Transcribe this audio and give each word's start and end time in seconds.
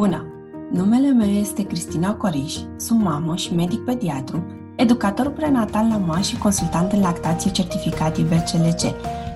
Bună! 0.00 0.26
Numele 0.70 1.10
meu 1.10 1.28
este 1.28 1.66
Cristina 1.66 2.14
Coriș, 2.14 2.56
sunt 2.76 3.02
mamă 3.02 3.36
și 3.36 3.54
medic 3.54 3.84
pediatru, 3.84 4.44
educator 4.76 5.28
prenatal 5.30 5.86
la 5.88 5.96
MA 5.96 6.20
și 6.20 6.38
consultant 6.38 6.92
în 6.92 7.00
lactație 7.00 7.50
certificat 7.50 8.16
IBCLC, 8.16 8.80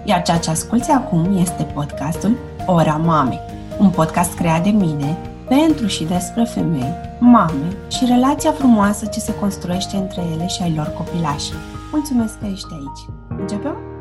iar 0.04 0.22
ceea 0.22 0.38
ce 0.38 0.50
asculți 0.50 0.90
acum 0.90 1.36
este 1.36 1.62
podcastul 1.62 2.36
Ora 2.66 2.96
Mamei, 2.96 3.40
un 3.78 3.90
podcast 3.90 4.34
creat 4.34 4.62
de 4.62 4.70
mine 4.70 5.18
pentru 5.48 5.86
și 5.86 6.04
despre 6.04 6.44
femei, 6.44 6.94
mame 7.20 7.76
și 7.88 8.04
relația 8.04 8.52
frumoasă 8.52 9.06
ce 9.06 9.20
se 9.20 9.34
construiește 9.34 9.96
între 9.96 10.22
ele 10.34 10.46
și 10.46 10.62
ai 10.62 10.74
lor 10.76 10.92
copilași. 10.96 11.52
Mulțumesc 11.92 12.38
că 12.38 12.46
ești 12.52 12.72
aici! 12.72 13.38
Începem? 13.40 13.93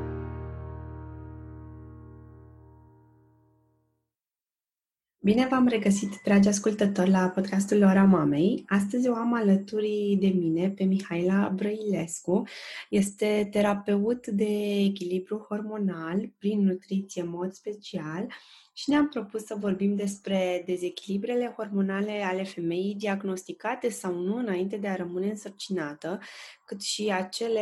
Bine 5.25 5.47
v-am 5.47 5.67
regăsit, 5.67 6.21
dragi 6.23 6.47
ascultători, 6.47 7.09
la 7.09 7.29
podcastul 7.29 7.83
Ora 7.83 8.03
Mamei. 8.03 8.63
Astăzi 8.67 9.07
o 9.07 9.15
am 9.15 9.33
alături 9.33 10.17
de 10.19 10.27
mine 10.27 10.69
pe 10.69 10.83
Mihaela 10.83 11.49
Brăilescu. 11.55 12.43
Este 12.89 13.47
terapeut 13.51 14.27
de 14.27 14.77
echilibru 14.79 15.37
hormonal 15.37 16.31
prin 16.37 16.63
nutriție 16.63 17.21
în 17.21 17.29
mod 17.29 17.51
special 17.51 18.27
și 18.73 18.89
ne-am 18.89 19.09
propus 19.09 19.45
să 19.45 19.55
vorbim 19.59 19.95
despre 19.95 20.63
dezechilibrele 20.65 21.53
hormonale 21.55 22.23
ale 22.23 22.43
femeii 22.43 22.95
diagnosticate 22.95 23.89
sau 23.89 24.13
nu 24.13 24.37
înainte 24.37 24.77
de 24.77 24.87
a 24.87 24.95
rămâne 24.95 25.29
însărcinată, 25.29 26.19
cât 26.65 26.81
și 26.81 27.11
acele 27.13 27.61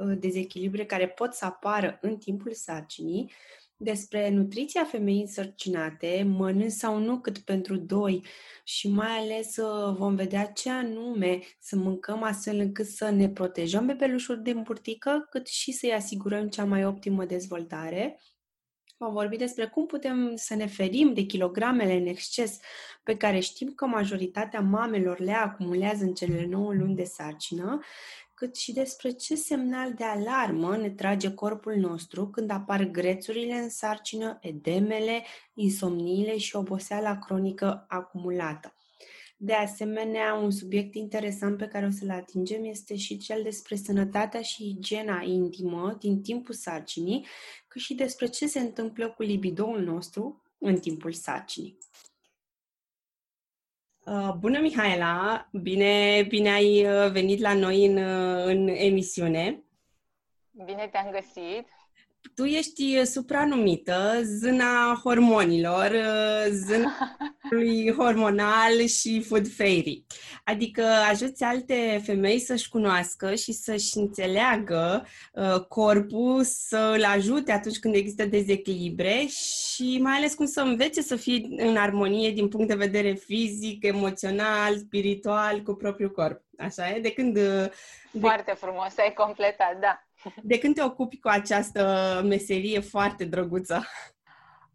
uh, 0.00 0.16
dezechilibre 0.18 0.84
care 0.84 1.08
pot 1.08 1.32
să 1.34 1.44
apară 1.44 1.98
în 2.00 2.16
timpul 2.16 2.52
sarcinii, 2.52 3.32
despre 3.80 4.30
nutriția 4.30 4.84
femeii 4.84 5.20
însărcinate, 5.20 6.26
mănânc 6.26 6.70
sau 6.70 6.98
nu 6.98 7.20
cât 7.20 7.38
pentru 7.38 7.76
doi 7.76 8.24
și 8.64 8.88
mai 8.88 9.18
ales 9.18 9.56
uh, 9.56 9.96
vom 9.96 10.14
vedea 10.14 10.46
ce 10.46 10.70
anume 10.70 11.40
să 11.58 11.76
mâncăm 11.76 12.22
astfel 12.22 12.58
încât 12.58 12.86
să 12.86 13.10
ne 13.10 13.28
protejăm 13.28 13.86
bebelușul 13.86 14.42
din 14.42 14.62
burtică, 14.62 15.26
cât 15.30 15.46
și 15.46 15.72
să-i 15.72 15.94
asigurăm 15.94 16.48
cea 16.48 16.64
mai 16.64 16.84
optimă 16.84 17.24
dezvoltare. 17.24 18.20
Vom 18.96 19.12
vorbi 19.12 19.36
despre 19.36 19.66
cum 19.66 19.86
putem 19.86 20.32
să 20.36 20.54
ne 20.54 20.66
ferim 20.66 21.14
de 21.14 21.22
kilogramele 21.22 21.92
în 21.92 22.06
exces 22.06 22.58
pe 23.02 23.16
care 23.16 23.40
știm 23.40 23.72
că 23.74 23.86
majoritatea 23.86 24.60
mamelor 24.60 25.18
le 25.20 25.32
acumulează 25.32 26.04
în 26.04 26.14
cele 26.14 26.46
9 26.46 26.72
luni 26.72 26.94
de 26.94 27.04
sarcină 27.04 27.80
cât 28.38 28.56
și 28.56 28.72
despre 28.72 29.10
ce 29.10 29.34
semnal 29.34 29.94
de 29.94 30.04
alarmă 30.04 30.76
ne 30.76 30.90
trage 30.90 31.34
corpul 31.34 31.74
nostru 31.74 32.28
când 32.28 32.50
apar 32.50 32.84
grețurile 32.84 33.54
în 33.54 33.68
sarcină, 33.68 34.38
edemele, 34.40 35.24
insomniile 35.54 36.36
și 36.36 36.56
oboseala 36.56 37.18
cronică 37.18 37.84
acumulată. 37.88 38.74
De 39.36 39.52
asemenea, 39.52 40.34
un 40.34 40.50
subiect 40.50 40.94
interesant 40.94 41.56
pe 41.56 41.66
care 41.66 41.86
o 41.86 41.90
să-l 41.90 42.10
atingem 42.10 42.64
este 42.64 42.96
și 42.96 43.18
cel 43.18 43.42
despre 43.42 43.76
sănătatea 43.76 44.42
și 44.42 44.68
igiena 44.68 45.22
intimă 45.22 45.96
din 45.98 46.22
timpul 46.22 46.54
sarcinii, 46.54 47.26
cât 47.68 47.80
și 47.80 47.94
despre 47.94 48.26
ce 48.26 48.46
se 48.46 48.58
întâmplă 48.60 49.10
cu 49.10 49.22
libidoul 49.22 49.80
nostru 49.80 50.42
în 50.58 50.78
timpul 50.78 51.12
sarcinii. 51.12 51.78
Uh, 54.08 54.32
bună, 54.38 54.60
Mihaela! 54.60 55.48
Bine, 55.52 56.24
bine 56.28 56.50
ai 56.50 56.86
uh, 56.86 57.10
venit 57.10 57.40
la 57.40 57.54
noi 57.54 57.84
în, 57.86 57.96
uh, 57.96 58.44
în 58.44 58.68
emisiune. 58.68 59.62
Bine 60.64 60.88
te-am 60.92 61.10
găsit! 61.10 61.77
Tu 62.34 62.44
ești 62.44 63.04
supranumită 63.04 64.20
zâna 64.22 65.00
hormonilor, 65.04 65.92
zâna 66.50 66.96
hormonal 67.98 68.86
și 68.86 69.22
food 69.22 69.48
fairy. 69.48 70.04
Adică 70.44 70.84
ajuți 71.10 71.42
alte 71.42 72.00
femei 72.04 72.38
să-și 72.38 72.68
cunoască 72.68 73.34
și 73.34 73.52
să-și 73.52 73.98
înțeleagă 73.98 75.06
uh, 75.32 75.60
corpul, 75.68 76.42
să 76.44 76.92
îl 76.96 77.04
ajute 77.04 77.52
atunci 77.52 77.78
când 77.78 77.94
există 77.94 78.24
dezechilibre 78.24 79.26
și 79.26 79.98
mai 80.02 80.16
ales 80.16 80.34
cum 80.34 80.46
să 80.46 80.60
învețe 80.60 81.02
să 81.02 81.16
fie 81.16 81.46
în 81.56 81.76
armonie 81.76 82.30
din 82.30 82.48
punct 82.48 82.68
de 82.68 82.74
vedere 82.74 83.12
fizic, 83.12 83.84
emoțional, 83.84 84.76
spiritual 84.76 85.62
cu 85.62 85.74
propriul 85.74 86.10
corp. 86.10 86.42
Așa 86.58 86.88
e? 86.88 87.00
De 87.00 87.12
când... 87.12 87.34
De... 87.34 87.72
Foarte 88.20 88.52
frumos, 88.52 88.98
ai 88.98 89.12
completat, 89.12 89.78
da. 89.80 90.07
De 90.42 90.58
când 90.58 90.74
te 90.74 90.82
ocupi 90.82 91.20
cu 91.20 91.28
această 91.28 92.20
meserie 92.24 92.80
foarte 92.80 93.24
drăguță? 93.24 93.82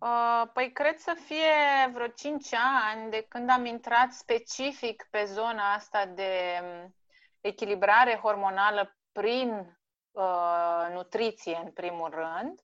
Uh, 0.04 0.44
păi 0.54 0.72
cred 0.72 0.98
să 0.98 1.16
fie 1.26 1.92
vreo 1.94 2.08
5 2.08 2.48
ani 2.90 3.12
de 3.12 3.26
când 3.30 3.50
am 3.50 3.66
intrat 3.66 4.12
specific 4.12 5.08
pe 5.10 5.24
zona 5.26 5.74
asta 5.74 6.06
de 6.06 6.60
um, 6.62 6.96
echilibrare 7.42 8.20
hormonală 8.24 8.98
prin 9.12 9.78
uh, 10.12 10.88
nutriție, 10.94 11.62
în 11.64 11.72
primul 11.72 12.10
rând, 12.10 12.60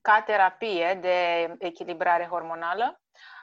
ca 0.00 0.22
terapie 0.22 0.98
de 1.00 1.48
echilibrare 1.58 2.26
hormonală. 2.26 2.99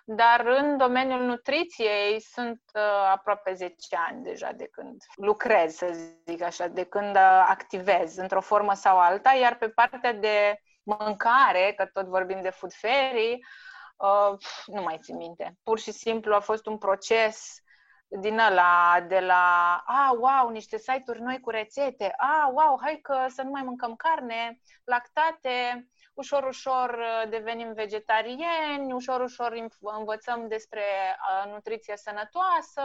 Dar 0.09 0.45
în 0.45 0.77
domeniul 0.77 1.21
nutriției 1.21 2.21
sunt 2.21 2.61
uh, 2.73 2.81
aproape 3.11 3.53
10 3.53 3.75
ani 4.09 4.23
deja 4.23 4.51
de 4.51 4.67
când 4.71 5.03
lucrez, 5.15 5.75
să 5.75 5.97
zic 6.25 6.41
așa, 6.41 6.67
de 6.67 6.83
când 6.83 7.15
uh, 7.15 7.45
activez 7.47 8.17
într-o 8.17 8.41
formă 8.41 8.73
sau 8.73 8.99
alta, 8.99 9.33
iar 9.33 9.57
pe 9.57 9.69
partea 9.69 10.13
de 10.13 10.61
mâncare, 10.83 11.73
că 11.75 11.85
tot 11.85 12.05
vorbim 12.05 12.41
de 12.41 12.49
food 12.49 12.73
fairy, 12.73 13.39
uh, 13.97 14.37
nu 14.65 14.81
mai 14.81 14.97
țin 15.01 15.15
minte. 15.15 15.57
Pur 15.63 15.79
și 15.79 15.91
simplu 15.91 16.35
a 16.35 16.39
fost 16.39 16.65
un 16.65 16.77
proces 16.77 17.61
din 18.07 18.39
ăla, 18.39 19.05
de 19.07 19.19
la, 19.19 19.75
a, 19.85 20.11
wow, 20.19 20.49
niște 20.49 20.77
site-uri 20.77 21.21
noi 21.21 21.39
cu 21.39 21.49
rețete, 21.49 22.13
a, 22.17 22.51
wow, 22.53 22.79
hai 22.81 22.99
că 23.01 23.25
să 23.27 23.41
nu 23.41 23.49
mai 23.49 23.63
mâncăm 23.63 23.95
carne, 23.95 24.59
lactate, 24.83 25.87
ușor, 26.17 26.43
ușor 26.43 26.89
uh, 26.89 27.29
devenim 27.29 27.73
vegetarieni, 27.73 28.93
ușor, 28.93 29.21
ușor 29.21 29.69
învățăm 29.79 30.47
despre 30.47 30.81
uh, 30.81 31.51
nutriție 31.51 31.97
sănătoasă, 31.97 32.81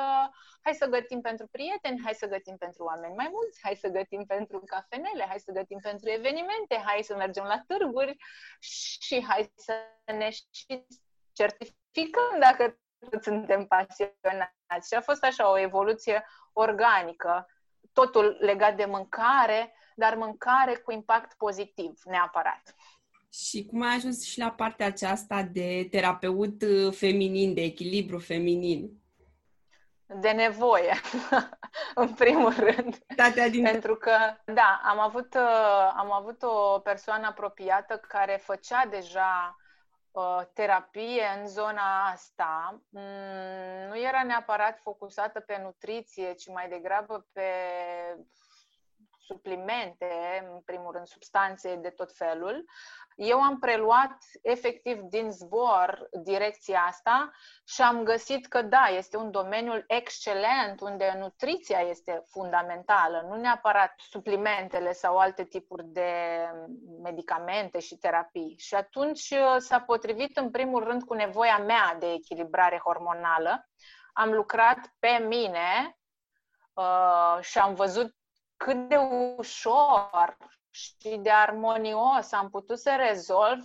hai 0.63 0.75
să 0.75 0.87
gătim 0.87 1.21
pentru 1.21 1.47
prieteni, 1.47 2.01
hai 2.05 2.15
să 2.15 2.27
gătim 2.27 2.57
pentru 2.57 2.85
oameni 2.85 3.15
mai 3.15 3.29
mulți, 3.33 3.61
hai 3.63 3.75
să 3.75 3.89
gătim 3.89 4.25
pentru 4.25 4.63
cafenele, 4.67 5.25
hai 5.29 5.39
să 5.39 5.53
gătim 5.53 5.79
pentru 5.79 6.11
evenimente, 6.11 6.83
hai 6.85 7.03
să 7.03 7.17
mergem 7.17 7.45
la 7.45 7.63
târguri 7.67 8.17
și 8.61 9.25
hai 9.29 9.53
să 9.55 9.75
ne 10.05 10.31
și 10.31 10.87
certificăm 11.33 12.39
dacă 12.39 12.79
suntem 13.21 13.67
pasionați. 13.67 14.89
Și 14.89 14.95
a 14.95 15.01
fost 15.01 15.25
așa 15.25 15.51
o 15.51 15.59
evoluție 15.59 16.25
organică, 16.53 17.47
totul 17.93 18.37
legat 18.41 18.77
de 18.77 18.85
mâncare, 18.85 19.75
dar 19.95 20.15
mâncare 20.15 20.77
cu 20.77 20.93
impact 20.93 21.37
pozitiv, 21.37 22.01
neapărat. 22.05 22.75
Și 23.33 23.67
cum 23.67 23.83
ai 23.83 23.95
ajuns 23.95 24.25
și 24.25 24.39
la 24.39 24.51
partea 24.51 24.87
aceasta 24.87 25.43
de 25.43 25.89
terapeut 25.91 26.63
uh, 26.63 26.95
feminin, 26.95 27.55
de 27.55 27.61
echilibru 27.63 28.19
feminin? 28.19 29.03
De 30.07 30.31
nevoie, 30.31 30.95
în 31.95 32.15
primul 32.15 32.55
rând. 32.55 32.99
Din... 33.51 33.63
Pentru 33.63 33.97
că, 33.97 34.17
da, 34.45 34.81
am 34.85 34.99
avut, 34.99 35.35
uh, 35.35 35.93
am 35.97 36.13
avut 36.13 36.43
o 36.43 36.79
persoană 36.79 37.27
apropiată 37.27 38.01
care 38.09 38.41
făcea 38.43 38.87
deja 38.91 39.57
uh, 40.11 40.41
terapie 40.53 41.23
în 41.41 41.47
zona 41.47 42.07
asta. 42.13 42.83
Mm, 42.89 43.89
nu 43.89 43.99
era 43.99 44.23
neapărat 44.23 44.79
focusată 44.83 45.41
pe 45.41 45.61
nutriție, 45.63 46.33
ci 46.33 46.49
mai 46.49 46.69
degrabă 46.69 47.27
pe 47.33 47.51
suplimente, 49.25 50.07
în 50.51 50.61
primul 50.61 50.93
rând 50.93 51.07
substanțe 51.07 51.77
de 51.77 51.91
tot 51.91 52.13
felul. 52.17 52.65
Eu 53.17 53.41
am 53.41 53.59
preluat 53.59 54.17
efectiv 54.43 55.01
din 55.01 55.31
zbor 55.31 56.09
direcția 56.23 56.85
asta 56.89 57.31
și 57.65 57.83
am 57.83 58.03
găsit 58.03 58.47
că 58.47 58.63
da, 58.63 58.87
este 58.97 59.17
un 59.17 59.31
domeniu 59.31 59.85
excelent 59.87 60.81
unde 60.81 61.17
nutriția 61.19 61.79
este 61.79 62.23
fundamentală, 62.31 63.27
nu 63.29 63.37
neapărat 63.37 63.95
suplimentele 63.97 64.93
sau 64.93 65.19
alte 65.19 65.45
tipuri 65.45 65.85
de 65.87 66.11
medicamente 67.03 67.79
și 67.79 67.97
terapii. 67.97 68.55
Și 68.59 68.75
atunci 68.75 69.31
uh, 69.31 69.57
s-a 69.59 69.81
potrivit 69.81 70.37
în 70.37 70.51
primul 70.51 70.85
rând 70.85 71.03
cu 71.03 71.15
nevoia 71.15 71.59
mea 71.59 71.97
de 71.99 72.13
echilibrare 72.13 72.81
hormonală. 72.85 73.69
Am 74.13 74.33
lucrat 74.33 74.79
pe 74.99 75.25
mine 75.29 75.99
uh, 76.73 77.39
și 77.41 77.59
am 77.59 77.75
văzut 77.75 78.15
cât 78.65 78.89
de 78.89 78.97
ușor 79.37 80.37
și 80.71 81.19
de 81.21 81.31
armonios 81.31 82.33
am 82.33 82.51
putut 82.51 82.79
să 82.79 82.97
rezolv 82.99 83.65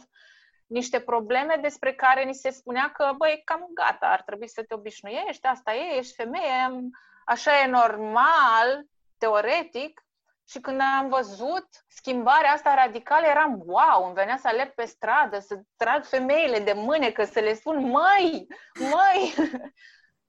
niște 0.65 0.99
probleme 0.99 1.59
despre 1.61 1.93
care 1.93 2.23
ni 2.23 2.33
se 2.33 2.49
spunea 2.49 2.91
că, 2.91 3.13
băi, 3.17 3.41
cam 3.45 3.67
gata, 3.73 4.07
ar 4.07 4.21
trebui 4.21 4.47
să 4.47 4.63
te 4.63 4.73
obișnuiești, 4.73 5.45
asta 5.45 5.73
e, 5.73 5.97
ești 5.97 6.15
femeie, 6.15 6.89
așa 7.25 7.59
e 7.59 7.67
normal, 7.67 8.85
teoretic, 9.17 10.01
și 10.49 10.59
când 10.59 10.81
am 10.99 11.09
văzut 11.09 11.67
schimbarea 11.87 12.51
asta 12.51 12.73
radicală, 12.73 13.25
eram 13.25 13.63
wow, 13.65 14.05
îmi 14.05 14.13
venea 14.13 14.37
să 14.37 14.47
alerg 14.47 14.73
pe 14.73 14.85
stradă, 14.85 15.39
să 15.39 15.59
trag 15.77 16.03
femeile 16.03 16.59
de 16.59 16.73
mânecă, 16.73 17.23
să 17.23 17.39
le 17.39 17.53
spun, 17.53 17.89
măi, 17.89 18.47
măi, 18.79 19.33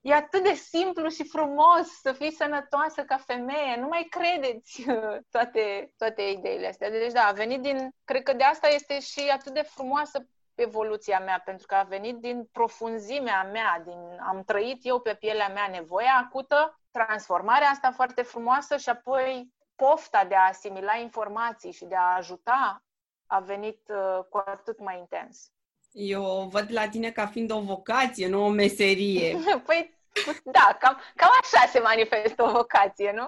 e 0.00 0.14
atât 0.14 0.42
de 0.42 0.52
simplu 0.52 1.08
și 1.08 1.28
frumos 1.28 1.86
să 2.00 2.12
fii 2.12 2.32
sănătoasă 2.32 3.04
ca 3.04 3.16
femeie, 3.16 3.76
nu 3.76 3.86
mai 3.86 4.06
credeți 4.10 4.84
toate, 5.34 5.92
toate 5.96 6.22
ideile 6.22 6.68
astea. 6.68 6.90
Deci 6.90 7.12
da, 7.12 7.26
a 7.26 7.32
venit 7.32 7.60
din, 7.60 7.94
cred 8.04 8.22
că 8.22 8.32
de 8.32 8.44
asta 8.44 8.68
este 8.68 9.00
și 9.00 9.20
atât 9.32 9.54
de 9.54 9.62
frumoasă 9.62 10.28
evoluția 10.54 11.20
mea, 11.20 11.42
pentru 11.44 11.66
că 11.66 11.74
a 11.74 11.82
venit 11.82 12.16
din 12.16 12.48
profunzimea 12.52 13.42
mea, 13.42 13.82
din, 13.84 14.18
am 14.28 14.42
trăit 14.42 14.78
eu 14.82 15.00
pe 15.00 15.14
pielea 15.14 15.48
mea 15.48 15.68
nevoia 15.68 16.22
acută, 16.24 16.80
transformarea 16.90 17.68
asta 17.68 17.90
foarte 17.90 18.22
frumoasă 18.22 18.76
și 18.76 18.88
apoi 18.88 19.52
pofta 19.76 20.24
de 20.24 20.34
a 20.34 20.48
asimila 20.48 20.96
informații 20.96 21.72
și 21.72 21.84
de 21.84 21.94
a 21.96 22.16
ajuta 22.16 22.82
a 23.26 23.40
venit 23.40 23.88
uh, 23.88 24.24
cu 24.30 24.42
atât 24.46 24.80
mai 24.80 24.98
intens. 24.98 25.52
Eu 26.00 26.48
văd 26.50 26.72
la 26.72 26.88
tine 26.88 27.10
ca 27.10 27.26
fiind 27.26 27.50
o 27.50 27.60
vocație, 27.60 28.28
nu 28.28 28.44
o 28.44 28.48
meserie. 28.48 29.36
păi, 29.66 29.94
da, 30.44 30.76
cam, 30.80 31.00
cam 31.16 31.30
așa 31.42 31.66
se 31.66 31.78
manifestă 31.78 32.42
o 32.42 32.50
vocație, 32.50 33.12
nu? 33.12 33.26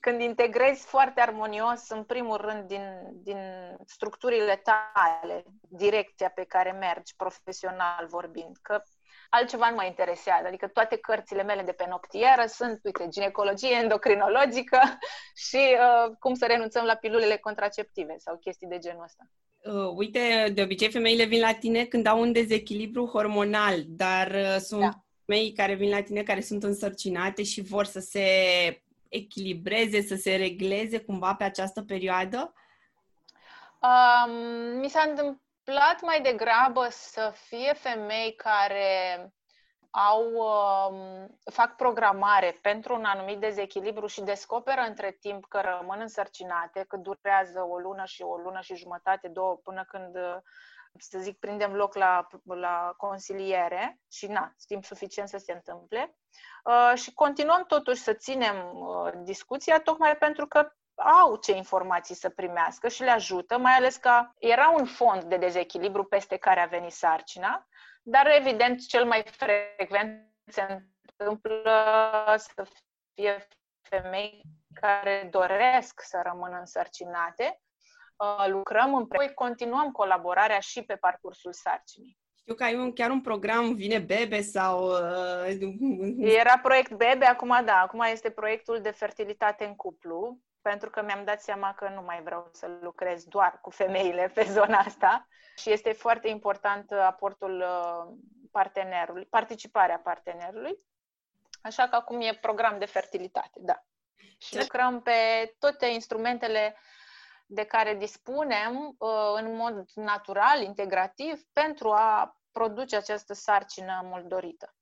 Când 0.00 0.20
integrezi 0.20 0.86
foarte 0.86 1.20
armonios, 1.20 1.88
în 1.88 2.04
primul 2.04 2.36
rând, 2.36 2.68
din, 2.68 2.82
din 3.12 3.38
structurile 3.86 4.62
tale, 4.62 5.44
direcția 5.68 6.28
pe 6.28 6.44
care 6.44 6.70
mergi, 6.70 7.16
profesional 7.16 8.06
vorbind, 8.08 8.56
că 8.62 8.82
altceva 9.36 9.68
nu 9.68 9.74
mă 9.74 9.84
interesează. 9.84 10.46
Adică 10.46 10.66
toate 10.68 10.96
cărțile 10.96 11.42
mele 11.42 11.62
de 11.62 11.72
pe 11.72 11.86
noptieră 11.88 12.44
sunt, 12.46 12.80
uite, 12.82 13.08
ginecologie 13.10 13.76
endocrinologică 13.82 14.80
și 15.48 15.62
uh, 15.72 16.12
cum 16.18 16.34
să 16.34 16.46
renunțăm 16.46 16.84
la 16.84 16.94
pilulele 16.94 17.36
contraceptive 17.36 18.14
sau 18.18 18.36
chestii 18.36 18.68
de 18.68 18.78
genul 18.78 19.02
ăsta. 19.02 19.24
Uh, 19.64 19.92
uite, 19.96 20.50
de 20.54 20.62
obicei 20.62 20.90
femeile 20.90 21.24
vin 21.24 21.40
la 21.40 21.52
tine 21.52 21.84
când 21.84 22.06
au 22.06 22.20
un 22.20 22.32
dezechilibru 22.32 23.06
hormonal, 23.06 23.82
dar 23.86 24.30
uh, 24.30 24.56
sunt 24.58 24.80
da. 24.80 25.04
femei 25.24 25.52
care 25.52 25.74
vin 25.74 25.90
la 25.90 26.02
tine 26.02 26.22
care 26.22 26.40
sunt 26.40 26.62
însărcinate 26.62 27.42
și 27.42 27.62
vor 27.62 27.84
să 27.84 28.00
se 28.00 28.26
echilibreze, 29.08 30.02
să 30.02 30.14
se 30.14 30.36
regleze 30.36 30.98
cumva 30.98 31.34
pe 31.34 31.44
această 31.44 31.82
perioadă? 31.82 32.54
Um, 33.80 34.32
mi 34.78 34.88
s-a 34.88 35.04
întâmplat 35.08 35.42
mai 36.02 36.20
degrabă 36.22 36.86
să 36.90 37.32
fie 37.34 37.72
femei 37.72 38.34
care 38.34 39.32
au, 39.90 40.32
um, 40.32 41.38
fac 41.52 41.76
programare 41.76 42.58
pentru 42.62 42.94
un 42.94 43.04
anumit 43.04 43.38
dezechilibru 43.38 44.06
și 44.06 44.20
descoperă 44.20 44.80
între 44.80 45.16
timp 45.20 45.44
că 45.48 45.60
rămân 45.60 46.00
însărcinate, 46.00 46.84
că 46.88 46.96
durează 46.96 47.62
o 47.62 47.78
lună 47.78 48.04
și 48.04 48.22
o 48.22 48.36
lună 48.36 48.60
și 48.60 48.76
jumătate, 48.76 49.28
două, 49.28 49.56
până 49.56 49.84
când, 49.88 50.16
să 50.98 51.18
zic, 51.18 51.38
prindem 51.38 51.74
loc 51.74 51.94
la, 51.94 52.26
la 52.44 52.94
consiliere 52.96 53.98
și, 54.10 54.26
na, 54.26 54.52
timp 54.66 54.84
suficient 54.84 55.28
să 55.28 55.38
se 55.38 55.52
întâmple. 55.52 56.16
Uh, 56.64 56.98
și 56.98 57.14
continuăm 57.14 57.64
totuși 57.66 58.02
să 58.02 58.12
ținem 58.12 58.70
uh, 58.72 59.12
discuția, 59.22 59.80
tocmai 59.80 60.16
pentru 60.16 60.46
că 60.46 60.72
au 60.94 61.36
ce 61.36 61.52
informații 61.52 62.14
să 62.14 62.28
primească 62.28 62.88
și 62.88 63.02
le 63.02 63.10
ajută, 63.10 63.58
mai 63.58 63.72
ales 63.72 63.96
că 63.96 64.28
era 64.38 64.68
un 64.68 64.84
fond 64.84 65.24
de 65.24 65.36
dezechilibru 65.36 66.04
peste 66.04 66.36
care 66.36 66.60
a 66.60 66.66
venit 66.66 66.92
sarcina, 66.92 67.66
dar 68.02 68.26
evident 68.38 68.86
cel 68.86 69.04
mai 69.04 69.24
frecvent 69.30 70.32
se 70.46 70.84
întâmplă 71.16 72.34
să 72.36 72.66
fie 73.14 73.46
femei 73.82 74.42
care 74.80 75.28
doresc 75.30 76.00
să 76.00 76.20
rămână 76.24 76.58
însărcinate. 76.58 77.60
Uh, 78.16 78.46
lucrăm 78.48 78.94
împreună, 78.94 79.32
continuăm 79.32 79.90
colaborarea 79.90 80.58
și 80.58 80.82
pe 80.82 80.96
parcursul 80.96 81.52
sarcinii. 81.52 82.18
Știu 82.40 82.54
că 82.54 82.64
ai 82.64 82.74
un, 82.74 82.92
chiar 82.92 83.10
un 83.10 83.20
program 83.20 83.74
Vine 83.74 83.98
Bebe 83.98 84.40
sau... 84.40 84.88
Uh... 84.88 85.56
Era 86.18 86.58
proiect 86.58 86.92
Bebe, 86.92 87.24
acum 87.24 87.64
da, 87.64 87.80
acum 87.80 88.00
este 88.00 88.30
proiectul 88.30 88.80
de 88.80 88.90
fertilitate 88.90 89.64
în 89.64 89.74
cuplu, 89.74 90.38
pentru 90.70 90.90
că 90.90 91.02
mi-am 91.02 91.24
dat 91.24 91.40
seama 91.42 91.74
că 91.74 91.88
nu 91.88 92.02
mai 92.02 92.22
vreau 92.22 92.48
să 92.52 92.70
lucrez 92.80 93.24
doar 93.24 93.58
cu 93.60 93.70
femeile 93.70 94.30
pe 94.34 94.42
zona 94.56 94.78
asta 94.78 95.28
și 95.56 95.70
este 95.70 95.92
foarte 95.92 96.28
important 96.28 96.92
aportul 96.92 97.60
uh, 97.60 98.14
partenerului, 98.50 99.26
participarea 99.26 99.98
partenerului. 99.98 100.78
Așa 101.62 101.88
că 101.88 101.96
acum 101.96 102.20
e 102.20 102.38
program 102.40 102.78
de 102.78 102.84
fertilitate, 102.84 103.58
da. 103.60 103.82
Și 104.38 104.58
lucrăm 104.58 105.02
pe 105.02 105.12
toate 105.58 105.86
instrumentele 105.86 106.76
de 107.46 107.64
care 107.64 107.94
dispunem 107.94 108.94
uh, 108.98 109.08
în 109.34 109.56
mod 109.56 109.90
natural, 109.94 110.62
integrativ, 110.62 111.42
pentru 111.52 111.90
a 111.90 112.38
produce 112.52 112.96
această 112.96 113.34
sarcină 113.34 114.00
mult 114.04 114.24
dorită. 114.24 114.74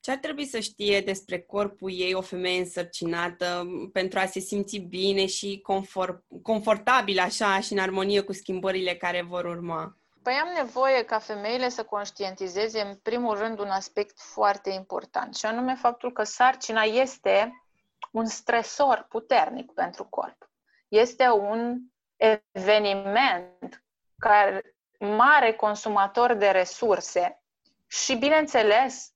Ce 0.00 0.10
ar 0.10 0.16
trebui 0.16 0.44
să 0.44 0.60
știe 0.60 1.00
despre 1.00 1.40
corpul 1.40 1.90
ei 1.92 2.14
o 2.14 2.20
femeie 2.20 2.58
însărcinată 2.58 3.66
pentru 3.92 4.18
a 4.18 4.26
se 4.26 4.40
simți 4.40 4.76
bine 4.78 5.26
și 5.26 5.60
confort, 5.62 6.24
confortabil 6.42 7.18
așa 7.18 7.60
și 7.60 7.72
în 7.72 7.78
armonie 7.78 8.20
cu 8.20 8.32
schimbările 8.32 8.96
care 8.96 9.22
vor 9.22 9.44
urma? 9.44 9.96
Păi 10.22 10.32
am 10.32 10.48
nevoie 10.64 11.04
ca 11.04 11.18
femeile 11.18 11.68
să 11.68 11.84
conștientizeze 11.84 12.80
în 12.80 12.94
primul 13.02 13.36
rând 13.36 13.58
un 13.58 13.68
aspect 13.68 14.20
foarte 14.20 14.70
important 14.70 15.34
și 15.34 15.46
anume 15.46 15.74
faptul 15.74 16.12
că 16.12 16.22
sarcina 16.22 16.82
este 16.82 17.62
un 18.10 18.26
stresor 18.26 19.06
puternic 19.08 19.72
pentru 19.72 20.04
corp. 20.04 20.50
Este 20.88 21.28
un 21.28 21.78
eveniment 22.16 23.84
care 24.18 24.76
mare 24.98 25.52
consumator 25.52 26.34
de 26.34 26.48
resurse 26.48 27.42
și, 27.86 28.14
bineînțeles, 28.14 29.12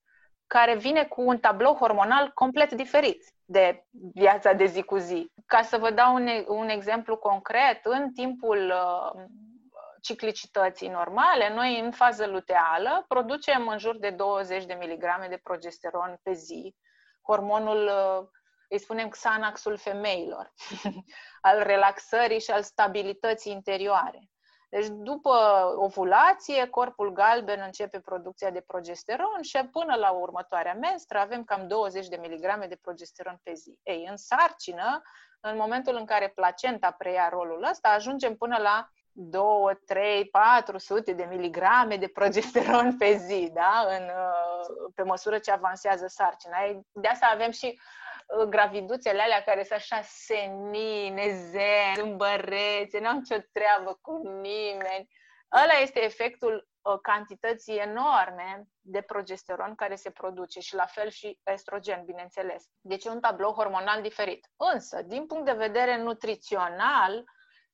care 0.53 0.77
vine 0.77 1.05
cu 1.05 1.23
un 1.23 1.39
tablou 1.39 1.75
hormonal 1.75 2.31
complet 2.35 2.73
diferit 2.73 3.25
de 3.45 3.85
viața 4.15 4.53
de 4.53 4.65
zi 4.65 4.83
cu 4.83 4.97
zi. 4.97 5.33
Ca 5.47 5.63
să 5.63 5.77
vă 5.77 5.91
dau 5.91 6.15
un, 6.15 6.29
un 6.47 6.69
exemplu 6.69 7.17
concret, 7.17 7.85
în 7.85 8.13
timpul 8.13 8.73
uh, 8.75 9.23
ciclicității 10.01 10.89
normale, 10.89 11.55
noi 11.55 11.81
în 11.81 11.91
fază 11.91 12.27
luteală 12.27 13.05
producem 13.09 13.69
în 13.69 13.79
jur 13.79 13.99
de 13.99 14.11
20 14.11 14.65
de 14.65 14.75
miligrame 14.75 15.27
de 15.29 15.41
progesteron 15.43 16.19
pe 16.23 16.33
zi, 16.33 16.75
hormonul, 17.23 17.85
uh, 17.85 18.29
îi 18.69 18.79
spunem 18.79 19.09
Xanaxul 19.09 19.77
femeilor, 19.77 20.53
al 21.49 21.63
relaxării 21.63 22.41
și 22.41 22.51
al 22.51 22.63
stabilității 22.63 23.53
interioare. 23.53 24.32
Deci 24.73 24.87
după 24.89 25.35
ovulație, 25.77 26.67
corpul 26.67 27.13
galben 27.13 27.63
începe 27.65 28.01
producția 28.01 28.51
de 28.51 28.61
progesteron 28.61 29.43
și 29.43 29.59
până 29.73 29.95
la 29.95 30.11
următoarea 30.11 30.75
menstră 30.75 31.19
avem 31.19 31.45
cam 31.45 31.67
20 31.69 32.09
de 32.09 32.17
miligrame 32.21 32.67
de 32.67 32.79
progesteron 32.83 33.41
pe 33.43 33.53
zi. 33.55 33.79
Ei, 33.83 34.07
în 34.11 34.17
sarcină, 34.17 35.03
în 35.41 35.57
momentul 35.57 35.97
în 35.97 36.05
care 36.05 36.29
placenta 36.29 36.91
preia 36.91 37.29
rolul 37.29 37.67
ăsta, 37.71 37.89
ajungem 37.89 38.37
până 38.37 38.57
la 38.59 38.89
2, 39.13 39.43
3, 39.87 40.25
400 40.25 41.13
de 41.13 41.25
miligrame 41.25 41.97
de 41.97 42.09
progesteron 42.09 42.97
pe 42.97 43.17
zi, 43.17 43.51
da? 43.53 43.87
În, 43.89 44.11
pe 44.95 45.03
măsură 45.03 45.39
ce 45.39 45.51
avansează 45.51 46.07
sarcina. 46.07 46.57
De 46.93 47.09
asta 47.09 47.31
avem 47.33 47.51
și 47.51 47.79
Uh, 47.79 48.02
graviduțele 48.49 49.23
alea 49.23 49.43
care 49.43 49.65
sunt 49.65 49.79
așa 49.79 50.01
senine, 50.03 51.35
zen, 51.51 51.95
zâmbărețe, 51.95 52.99
n-au 53.01 53.15
nicio 53.15 53.37
treabă 53.53 53.99
cu 54.01 54.17
nimeni. 54.41 55.09
Ăla 55.63 55.73
este 55.83 56.05
efectul 56.05 56.69
uh, 56.83 56.99
cantității 57.03 57.77
enorme 57.77 58.65
de 58.81 59.01
progesteron 59.01 59.75
care 59.75 59.95
se 59.95 60.11
produce 60.11 60.61
și 60.61 60.75
la 60.75 60.87
fel 60.87 61.09
și 61.09 61.39
estrogen, 61.45 62.05
bineînțeles. 62.05 62.65
Deci 62.81 63.05
e 63.05 63.11
un 63.11 63.21
tablou 63.21 63.53
hormonal 63.53 64.03
diferit. 64.03 64.47
Însă, 64.73 65.03
din 65.03 65.27
punct 65.27 65.45
de 65.45 65.53
vedere 65.53 65.97
nutrițional, 65.97 67.25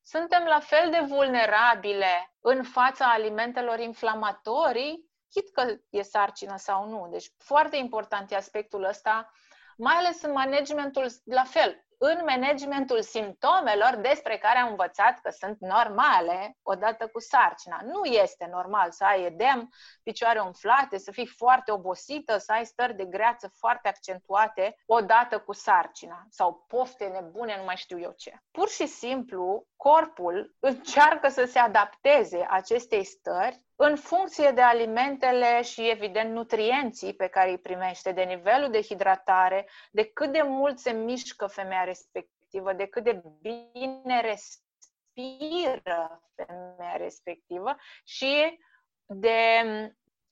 suntem 0.02 0.44
la 0.44 0.60
fel 0.60 0.90
de 0.90 1.04
vulnerabile 1.08 2.34
în 2.40 2.62
fața 2.62 3.12
alimentelor 3.12 3.78
inflamatorii, 3.78 5.10
chit 5.30 5.52
că 5.52 5.76
e 5.90 6.02
sarcină 6.02 6.56
sau 6.56 6.88
nu. 6.88 7.08
Deci 7.10 7.32
foarte 7.38 7.76
important 7.76 8.30
e 8.30 8.36
aspectul 8.36 8.84
ăsta 8.84 9.32
mai 9.78 9.94
ales 9.94 10.22
în 10.22 10.32
managementul, 10.32 11.06
la 11.24 11.44
fel, 11.44 11.86
în 11.98 12.22
managementul 12.26 13.02
simptomelor 13.02 13.96
despre 13.96 14.38
care 14.38 14.58
am 14.58 14.70
învățat 14.70 15.20
că 15.20 15.30
sunt 15.30 15.56
normale 15.60 16.56
odată 16.62 17.08
cu 17.08 17.20
sarcina. 17.20 17.80
Nu 17.84 18.04
este 18.04 18.48
normal 18.50 18.90
să 18.90 19.04
ai 19.04 19.24
edem, 19.24 19.72
picioare 20.02 20.40
umflate, 20.40 20.98
să 20.98 21.10
fii 21.10 21.26
foarte 21.26 21.72
obosită, 21.72 22.38
să 22.38 22.52
ai 22.52 22.64
stări 22.64 22.96
de 22.96 23.04
greață 23.04 23.52
foarte 23.58 23.88
accentuate 23.88 24.76
odată 24.86 25.38
cu 25.38 25.52
sarcina 25.52 26.26
sau 26.30 26.64
pofte 26.68 27.04
nebune, 27.06 27.56
nu 27.56 27.64
mai 27.64 27.76
știu 27.76 28.00
eu 28.00 28.14
ce. 28.16 28.42
Pur 28.50 28.68
și 28.68 28.86
simplu, 28.86 29.66
corpul 29.76 30.54
încearcă 30.58 31.28
să 31.28 31.44
se 31.44 31.58
adapteze 31.58 32.46
acestei 32.50 33.04
stări 33.04 33.66
în 33.80 33.96
funcție 33.96 34.50
de 34.50 34.60
alimentele 34.60 35.62
și, 35.62 35.90
evident, 35.90 36.32
nutrienții 36.32 37.14
pe 37.14 37.26
care 37.26 37.50
îi 37.50 37.58
primește, 37.58 38.12
de 38.12 38.22
nivelul 38.22 38.70
de 38.70 38.82
hidratare, 38.82 39.68
de 39.90 40.04
cât 40.04 40.32
de 40.32 40.42
mult 40.42 40.78
se 40.78 40.90
mișcă 40.90 41.46
femeia 41.46 41.84
respectivă, 41.84 42.72
de 42.72 42.86
cât 42.86 43.04
de 43.04 43.22
bine 43.40 44.20
respiră 44.20 46.22
femeia 46.34 46.96
respectivă 46.96 47.76
și 48.04 48.58
de 49.06 49.60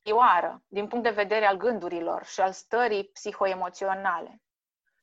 superioară 0.07 0.63
din 0.67 0.87
punct 0.87 1.05
de 1.05 1.11
vedere 1.11 1.47
al 1.47 1.57
gândurilor 1.57 2.25
și 2.25 2.41
al 2.41 2.53
stării 2.53 3.05
psihoemoționale. 3.05 4.43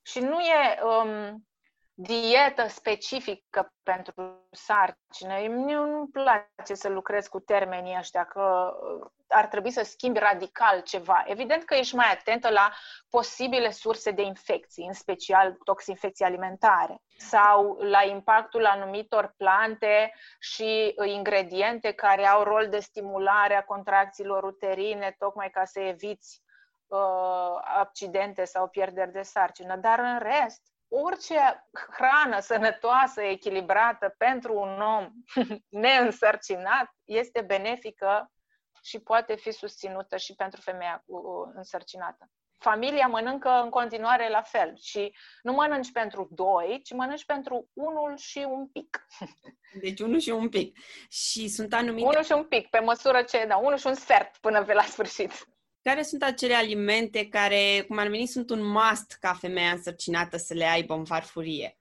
Și 0.01 0.19
nu 0.19 0.39
e 0.39 0.79
um, 0.83 1.47
dietă 1.95 2.67
specifică 2.67 3.73
pentru 3.83 4.47
sarcină. 4.51 5.33
Mie 5.47 5.75
nu-mi 5.75 6.07
place 6.07 6.73
să 6.73 6.89
lucrez 6.89 7.27
cu 7.27 7.39
termenii 7.39 7.97
ăștia, 7.97 8.25
că 8.25 8.73
uh, 8.81 9.09
ar 9.27 9.47
trebui 9.47 9.71
să 9.71 9.83
schimbi 9.83 10.19
radical 10.19 10.81
ceva. 10.81 11.23
Evident 11.27 11.63
că 11.63 11.75
ești 11.75 11.95
mai 11.95 12.11
atentă 12.11 12.49
la 12.49 12.71
posibile 13.09 13.71
surse 13.71 14.11
de 14.11 14.21
infecții, 14.21 14.85
în 14.85 14.93
special 14.93 15.57
toxinfecții 15.63 16.25
alimentare, 16.25 17.01
sau 17.17 17.77
la 17.81 18.03
impactul 18.03 18.65
anumitor 18.65 19.33
plante 19.37 20.13
și 20.39 20.95
ingrediente 21.05 21.91
care 21.91 22.25
au 22.25 22.43
rol 22.43 22.67
de 22.69 22.79
stimulare 22.79 23.55
a 23.55 23.63
contracțiilor 23.63 24.43
uterine, 24.43 25.15
tocmai 25.17 25.49
ca 25.49 25.65
să 25.65 25.79
eviți 25.79 26.41
uh, 26.87 26.99
accidente 27.77 28.43
sau 28.43 28.67
pierderi 28.67 29.11
de 29.11 29.21
sarcină. 29.21 29.75
Dar 29.75 29.99
în 29.99 30.19
rest, 30.19 30.72
orice 30.93 31.67
hrană 31.91 32.39
sănătoasă, 32.39 33.21
echilibrată 33.21 34.15
pentru 34.17 34.59
un 34.59 34.81
om 34.81 35.09
neînsărcinat 35.81 36.95
este 37.03 37.41
benefică 37.41 38.31
și 38.83 38.99
poate 38.99 39.35
fi 39.35 39.51
susținută 39.51 40.17
și 40.17 40.35
pentru 40.35 40.61
femeia 40.61 41.03
cu 41.05 41.51
însărcinată. 41.55 42.29
Familia 42.59 43.07
mănâncă 43.07 43.49
în 43.49 43.69
continuare 43.69 44.29
la 44.29 44.41
fel 44.41 44.77
și 44.81 45.15
nu 45.41 45.53
mănânci 45.53 45.91
pentru 45.91 46.27
doi, 46.31 46.81
ci 46.83 46.93
mănânci 46.93 47.25
pentru 47.25 47.69
unul 47.73 48.17
și 48.17 48.45
un 48.49 48.67
pic. 48.67 49.07
Deci 49.81 49.99
unul 49.99 50.19
și 50.19 50.29
un 50.29 50.49
pic. 50.49 50.77
Și 51.09 51.47
sunt 51.47 51.73
anumite... 51.73 52.07
Unul 52.07 52.23
și 52.23 52.31
un 52.31 52.43
pic, 52.43 52.69
pe 52.69 52.79
măsură 52.79 53.21
ce, 53.21 53.45
da, 53.45 53.57
unul 53.57 53.77
și 53.77 53.87
un 53.87 53.93
sfert 53.93 54.37
până 54.37 54.63
pe 54.63 54.73
la 54.73 54.81
sfârșit. 54.81 55.47
Care 55.83 56.01
sunt 56.01 56.23
acele 56.23 56.53
alimente 56.53 57.27
care, 57.29 57.85
cum 57.87 57.97
ar 57.97 58.07
veni, 58.07 58.25
sunt 58.25 58.49
un 58.49 58.65
must 58.65 59.17
ca 59.19 59.33
femeia 59.33 59.71
însărcinată 59.71 60.37
să 60.37 60.53
le 60.53 60.65
aibă 60.65 60.93
în 60.93 61.05
farfurie? 61.05 61.77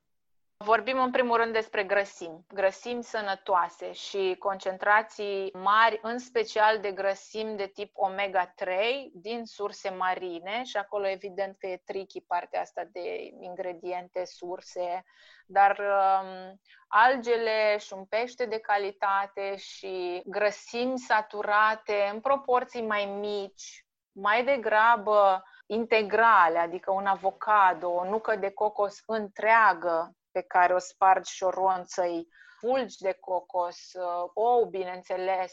Vorbim 0.57 0.99
în 0.99 1.11
primul 1.11 1.37
rând 1.37 1.53
despre 1.53 1.85
grăsimi, 1.85 2.45
grăsimi 2.55 3.05
sănătoase 3.05 3.93
și 3.93 4.37
concentrații 4.39 5.51
mari, 5.53 5.99
în 6.03 6.19
special 6.19 6.79
de 6.81 6.93
grăsimi 6.93 7.57
de 7.57 7.67
tip 7.67 7.93
omega-3 7.97 8.69
din 9.13 9.45
surse 9.45 9.91
marine 9.91 10.63
și 10.65 10.77
acolo 10.77 11.09
evident 11.09 11.57
că 11.59 11.67
e 11.67 11.83
tricky 11.85 12.21
partea 12.21 12.61
asta 12.61 12.89
de 12.93 13.33
ingrediente, 13.41 14.25
surse, 14.25 15.05
dar 15.47 15.79
um, 15.79 16.61
algele 16.89 17.77
și 17.79 17.93
un 17.93 18.05
pește 18.05 18.47
de 18.47 18.59
calitate 18.59 19.57
și 19.57 20.23
grăsimi 20.27 20.99
saturate 20.99 22.11
în 22.13 22.21
proporții 22.21 22.83
mai 22.83 23.05
mici, 23.05 23.85
mai 24.13 24.45
degrabă 24.45 25.43
integrale, 25.67 26.59
adică 26.59 26.91
un 26.91 27.07
avocado, 27.07 27.89
o 27.89 28.05
nucă 28.05 28.37
de 28.37 28.51
cocos 28.51 29.03
întreagă 29.07 30.13
pe 30.31 30.43
care 30.43 30.75
o 30.75 30.79
spargi 30.79 31.33
și 31.33 31.43
o 31.43 31.51
ronțăi, 31.51 32.29
fulgi 32.59 32.97
de 32.99 33.17
cocos, 33.21 33.93
uh, 33.93 34.31
ou, 34.35 34.65
bineînțeles, 34.65 35.53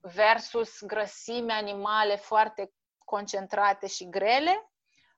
versus 0.00 0.82
grăsimi 0.82 1.50
animale 1.50 2.16
foarte 2.16 2.72
concentrate 3.04 3.86
și 3.86 4.08
grele 4.08 4.70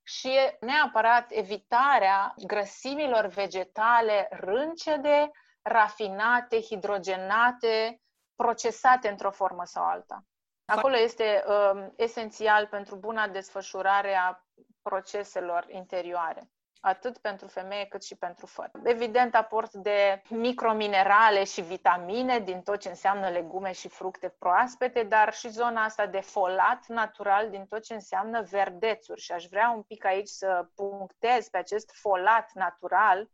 și 0.02 0.30
neapărat 0.60 1.26
evitarea 1.28 2.34
grăsimilor 2.46 3.26
vegetale 3.26 4.28
râncede, 4.30 5.30
rafinate, 5.62 6.60
hidrogenate, 6.60 8.00
procesate 8.36 9.08
într-o 9.08 9.30
formă 9.30 9.64
sau 9.64 9.84
alta. 9.84 10.24
Acolo 10.70 10.96
este 10.96 11.44
uh, 11.46 11.86
esențial 11.96 12.66
pentru 12.66 12.96
buna 12.96 13.28
desfășurare 13.28 14.14
a 14.16 14.44
proceselor 14.82 15.66
interioare 15.68 16.50
atât 16.80 17.18
pentru 17.18 17.46
femeie 17.46 17.84
cât 17.84 18.04
și 18.04 18.16
pentru 18.16 18.46
făt. 18.46 18.70
Evident, 18.82 19.34
aport 19.34 19.72
de 19.72 20.22
microminerale 20.28 21.44
și 21.44 21.60
vitamine 21.60 22.38
din 22.38 22.62
tot 22.62 22.80
ce 22.80 22.88
înseamnă 22.88 23.28
legume 23.28 23.72
și 23.72 23.88
fructe 23.88 24.34
proaspete, 24.38 25.02
dar 25.02 25.32
și 25.32 25.48
zona 25.48 25.84
asta 25.84 26.06
de 26.06 26.20
folat 26.20 26.86
natural 26.86 27.50
din 27.50 27.66
tot 27.66 27.82
ce 27.82 27.94
înseamnă 27.94 28.42
verdețuri. 28.42 29.20
Și 29.20 29.32
aș 29.32 29.46
vrea 29.46 29.70
un 29.70 29.82
pic 29.82 30.04
aici 30.04 30.28
să 30.28 30.68
punctez 30.74 31.48
pe 31.48 31.58
acest 31.58 31.90
folat 31.92 32.50
natural, 32.54 33.28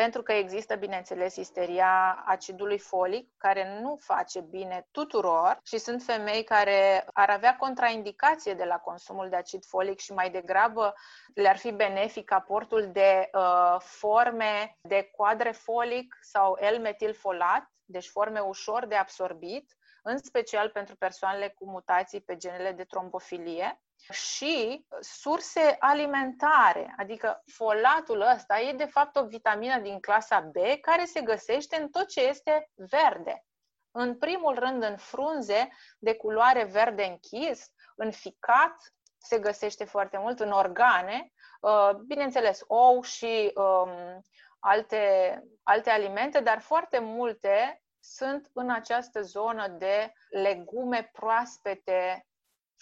pentru 0.00 0.22
că 0.22 0.32
există, 0.32 0.74
bineînțeles, 0.74 1.36
isteria 1.36 2.22
acidului 2.26 2.78
folic, 2.78 3.28
care 3.36 3.80
nu 3.80 3.96
face 4.00 4.40
bine 4.40 4.86
tuturor 4.90 5.58
și 5.64 5.78
sunt 5.78 6.02
femei 6.02 6.44
care 6.44 7.04
ar 7.12 7.30
avea 7.30 7.56
contraindicație 7.56 8.54
de 8.54 8.64
la 8.64 8.76
consumul 8.76 9.28
de 9.28 9.36
acid 9.36 9.64
folic 9.64 9.98
și 9.98 10.12
mai 10.12 10.30
degrabă 10.30 10.94
le-ar 11.34 11.56
fi 11.56 11.72
benefic 11.72 12.32
aportul 12.32 12.90
de 12.92 13.30
uh, 13.32 13.76
forme 13.78 14.76
de 14.80 15.10
coadre 15.16 15.50
folic 15.50 16.18
sau 16.20 16.58
L-metilfolat, 16.76 17.70
deci 17.84 18.08
forme 18.08 18.40
ușor 18.40 18.86
de 18.86 18.94
absorbit, 18.94 19.76
în 20.02 20.18
special 20.18 20.68
pentru 20.68 20.96
persoanele 20.96 21.54
cu 21.58 21.70
mutații 21.70 22.20
pe 22.20 22.36
genele 22.36 22.72
de 22.72 22.84
trombofilie 22.84 23.80
și 24.10 24.86
surse 25.00 25.76
alimentare, 25.78 26.94
adică 26.96 27.42
folatul 27.52 28.20
ăsta 28.20 28.60
e 28.60 28.72
de 28.72 28.84
fapt 28.84 29.16
o 29.16 29.26
vitamină 29.26 29.78
din 29.78 30.00
clasa 30.00 30.40
B 30.40 30.56
care 30.80 31.04
se 31.04 31.20
găsește 31.20 31.80
în 31.80 31.88
tot 31.88 32.08
ce 32.08 32.20
este 32.20 32.70
verde. 32.74 33.44
În 33.90 34.18
primul 34.18 34.54
rând 34.58 34.82
în 34.82 34.96
frunze 34.96 35.68
de 35.98 36.14
culoare 36.14 36.64
verde 36.64 37.04
închis, 37.04 37.70
în 37.96 38.10
ficat 38.10 38.76
se 39.18 39.38
găsește 39.38 39.84
foarte 39.84 40.18
mult, 40.18 40.40
în 40.40 40.50
organe, 40.50 41.32
uh, 41.60 41.90
bineînțeles 42.06 42.60
ou 42.66 43.02
și 43.02 43.52
um, 43.54 44.22
alte, 44.58 45.34
alte 45.62 45.90
alimente, 45.90 46.40
dar 46.40 46.60
foarte 46.60 46.98
multe 46.98 47.82
sunt 48.00 48.50
în 48.52 48.70
această 48.70 49.22
zonă 49.22 49.68
de 49.68 50.12
legume 50.30 51.10
proaspete 51.12 52.26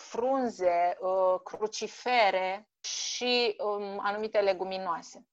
frunze, 0.01 0.97
uh, 1.01 1.41
crucifere 1.45 2.69
și 2.81 3.57
um, 3.59 3.99
anumite 4.03 4.39
leguminoase. 4.39 5.27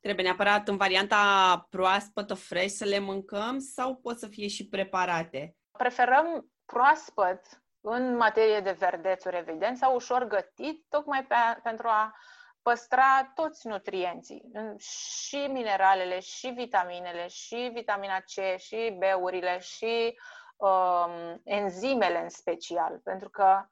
Trebuie 0.00 0.24
neapărat 0.24 0.68
în 0.68 0.76
varianta 0.76 1.66
proaspătă, 1.70 2.34
fresh, 2.34 2.74
să 2.74 2.84
le 2.84 2.98
mâncăm 2.98 3.58
sau 3.58 3.96
pot 3.96 4.18
să 4.18 4.26
fie 4.26 4.48
și 4.48 4.68
preparate? 4.68 5.56
Preferăm 5.70 6.52
proaspăt 6.64 7.62
în 7.80 8.16
materie 8.16 8.60
de 8.60 8.70
verdețuri, 8.70 9.36
evident, 9.36 9.76
sau 9.76 9.94
ușor 9.94 10.24
gătit, 10.24 10.84
tocmai 10.88 11.24
pe, 11.24 11.34
pentru 11.62 11.88
a 11.88 12.14
păstra 12.62 13.32
toți 13.34 13.66
nutrienții, 13.66 14.50
și 14.78 15.36
mineralele, 15.36 16.20
și 16.20 16.48
vitaminele, 16.48 17.28
și 17.28 17.70
vitamina 17.74 18.18
C, 18.18 18.58
și 18.58 18.98
B-urile, 18.98 19.58
și 19.58 20.18
um, 20.60 21.40
enzimele 21.44 22.22
în 22.22 22.28
special, 22.28 23.00
pentru 23.04 23.30
că 23.30 23.64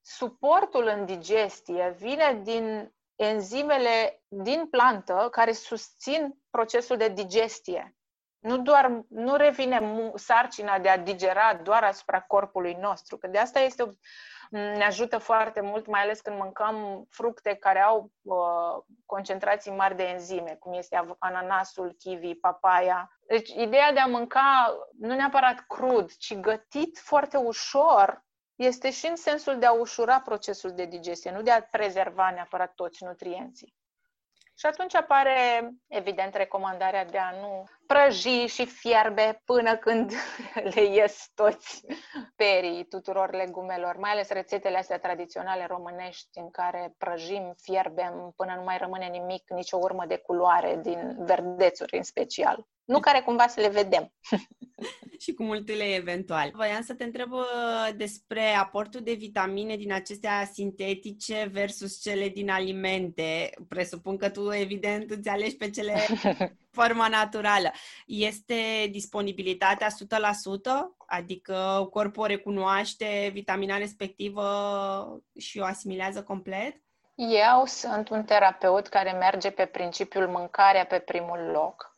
suportul 0.00 0.86
în 0.86 1.04
digestie 1.04 1.94
vine 1.98 2.40
din 2.42 2.92
enzimele 3.16 4.22
din 4.28 4.66
plantă 4.66 5.28
care 5.30 5.52
susțin 5.52 6.34
procesul 6.50 6.96
de 6.96 7.08
digestie. 7.08 7.96
Nu, 8.38 8.58
doar, 8.58 9.04
nu 9.08 9.36
revine 9.36 10.12
sarcina 10.14 10.78
de 10.78 10.88
a 10.88 10.98
digera 10.98 11.54
doar 11.54 11.84
asupra 11.84 12.20
corpului 12.20 12.74
nostru, 12.74 13.18
că 13.18 13.26
de 13.26 13.38
asta 13.38 13.60
este 13.60 13.82
o, 13.82 13.86
ne 14.50 14.84
ajută 14.84 15.18
foarte 15.18 15.60
mult, 15.60 15.86
mai 15.86 16.02
ales 16.02 16.20
când 16.20 16.38
mâncăm 16.38 17.06
fructe 17.10 17.54
care 17.54 17.80
au 17.80 18.12
uh, 18.22 18.84
concentrații 19.06 19.72
mari 19.72 19.96
de 19.96 20.02
enzime, 20.02 20.56
cum 20.60 20.72
este 20.72 21.16
ananasul, 21.18 21.94
kiwi, 21.98 22.34
papaya. 22.34 23.18
Deci, 23.26 23.48
ideea 23.48 23.92
de 23.92 24.00
a 24.00 24.06
mânca 24.06 24.76
nu 24.98 25.14
neapărat 25.14 25.64
crud, 25.66 26.12
ci 26.16 26.34
gătit 26.34 26.98
foarte 26.98 27.36
ușor, 27.36 28.26
este 28.54 28.90
și 28.90 29.06
în 29.06 29.16
sensul 29.16 29.58
de 29.58 29.66
a 29.66 29.72
ușura 29.72 30.20
procesul 30.20 30.72
de 30.74 30.84
digestie, 30.84 31.30
nu 31.30 31.42
de 31.42 31.50
a 31.50 31.62
prezerva 31.62 32.30
neapărat 32.30 32.74
toți 32.74 33.04
nutrienții. 33.04 33.76
Și 34.58 34.66
atunci 34.66 34.94
apare, 34.94 35.70
evident, 35.86 36.34
recomandarea 36.34 37.04
de 37.04 37.18
a 37.18 37.30
nu 37.30 37.64
prăji 37.92 38.46
și 38.46 38.66
fierbe 38.66 39.42
până 39.44 39.76
când 39.76 40.12
le 40.74 40.82
ies 40.84 41.30
toți 41.34 41.84
perii 42.36 42.84
tuturor 42.84 43.34
legumelor, 43.34 43.96
mai 43.96 44.10
ales 44.10 44.28
rețetele 44.28 44.78
astea 44.78 44.98
tradiționale 44.98 45.66
românești 45.66 46.38
în 46.38 46.50
care 46.50 46.94
prăjim, 46.98 47.54
fierbem 47.56 48.32
până 48.36 48.54
nu 48.54 48.62
mai 48.62 48.78
rămâne 48.78 49.06
nimic, 49.06 49.50
nicio 49.50 49.76
urmă 49.76 50.04
de 50.06 50.16
culoare 50.16 50.78
din 50.82 51.16
verdețuri 51.18 51.96
în 51.96 52.02
special. 52.02 52.66
Nu 52.88 53.00
care 53.00 53.20
cumva 53.20 53.46
să 53.46 53.60
le 53.60 53.68
vedem. 53.68 54.12
și 55.18 55.32
cu 55.32 55.42
multele 55.42 55.94
eventual. 55.94 56.50
Voiam 56.54 56.82
să 56.82 56.94
te 56.94 57.04
întreb 57.04 57.32
uh, 57.32 57.88
despre 57.96 58.54
aportul 58.54 59.00
de 59.00 59.12
vitamine 59.12 59.76
din 59.76 59.92
acestea 59.92 60.48
sintetice 60.52 61.48
versus 61.52 62.00
cele 62.00 62.28
din 62.28 62.50
alimente. 62.50 63.50
Presupun 63.68 64.16
că 64.16 64.28
tu, 64.28 64.52
evident, 64.52 65.10
îți 65.10 65.28
alegi 65.28 65.56
pe 65.56 65.70
cele 65.70 65.94
forma 66.78 67.08
naturală. 67.08 67.72
Este 68.06 68.88
disponibilitatea 68.90 69.88
100%? 69.88 69.92
Adică 71.06 71.88
corpul 71.90 72.26
recunoaște 72.26 73.30
vitamina 73.32 73.76
respectivă 73.76 75.22
și 75.38 75.58
o 75.58 75.64
asimilează 75.64 76.22
complet? 76.22 76.82
Eu 77.14 77.64
sunt 77.64 78.08
un 78.08 78.24
terapeut 78.24 78.86
care 78.86 79.12
merge 79.12 79.50
pe 79.50 79.66
principiul 79.66 80.28
mâncarea 80.28 80.86
pe 80.86 80.98
primul 80.98 81.38
loc 81.52 81.97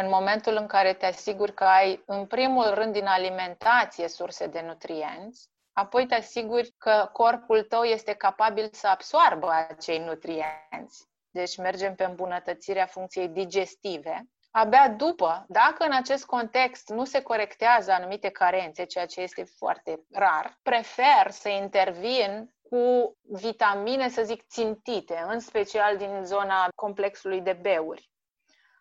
în 0.00 0.08
momentul 0.08 0.56
în 0.56 0.66
care 0.66 0.92
te 0.92 1.06
asiguri 1.06 1.54
că 1.54 1.64
ai, 1.64 2.02
în 2.06 2.26
primul 2.26 2.74
rând, 2.74 2.92
din 2.92 3.06
alimentație 3.06 4.08
surse 4.08 4.46
de 4.46 4.60
nutrienți, 4.60 5.48
apoi 5.72 6.06
te 6.06 6.14
asiguri 6.14 6.74
că 6.78 7.08
corpul 7.12 7.62
tău 7.62 7.82
este 7.82 8.12
capabil 8.12 8.68
să 8.72 8.86
absoarbă 8.86 9.50
acei 9.68 9.98
nutrienți. 9.98 11.06
Deci 11.30 11.56
mergem 11.56 11.94
pe 11.94 12.04
îmbunătățirea 12.04 12.86
funcției 12.86 13.28
digestive. 13.28 14.28
Abia 14.50 14.88
după, 14.88 15.44
dacă 15.48 15.84
în 15.84 15.92
acest 15.92 16.24
context 16.24 16.88
nu 16.88 17.04
se 17.04 17.22
corectează 17.22 17.92
anumite 17.92 18.28
carențe, 18.28 18.84
ceea 18.84 19.06
ce 19.06 19.20
este 19.20 19.44
foarte 19.44 20.00
rar, 20.12 20.58
prefer 20.62 21.30
să 21.30 21.48
intervin 21.48 22.54
cu 22.62 23.16
vitamine, 23.22 24.08
să 24.08 24.22
zic, 24.22 24.46
țintite, 24.46 25.24
în 25.28 25.40
special 25.40 25.96
din 25.96 26.24
zona 26.24 26.68
complexului 26.74 27.40
de 27.40 27.52
beuri. 27.52 28.10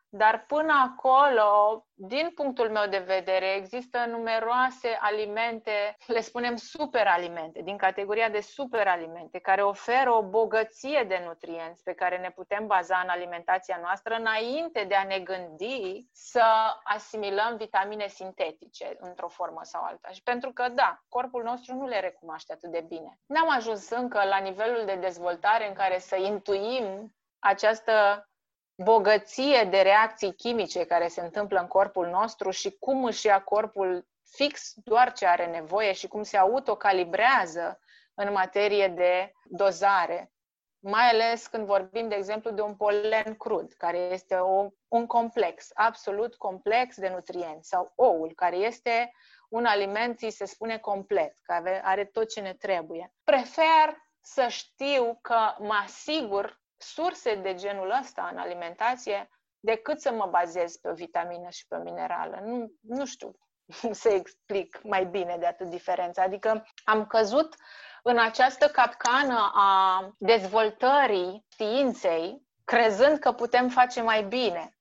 Dar 0.10 0.46
până 0.48 0.74
acolo, 0.84 1.86
din 1.94 2.32
punctul 2.36 2.70
meu 2.70 2.88
de 2.88 2.98
vedere, 2.98 3.56
există 3.56 4.06
numeroase 4.06 4.98
alimente, 5.00 5.98
le 6.08 6.22
spunem 6.22 6.56
superalimente, 6.56 7.62
din 7.62 7.78
categoria 7.78 8.30
de 8.30 8.40
superalimente, 8.40 9.40
care 9.40 9.64
oferă 9.64 10.12
o 10.12 10.24
bogăție 10.24 11.06
de 11.08 11.22
nutrienți 11.26 11.84
pe 11.84 11.94
care 11.94 12.18
ne 12.18 12.32
putem 12.32 12.68
baza 12.68 13.00
în 13.04 13.10
alimentația 13.10 13.80
noastră 13.82 14.16
înainte 14.16 14.84
de 14.84 14.96
a 14.96 15.04
ne 15.04 15.20
gândi 15.20 16.08
să 16.12 16.44
asimilăm 16.84 17.56
vitamine 17.58 18.08
sintetice 18.08 18.96
într-o 19.00 19.28
formă 19.28 19.60
sau 19.64 19.84
alta. 19.84 20.10
Și 20.10 20.24
pentru 20.24 20.52
că, 20.52 20.70
da, 20.70 21.00
corpul 21.10 21.44
nostru 21.44 21.76
nu 21.76 21.86
le 21.86 22.00
recunoaște 22.00 22.54
atât 22.54 22.72
de 22.72 22.86
bine. 22.88 23.20
N-am 23.26 23.50
ajuns 23.50 23.90
încă 23.90 24.24
la 24.24 24.38
nivelul 24.38 24.86
de 24.86 24.96
dezvoltare 24.96 25.68
în 25.68 25.74
care 25.74 26.00
să 26.00 26.16
intuim 26.16 27.14
această 27.40 28.28
bogăție 28.78 29.64
de 29.64 29.82
reacții 29.82 30.36
chimice 30.36 30.86
care 30.86 31.08
se 31.08 31.22
întâmplă 31.22 31.60
în 31.60 31.68
corpul 31.68 32.08
nostru 32.08 32.50
și 32.50 32.72
cum 32.80 33.04
își 33.04 33.26
ia 33.26 33.42
corpul 33.42 34.08
fix 34.24 34.74
doar 34.76 35.14
ce 35.14 35.26
are 35.26 35.46
nevoie 35.46 35.94
și 35.94 36.08
cum 36.08 36.24
se 36.24 36.38
autocalibrează 36.38 37.80
în 38.14 38.32
materie 38.32 38.88
de 38.88 39.32
dozare. 39.44 40.32
Mai 40.80 41.10
ales 41.10 41.48
când 41.48 41.66
vorbim, 41.66 42.08
de 42.08 42.16
exemplu, 42.16 42.52
de 42.52 42.62
un 42.62 42.76
polen 42.76 43.36
crud, 43.38 43.74
care 43.74 43.98
este 43.98 44.36
o, 44.36 44.70
un 44.88 45.06
complex, 45.06 45.70
absolut 45.74 46.36
complex 46.36 46.98
de 46.98 47.10
nutrienți, 47.10 47.70
sau 47.70 47.92
oul, 47.96 48.32
care 48.36 48.56
este 48.56 49.12
un 49.50 49.66
aliment, 49.66 50.18
ți 50.18 50.30
se 50.30 50.46
spune 50.46 50.78
complet, 50.78 51.38
care 51.44 51.82
are 51.84 52.06
tot 52.06 52.30
ce 52.30 52.40
ne 52.42 52.54
trebuie. 52.54 53.14
Prefer 53.24 53.98
să 54.22 54.48
știu 54.48 55.20
că 55.22 55.56
mă 55.58 55.74
asigur 55.84 56.62
surse 56.78 57.36
de 57.36 57.54
genul 57.54 57.98
ăsta 58.02 58.30
în 58.32 58.38
alimentație 58.38 59.30
decât 59.60 60.02
să 60.02 60.12
mă 60.12 60.26
bazez 60.26 60.76
pe 60.76 60.90
o 60.90 60.94
vitamină 60.94 61.50
și 61.50 61.68
pe 61.68 61.76
o 61.76 61.82
minerală. 61.82 62.40
Nu, 62.44 62.72
nu 62.82 63.06
știu 63.06 63.32
să 64.02 64.10
explic 64.10 64.80
mai 64.84 65.06
bine 65.06 65.38
de 65.38 65.46
atât 65.46 65.70
diferența. 65.70 66.22
Adică 66.22 66.66
am 66.84 67.06
căzut 67.06 67.56
în 68.04 68.20
această 68.20 68.68
capcană 68.68 69.52
a 69.54 70.02
dezvoltării 70.18 71.46
științei, 71.52 72.42
crezând 72.66 73.20
că 73.20 73.32
putem 73.32 73.70
face 73.70 74.02
mai 74.02 74.24
bine. 74.24 74.78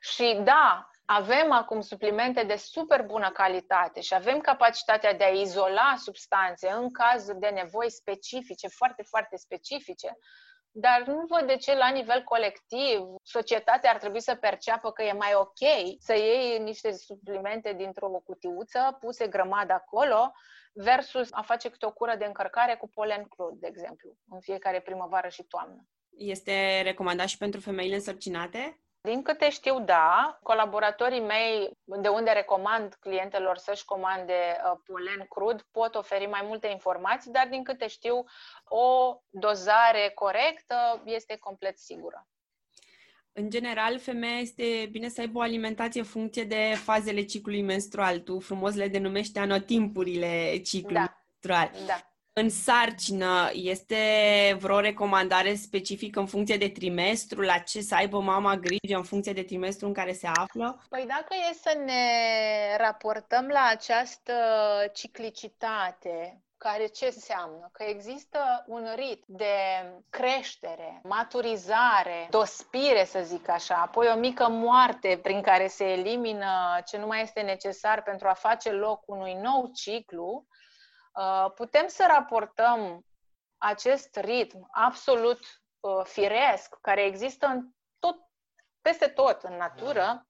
Și 0.00 0.40
da, 0.44 0.90
avem 1.04 1.52
acum 1.52 1.80
suplimente 1.80 2.42
de 2.42 2.56
super 2.56 3.02
bună 3.02 3.30
calitate 3.30 4.00
și 4.00 4.14
avem 4.14 4.40
capacitatea 4.40 5.14
de 5.14 5.24
a 5.24 5.28
izola 5.28 5.94
substanțe 5.96 6.70
în 6.70 6.92
caz 6.92 7.32
de 7.32 7.48
nevoi 7.48 7.90
specifice, 7.90 8.68
foarte, 8.68 9.02
foarte 9.02 9.36
specifice, 9.36 10.18
dar 10.78 11.04
nu 11.06 11.24
văd 11.28 11.46
de 11.46 11.56
ce 11.56 11.76
la 11.76 11.88
nivel 11.88 12.22
colectiv 12.22 13.00
societatea 13.22 13.90
ar 13.90 13.98
trebui 13.98 14.20
să 14.20 14.34
perceapă 14.34 14.92
că 14.92 15.02
e 15.02 15.12
mai 15.12 15.34
ok 15.34 15.58
să 15.98 16.14
iei 16.14 16.58
niște 16.58 16.92
suplimente 16.92 17.72
dintr-o 17.72 18.08
cutiuță 18.08 18.96
puse 19.00 19.26
grămadă 19.26 19.72
acolo 19.72 20.32
versus 20.72 21.28
a 21.32 21.42
face 21.42 21.68
câte 21.68 21.86
o 21.86 21.92
cură 21.92 22.14
de 22.18 22.24
încărcare 22.24 22.76
cu 22.76 22.88
polen 22.88 23.24
crud, 23.28 23.60
de 23.60 23.66
exemplu, 23.66 24.16
în 24.28 24.40
fiecare 24.40 24.80
primăvară 24.80 25.28
și 25.28 25.42
toamnă. 25.42 25.86
Este 26.16 26.80
recomandat 26.82 27.26
și 27.26 27.38
pentru 27.38 27.60
femeile 27.60 27.94
însărcinate? 27.94 28.80
Din 29.06 29.22
câte 29.22 29.50
știu, 29.50 29.80
da. 29.80 30.38
Colaboratorii 30.42 31.20
mei, 31.20 31.70
de 31.84 32.08
unde 32.08 32.30
recomand 32.30 32.96
clientelor 33.00 33.56
să-și 33.56 33.84
comande 33.84 34.32
uh, 34.32 34.78
polen 34.84 35.26
crud, 35.28 35.66
pot 35.70 35.94
oferi 35.94 36.26
mai 36.26 36.40
multe 36.44 36.66
informații, 36.66 37.30
dar 37.30 37.48
din 37.48 37.64
câte 37.64 37.86
știu, 37.86 38.24
o 38.64 39.16
dozare 39.28 40.10
corectă 40.14 41.02
este 41.04 41.36
complet 41.36 41.78
sigură. 41.78 42.28
În 43.32 43.50
general, 43.50 43.98
femeia 43.98 44.38
este 44.38 44.88
bine 44.90 45.08
să 45.08 45.20
aibă 45.20 45.38
o 45.38 45.42
alimentație 45.42 46.00
în 46.00 46.06
funcție 46.06 46.44
de 46.44 46.74
fazele 46.84 47.24
ciclului 47.24 47.62
menstrual. 47.62 48.18
Tu 48.18 48.40
frumos 48.40 48.74
le 48.74 48.88
denumești 48.88 49.38
anotimpurile 49.38 50.56
ciclului 50.64 51.06
da. 51.06 51.24
menstrual. 51.42 51.86
Da 51.86 52.15
în 52.40 52.50
sarcină 52.50 53.50
este 53.52 53.96
vreo 54.60 54.80
recomandare 54.80 55.54
specifică 55.54 56.20
în 56.20 56.26
funcție 56.26 56.56
de 56.56 56.68
trimestru, 56.68 57.40
la 57.40 57.58
ce 57.58 57.80
să 57.80 57.94
aibă 57.94 58.20
mama 58.20 58.56
grijă 58.56 58.96
în 58.96 59.02
funcție 59.02 59.32
de 59.32 59.42
trimestru 59.42 59.86
în 59.86 59.92
care 59.92 60.12
se 60.12 60.26
află? 60.34 60.82
Păi 60.88 61.04
dacă 61.08 61.34
e 61.50 61.54
să 61.54 61.78
ne 61.84 62.02
raportăm 62.78 63.46
la 63.46 63.68
această 63.70 64.32
ciclicitate, 64.94 66.40
care 66.56 66.86
ce 66.86 67.04
înseamnă? 67.04 67.68
Că 67.72 67.84
există 67.88 68.64
un 68.66 68.88
rit 68.94 69.22
de 69.26 69.54
creștere, 70.10 71.00
maturizare, 71.02 72.26
dospire, 72.30 73.04
să 73.04 73.20
zic 73.24 73.48
așa, 73.48 73.74
apoi 73.74 74.12
o 74.14 74.18
mică 74.18 74.48
moarte 74.48 75.18
prin 75.22 75.40
care 75.40 75.66
se 75.66 75.84
elimină 75.84 76.80
ce 76.86 76.98
nu 76.98 77.06
mai 77.06 77.22
este 77.22 77.40
necesar 77.40 78.02
pentru 78.02 78.28
a 78.28 78.32
face 78.32 78.70
loc 78.70 79.02
unui 79.06 79.34
nou 79.42 79.70
ciclu, 79.74 80.46
Uh, 80.46 80.56
putem 81.54 81.86
să 81.86 82.04
raportăm 82.08 83.04
acest 83.58 84.16
ritm 84.16 84.68
absolut 84.70 85.62
uh, 85.80 86.04
firesc, 86.04 86.76
care 86.80 87.04
există 87.04 87.46
în 87.46 87.68
tot, 87.98 88.16
peste 88.80 89.06
tot 89.08 89.42
în 89.42 89.56
natură, 89.56 90.25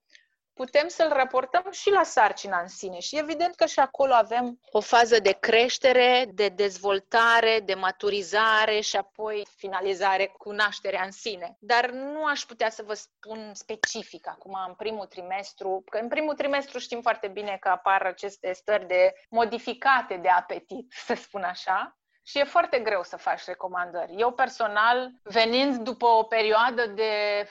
putem 0.56 0.88
să-l 0.88 1.08
raportăm 1.12 1.66
și 1.70 1.90
la 1.90 2.02
sarcina 2.02 2.60
în 2.60 2.68
sine. 2.68 2.98
Și 2.98 3.18
evident 3.18 3.54
că 3.54 3.66
și 3.66 3.78
acolo 3.78 4.12
avem 4.12 4.60
o 4.70 4.80
fază 4.80 5.18
de 5.18 5.32
creștere, 5.32 6.26
de 6.32 6.48
dezvoltare, 6.48 7.60
de 7.64 7.74
maturizare 7.74 8.80
și 8.80 8.96
apoi 8.96 9.46
finalizare 9.56 10.26
cu 10.26 10.50
nașterea 10.50 11.02
în 11.04 11.10
sine. 11.10 11.56
Dar 11.58 11.90
nu 11.90 12.24
aș 12.24 12.40
putea 12.40 12.70
să 12.70 12.82
vă 12.82 12.94
spun 12.94 13.50
specific 13.54 14.28
acum 14.28 14.56
în 14.66 14.74
primul 14.74 15.06
trimestru, 15.06 15.84
că 15.90 15.98
în 15.98 16.08
primul 16.08 16.34
trimestru 16.34 16.78
știm 16.78 17.00
foarte 17.00 17.28
bine 17.28 17.56
că 17.60 17.68
apar 17.68 18.02
aceste 18.02 18.52
stări 18.52 18.86
de 18.86 19.12
modificate 19.30 20.16
de 20.16 20.28
apetit, 20.28 20.92
să 21.06 21.14
spun 21.14 21.42
așa, 21.42 21.96
și 22.22 22.38
e 22.38 22.44
foarte 22.44 22.78
greu 22.78 23.02
să 23.02 23.16
faci 23.16 23.44
recomandări. 23.44 24.14
Eu 24.16 24.32
personal, 24.32 25.10
venind 25.22 25.76
după 25.76 26.06
o 26.06 26.22
perioadă 26.22 26.86
de 26.86 27.46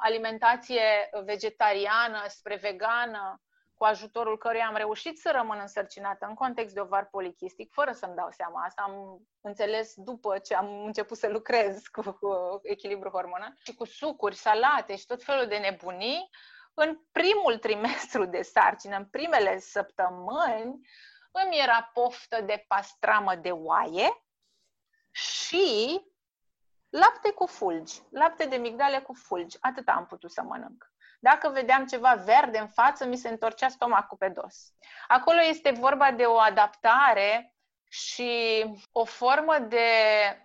alimentație 0.00 1.10
vegetariană 1.24 2.24
spre 2.28 2.56
vegană, 2.56 3.40
cu 3.80 3.86
ajutorul 3.86 4.38
căruia 4.38 4.66
am 4.66 4.76
reușit 4.76 5.18
să 5.18 5.30
rămân 5.34 5.58
însărcinată 5.60 6.26
în 6.26 6.34
context 6.34 6.74
de 6.74 6.80
ovar 6.80 7.08
polichistic, 7.10 7.72
fără 7.72 7.92
să-mi 7.92 8.14
dau 8.14 8.28
seama. 8.30 8.64
Asta 8.64 8.82
am 8.82 9.26
înțeles 9.40 9.92
după 9.96 10.38
ce 10.38 10.54
am 10.54 10.84
început 10.84 11.16
să 11.16 11.28
lucrez 11.28 11.86
cu, 11.86 12.00
cu 12.02 12.60
echilibru 12.62 13.10
hormonal 13.10 13.52
și 13.64 13.74
cu 13.74 13.84
sucuri, 13.84 14.36
salate 14.36 14.96
și 14.96 15.06
tot 15.06 15.24
felul 15.24 15.46
de 15.46 15.56
nebunii. 15.56 16.28
În 16.74 17.00
primul 17.12 17.58
trimestru 17.58 18.24
de 18.24 18.42
sarcină, 18.42 18.96
în 18.96 19.06
primele 19.06 19.58
săptămâni, 19.58 20.80
îmi 21.32 21.58
era 21.62 21.90
poftă 21.92 22.40
de 22.40 22.64
pastramă 22.68 23.34
de 23.34 23.50
oaie 23.50 24.24
și 25.10 26.00
Lapte 26.90 27.30
cu 27.30 27.46
fulgi, 27.46 28.00
lapte 28.10 28.44
de 28.44 28.56
migdale 28.56 28.98
cu 28.98 29.14
fulgi, 29.14 29.56
atât 29.60 29.88
am 29.88 30.06
putut 30.06 30.30
să 30.30 30.42
mănânc. 30.42 30.92
Dacă 31.20 31.48
vedeam 31.48 31.86
ceva 31.86 32.14
verde 32.14 32.58
în 32.58 32.68
față, 32.68 33.06
mi 33.06 33.16
se 33.16 33.28
întorcea 33.28 33.68
stomacul 33.68 34.16
pe 34.16 34.28
dos. 34.28 34.72
Acolo 35.08 35.38
este 35.48 35.70
vorba 35.70 36.12
de 36.12 36.24
o 36.24 36.38
adaptare 36.38 37.54
și 37.88 38.64
o 38.92 39.04
formă 39.04 39.58
de 39.58 39.86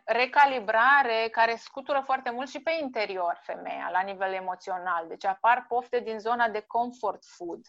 recalibrare 0.05 1.27
care 1.31 1.55
scutură 1.55 2.01
foarte 2.05 2.29
mult 2.29 2.49
și 2.49 2.61
pe 2.61 2.77
interior 2.81 3.39
femeia, 3.41 3.89
la 3.91 4.01
nivel 4.01 4.33
emoțional. 4.33 5.07
Deci 5.07 5.25
apar 5.25 5.65
pofte 5.67 5.99
din 5.99 6.19
zona 6.19 6.49
de 6.49 6.63
comfort 6.67 7.25
food, 7.25 7.65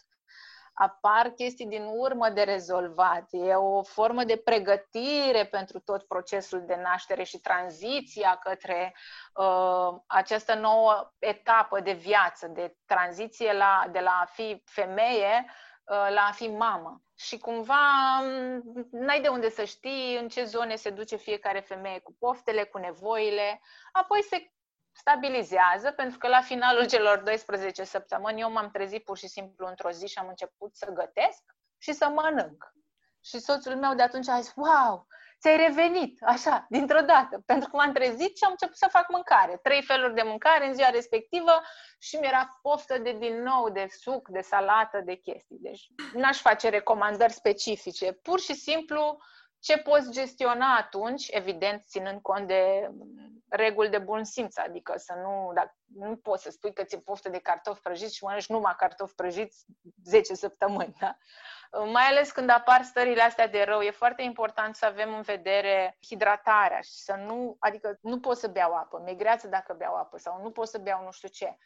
apar 0.79 1.29
chestii 1.29 1.65
din 1.65 1.83
urmă 1.83 2.29
de 2.29 2.41
rezolvat. 2.41 3.27
E 3.31 3.53
o 3.53 3.83
formă 3.83 4.23
de 4.23 4.37
pregătire 4.37 5.45
pentru 5.51 5.79
tot 5.79 6.03
procesul 6.03 6.65
de 6.65 6.75
naștere 6.75 7.23
și 7.23 7.39
tranziția 7.39 8.39
către 8.43 8.95
uh, 9.33 9.99
această 10.07 10.55
nouă 10.55 11.13
etapă 11.19 11.79
de 11.79 11.91
viață, 11.91 12.47
de 12.47 12.75
tranziție 12.85 13.53
la, 13.53 13.85
de 13.91 13.99
la 13.99 14.19
a 14.21 14.25
fi 14.25 14.61
femeie 14.65 15.45
uh, 15.45 16.07
la 16.13 16.21
a 16.29 16.31
fi 16.31 16.47
mamă. 16.47 17.01
Și 17.15 17.37
cumva 17.37 18.19
mm, 18.21 18.61
n-ai 18.91 19.21
de 19.21 19.27
unde 19.27 19.49
să 19.49 19.63
știi 19.63 20.17
în 20.17 20.27
ce 20.27 20.43
zone 20.43 20.75
se 20.75 20.89
duce 20.89 21.15
fiecare 21.15 21.59
femeie 21.59 21.99
cu 21.99 22.15
poftele, 22.19 22.63
cu 22.63 22.77
nevoile, 22.77 23.61
apoi 23.91 24.23
se 24.23 24.51
stabilizează, 24.97 25.91
pentru 25.91 26.17
că 26.17 26.27
la 26.27 26.41
finalul 26.41 26.87
celor 26.87 27.17
12 27.17 27.83
săptămâni 27.83 28.41
eu 28.41 28.51
m-am 28.51 28.69
trezit 28.69 29.03
pur 29.03 29.17
și 29.17 29.27
simplu 29.27 29.67
într-o 29.67 29.91
zi 29.91 30.07
și 30.07 30.17
am 30.17 30.27
început 30.27 30.75
să 30.75 30.91
gătesc 30.91 31.43
și 31.77 31.93
să 31.93 32.07
mănânc. 32.07 32.75
Și 33.23 33.39
soțul 33.39 33.75
meu 33.75 33.93
de 33.95 34.01
atunci 34.01 34.27
a 34.27 34.39
zis, 34.39 34.53
wow, 34.55 35.07
ți-ai 35.39 35.57
revenit, 35.57 36.23
așa, 36.23 36.65
dintr-o 36.69 37.01
dată, 37.01 37.41
pentru 37.45 37.69
că 37.69 37.75
m-am 37.75 37.91
trezit 37.93 38.37
și 38.37 38.43
am 38.43 38.51
început 38.51 38.77
să 38.77 38.87
fac 38.91 39.09
mâncare. 39.09 39.59
Trei 39.63 39.83
feluri 39.83 40.13
de 40.13 40.21
mâncare 40.21 40.67
în 40.67 40.73
ziua 40.73 40.89
respectivă 40.89 41.61
și 41.99 42.15
mi-era 42.15 42.59
poftă 42.61 42.97
de 42.97 43.11
din 43.11 43.41
nou 43.41 43.69
de 43.69 43.87
suc, 43.89 44.27
de 44.27 44.41
salată, 44.41 45.01
de 45.05 45.15
chestii. 45.15 45.57
Deci 45.59 45.87
n-aș 46.13 46.41
face 46.41 46.69
recomandări 46.69 47.33
specifice. 47.33 48.11
Pur 48.11 48.39
și 48.39 48.53
simplu 48.53 49.17
ce 49.59 49.77
poți 49.77 50.11
gestiona 50.11 50.75
atunci, 50.75 51.27
evident, 51.29 51.83
ținând 51.85 52.21
cont 52.21 52.47
de 52.47 52.91
reguli 53.49 53.89
de 53.89 53.97
bun 53.97 54.23
simț, 54.23 54.57
adică 54.57 54.93
să 54.97 55.13
nu, 55.13 55.51
dacă, 55.53 55.75
nu 55.95 56.15
poți 56.15 56.43
să 56.43 56.49
spui 56.51 56.73
că 56.73 56.83
ți-e 56.83 56.99
poftă 56.99 57.29
de 57.29 57.39
cartofi 57.39 57.81
prăjiți 57.81 58.15
și 58.15 58.23
mănânci 58.23 58.47
numai 58.47 58.75
cartofi 58.77 59.15
prăjiți 59.15 59.65
10 60.03 60.33
săptămâni, 60.33 60.95
da? 60.99 61.17
Mai 61.91 62.03
ales 62.03 62.31
când 62.31 62.49
apar 62.49 62.83
stările 62.83 63.21
astea 63.21 63.47
de 63.47 63.63
rău, 63.63 63.81
e 63.81 63.91
foarte 63.91 64.21
important 64.21 64.75
să 64.75 64.85
avem 64.85 65.13
în 65.13 65.21
vedere 65.21 65.97
hidratarea 66.07 66.79
și 66.81 66.91
să 66.91 67.13
nu, 67.13 67.55
adică 67.59 67.97
nu 68.01 68.19
pot 68.19 68.37
să 68.37 68.47
beau 68.47 68.73
apă, 68.73 69.01
mi-e 69.03 69.13
greață 69.15 69.47
dacă 69.47 69.73
beau 69.77 69.95
apă 69.95 70.17
sau 70.17 70.41
nu 70.41 70.51
pot 70.51 70.67
să 70.67 70.77
beau 70.77 71.03
nu 71.03 71.11
știu 71.11 71.27
ce. 71.27 71.57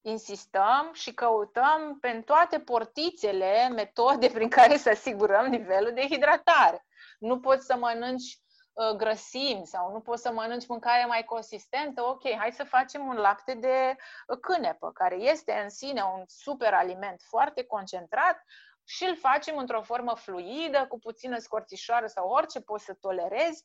Insistăm 0.00 0.90
și 0.92 1.14
căutăm 1.14 1.98
pe 2.00 2.22
toate 2.24 2.58
portițele 2.58 3.68
metode 3.68 4.28
prin 4.28 4.48
care 4.48 4.76
să 4.76 4.88
asigurăm 4.88 5.46
nivelul 5.46 5.92
de 5.94 6.06
hidratare. 6.06 6.86
Nu 7.22 7.40
poți 7.40 7.66
să 7.66 7.76
mănânci 7.76 8.38
uh, 8.72 8.96
grăsimi 8.96 9.66
sau 9.66 9.92
nu 9.92 10.00
poți 10.00 10.22
să 10.22 10.32
mănânci 10.32 10.66
mâncare 10.66 11.04
mai 11.04 11.24
consistentă, 11.24 12.02
ok, 12.02 12.30
hai 12.36 12.52
să 12.52 12.64
facem 12.64 13.06
un 13.06 13.16
lapte 13.16 13.54
de 13.54 13.96
uh, 14.26 14.38
cânepă, 14.40 14.92
care 14.92 15.16
este 15.16 15.52
în 15.52 15.68
sine 15.68 16.02
un 16.02 16.22
super 16.26 16.74
aliment 16.74 17.20
foarte 17.20 17.64
concentrat 17.64 18.42
și 18.84 19.04
îl 19.04 19.16
facem 19.16 19.56
într-o 19.56 19.82
formă 19.82 20.14
fluidă, 20.14 20.86
cu 20.88 20.98
puțină 20.98 21.38
scorțișoară 21.38 22.06
sau 22.06 22.28
orice 22.28 22.60
poți 22.60 22.84
să 22.84 22.94
tolerezi, 23.00 23.64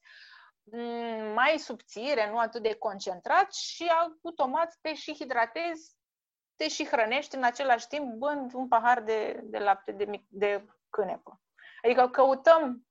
mm, 0.64 1.34
mai 1.34 1.58
subțire, 1.58 2.30
nu 2.30 2.38
atât 2.38 2.62
de 2.62 2.76
concentrat 2.76 3.54
și 3.54 3.92
automat 4.02 4.78
te 4.82 4.94
și 4.94 5.14
hidratezi, 5.14 5.96
te 6.56 6.68
și 6.68 6.86
hrănești 6.86 7.36
în 7.36 7.44
același 7.44 7.88
timp 7.88 8.14
bând 8.14 8.54
un 8.54 8.68
pahar 8.68 9.02
de, 9.02 9.40
de 9.44 9.58
lapte 9.58 9.92
de, 9.92 10.24
de 10.28 10.66
cânepă. 10.90 11.42
Adică 11.84 12.10
căutăm 12.10 12.87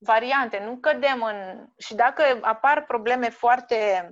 variante, 0.00 0.58
nu 0.64 0.76
cădem 0.76 1.22
în... 1.22 1.66
Și 1.78 1.94
dacă 1.94 2.22
apar 2.40 2.84
probleme 2.84 3.28
foarte 3.30 4.10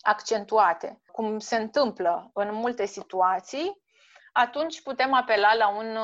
accentuate, 0.00 1.00
cum 1.12 1.38
se 1.38 1.56
întâmplă 1.56 2.30
în 2.32 2.54
multe 2.54 2.84
situații, 2.86 3.82
atunci 4.32 4.82
putem 4.82 5.12
apela 5.12 5.54
la 5.54 5.68
un, 5.68 5.96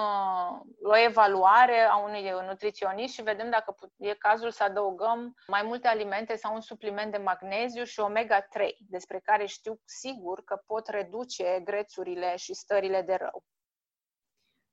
o 0.83 0.97
evaluare 0.97 1.81
a 1.81 1.97
unui 1.97 2.31
nutriționist 2.47 3.15
și 3.15 3.23
vedem 3.23 3.51
dacă 3.51 3.75
e 3.97 4.15
cazul 4.15 4.51
să 4.51 4.63
adăugăm 4.63 5.35
mai 5.47 5.63
multe 5.63 5.89
alimente 5.89 6.37
sau 6.37 6.55
un 6.55 6.61
supliment 6.61 7.13
de 7.13 7.19
magneziu 7.19 7.85
și 7.85 8.01
omega-3, 8.01 8.69
despre 8.79 9.21
care 9.25 9.47
știu 9.47 9.81
sigur 9.85 10.45
că 10.45 10.63
pot 10.67 10.89
reduce 10.89 11.61
grețurile 11.65 12.37
și 12.37 12.55
stările 12.55 13.03
de 13.03 13.15
rău. 13.15 13.45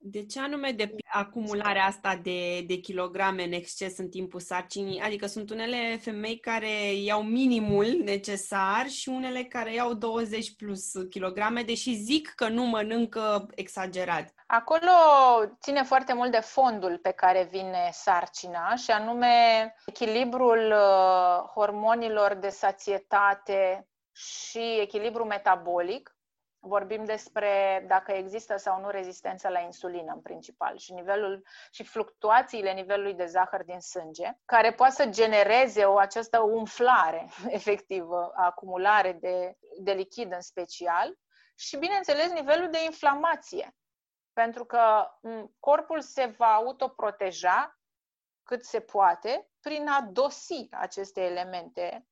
De 0.09 0.25
ce 0.25 0.39
anume 0.39 0.71
de 0.71 0.95
acumularea 1.07 1.85
asta 1.85 2.19
de, 2.23 2.61
de 2.61 2.75
kilograme 2.75 3.43
în 3.43 3.51
exces 3.51 3.97
în 3.97 4.09
timpul 4.09 4.39
sarcinii? 4.39 4.99
Adică 4.99 5.25
sunt 5.25 5.49
unele 5.49 5.97
femei 6.01 6.39
care 6.39 6.93
iau 6.93 7.21
minimul 7.21 8.01
necesar 8.03 8.87
și 8.87 9.09
unele 9.09 9.43
care 9.43 9.73
iau 9.73 9.93
20 9.93 10.55
plus 10.55 10.91
kilograme, 11.09 11.61
deși 11.61 11.93
zic 11.93 12.33
că 12.35 12.47
nu 12.47 12.63
mănâncă 12.63 13.45
exagerat. 13.55 14.33
Acolo 14.47 14.91
ține 15.61 15.83
foarte 15.83 16.13
mult 16.13 16.31
de 16.31 16.39
fondul 16.39 16.97
pe 16.97 17.11
care 17.11 17.47
vine 17.51 17.89
sarcina 17.91 18.75
și 18.75 18.91
anume 18.91 19.27
echilibrul 19.85 20.71
uh, 20.71 21.49
hormonilor 21.53 22.33
de 22.33 22.49
sațietate 22.49 23.87
și 24.11 24.79
echilibru 24.81 25.25
metabolic 25.25 26.16
vorbim 26.59 27.05
despre 27.05 27.85
dacă 27.87 28.11
există 28.11 28.57
sau 28.57 28.81
nu 28.81 28.89
rezistență 28.89 29.47
la 29.47 29.59
insulină 29.59 30.13
în 30.13 30.21
principal 30.21 30.77
și 30.77 30.93
nivelul 30.93 31.47
și 31.71 31.83
fluctuațiile 31.83 32.71
nivelului 32.71 33.13
de 33.13 33.25
zahăr 33.25 33.63
din 33.63 33.79
sânge, 33.79 34.31
care 34.45 34.73
poate 34.73 34.93
să 34.93 35.05
genereze 35.05 35.85
o 35.85 35.97
această 35.97 36.39
umflare 36.39 37.29
efectivă, 37.59 38.31
acumulare 38.35 39.11
de, 39.11 39.57
de 39.79 39.91
lichid 39.91 40.31
în 40.31 40.41
special 40.41 41.17
și, 41.55 41.77
bineînțeles, 41.77 42.31
nivelul 42.31 42.69
de 42.69 42.83
inflamație. 42.83 43.75
Pentru 44.33 44.65
că 44.65 45.07
corpul 45.59 46.01
se 46.01 46.25
va 46.25 46.53
autoproteja 46.53 47.79
cât 48.43 48.65
se 48.65 48.79
poate 48.79 49.49
prin 49.61 49.87
a 49.87 50.01
dosi 50.11 50.67
aceste 50.71 51.21
elemente 51.21 52.07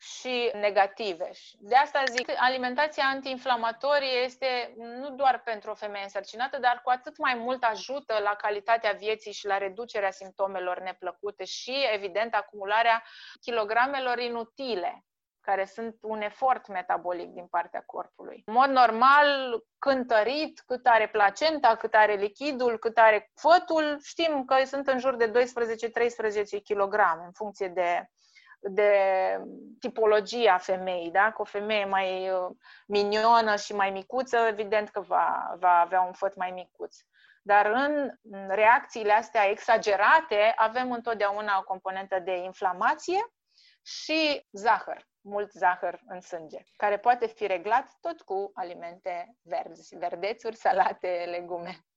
și 0.00 0.50
negative. 0.54 1.30
De 1.58 1.74
asta 1.76 2.02
zic, 2.10 2.30
alimentația 2.36 3.04
antiinflamatorie 3.04 4.18
este 4.24 4.74
nu 4.76 5.10
doar 5.10 5.42
pentru 5.44 5.70
o 5.70 5.74
femeie 5.74 6.04
însărcinată, 6.04 6.58
dar 6.58 6.80
cu 6.84 6.90
atât 6.90 7.18
mai 7.18 7.34
mult 7.34 7.62
ajută 7.62 8.18
la 8.22 8.34
calitatea 8.34 8.92
vieții 8.92 9.32
și 9.32 9.46
la 9.46 9.58
reducerea 9.58 10.10
simptomelor 10.10 10.80
neplăcute 10.80 11.44
și, 11.44 11.74
evident, 11.94 12.34
acumularea 12.34 13.02
kilogramelor 13.40 14.18
inutile 14.18 15.02
care 15.40 15.64
sunt 15.64 15.96
un 16.00 16.20
efort 16.20 16.68
metabolic 16.68 17.28
din 17.28 17.46
partea 17.46 17.82
corpului. 17.86 18.42
În 18.46 18.54
mod 18.54 18.68
normal, 18.68 19.62
cântărit, 19.78 20.62
cât 20.66 20.86
are 20.86 21.08
placenta, 21.08 21.76
cât 21.76 21.94
are 21.94 22.14
lichidul, 22.14 22.78
cât 22.78 22.98
are 22.98 23.30
fătul, 23.34 23.98
știm 24.02 24.44
că 24.44 24.64
sunt 24.64 24.88
în 24.88 24.98
jur 24.98 25.16
de 25.16 25.30
12-13 25.30 25.32
kg 26.64 26.94
în 27.24 27.32
funcție 27.32 27.68
de 27.68 28.08
de 28.60 28.92
tipologia 29.80 30.58
femeii, 30.58 31.10
da? 31.10 31.32
Că 31.32 31.42
o 31.42 31.44
femeie 31.44 31.84
mai 31.84 32.30
uh, 32.30 32.50
minionă 32.86 33.56
și 33.56 33.74
mai 33.74 33.90
micuță, 33.90 34.36
evident 34.36 34.88
că 34.88 35.00
va, 35.00 35.56
va 35.58 35.80
avea 35.80 36.00
un 36.00 36.12
făt 36.12 36.36
mai 36.36 36.50
micuț. 36.50 36.96
Dar 37.42 37.66
în 37.66 38.18
reacțiile 38.48 39.12
astea 39.12 39.48
exagerate 39.48 40.52
avem 40.56 40.92
întotdeauna 40.92 41.58
o 41.58 41.64
componentă 41.64 42.18
de 42.18 42.36
inflamație 42.36 43.32
și 43.82 44.46
zahăr, 44.52 45.06
mult 45.20 45.50
zahăr 45.50 46.00
în 46.06 46.20
sânge, 46.20 46.62
care 46.76 46.98
poate 46.98 47.26
fi 47.26 47.46
reglat 47.46 47.96
tot 48.00 48.22
cu 48.22 48.50
alimente 48.54 49.36
verzi, 49.42 49.96
verdețuri, 49.96 50.56
salate, 50.56 51.24
legume 51.30 51.87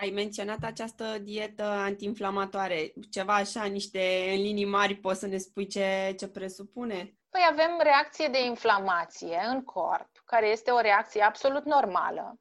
ai 0.00 0.10
menționat 0.10 0.58
această 0.62 1.18
dietă 1.18 1.62
antiinflamatoare. 1.62 2.92
Ceva 3.10 3.34
așa, 3.34 3.64
niște 3.64 4.24
în 4.34 4.40
linii 4.42 4.64
mari, 4.64 4.94
poți 4.94 5.18
să 5.18 5.26
ne 5.26 5.36
spui 5.36 5.66
ce, 5.66 6.14
ce 6.18 6.28
presupune? 6.28 7.14
Păi 7.30 7.40
avem 7.50 7.78
reacție 7.82 8.28
de 8.28 8.44
inflamație 8.44 9.40
în 9.48 9.64
corp, 9.64 10.10
care 10.24 10.46
este 10.46 10.70
o 10.70 10.80
reacție 10.80 11.22
absolut 11.22 11.64
normală. 11.64 12.34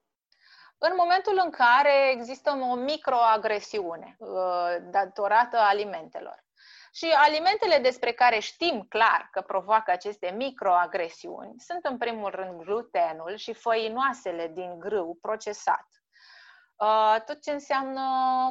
În 0.78 0.93
momentul 0.98 1.41
în 1.43 1.50
care 1.50 2.12
există 2.12 2.52
o 2.72 2.76
microagresiune 2.76 4.15
uh, 4.17 4.76
datorată 4.82 5.58
alimentelor. 5.58 6.48
Și 6.91 7.06
alimentele 7.06 7.78
despre 7.78 8.12
care 8.12 8.39
știm 8.39 8.86
clar 8.89 9.30
că 9.32 9.41
provoacă 9.41 9.91
aceste 9.91 10.34
microagresiuni 10.38 11.54
sunt 11.58 11.86
în 11.86 11.98
primul 11.98 12.30
rând 12.30 12.62
glutenul 12.62 13.36
și 13.36 13.54
făinoasele 13.54 14.52
din 14.54 14.80
grâu 14.80 15.17
procesat 15.22 15.88
Uh, 15.89 15.98
tot 17.25 17.41
ce 17.41 17.51
înseamnă 17.51 18.01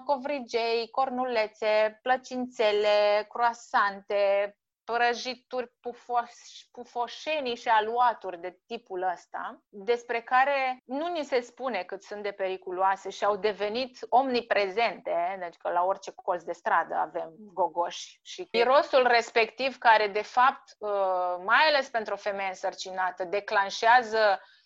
covrigei, 0.04 0.90
cornulețe, 0.90 1.98
plăcințele, 2.02 3.26
croasante, 3.28 4.56
prăjituri 4.84 5.72
pufoș, 5.80 6.30
pufoșenii 6.72 7.56
și 7.56 7.68
aluaturi 7.68 8.40
de 8.40 8.58
tipul 8.66 9.10
ăsta, 9.12 9.62
despre 9.68 10.20
care 10.22 10.82
nu 10.84 11.06
ni 11.06 11.24
se 11.24 11.40
spune 11.40 11.82
cât 11.82 12.02
sunt 12.02 12.22
de 12.22 12.30
periculoase 12.30 13.10
și 13.10 13.24
au 13.24 13.36
devenit 13.36 13.98
omniprezente, 14.08 15.36
deci 15.40 15.56
că 15.56 15.70
la 15.70 15.84
orice 15.84 16.12
colț 16.14 16.42
de 16.42 16.52
stradă 16.52 16.94
avem 16.94 17.34
gogoși 17.52 18.18
și 18.22 18.48
mirosul 18.52 19.06
respectiv 19.06 19.78
care 19.78 20.06
de 20.06 20.22
fapt, 20.22 20.76
uh, 20.78 21.36
mai 21.44 21.68
ales 21.68 21.88
pentru 21.88 22.14
o 22.14 22.16
femeie 22.16 22.48
însărcinată, 22.48 23.24
declanșează 23.24 24.18
uh, 24.18 24.57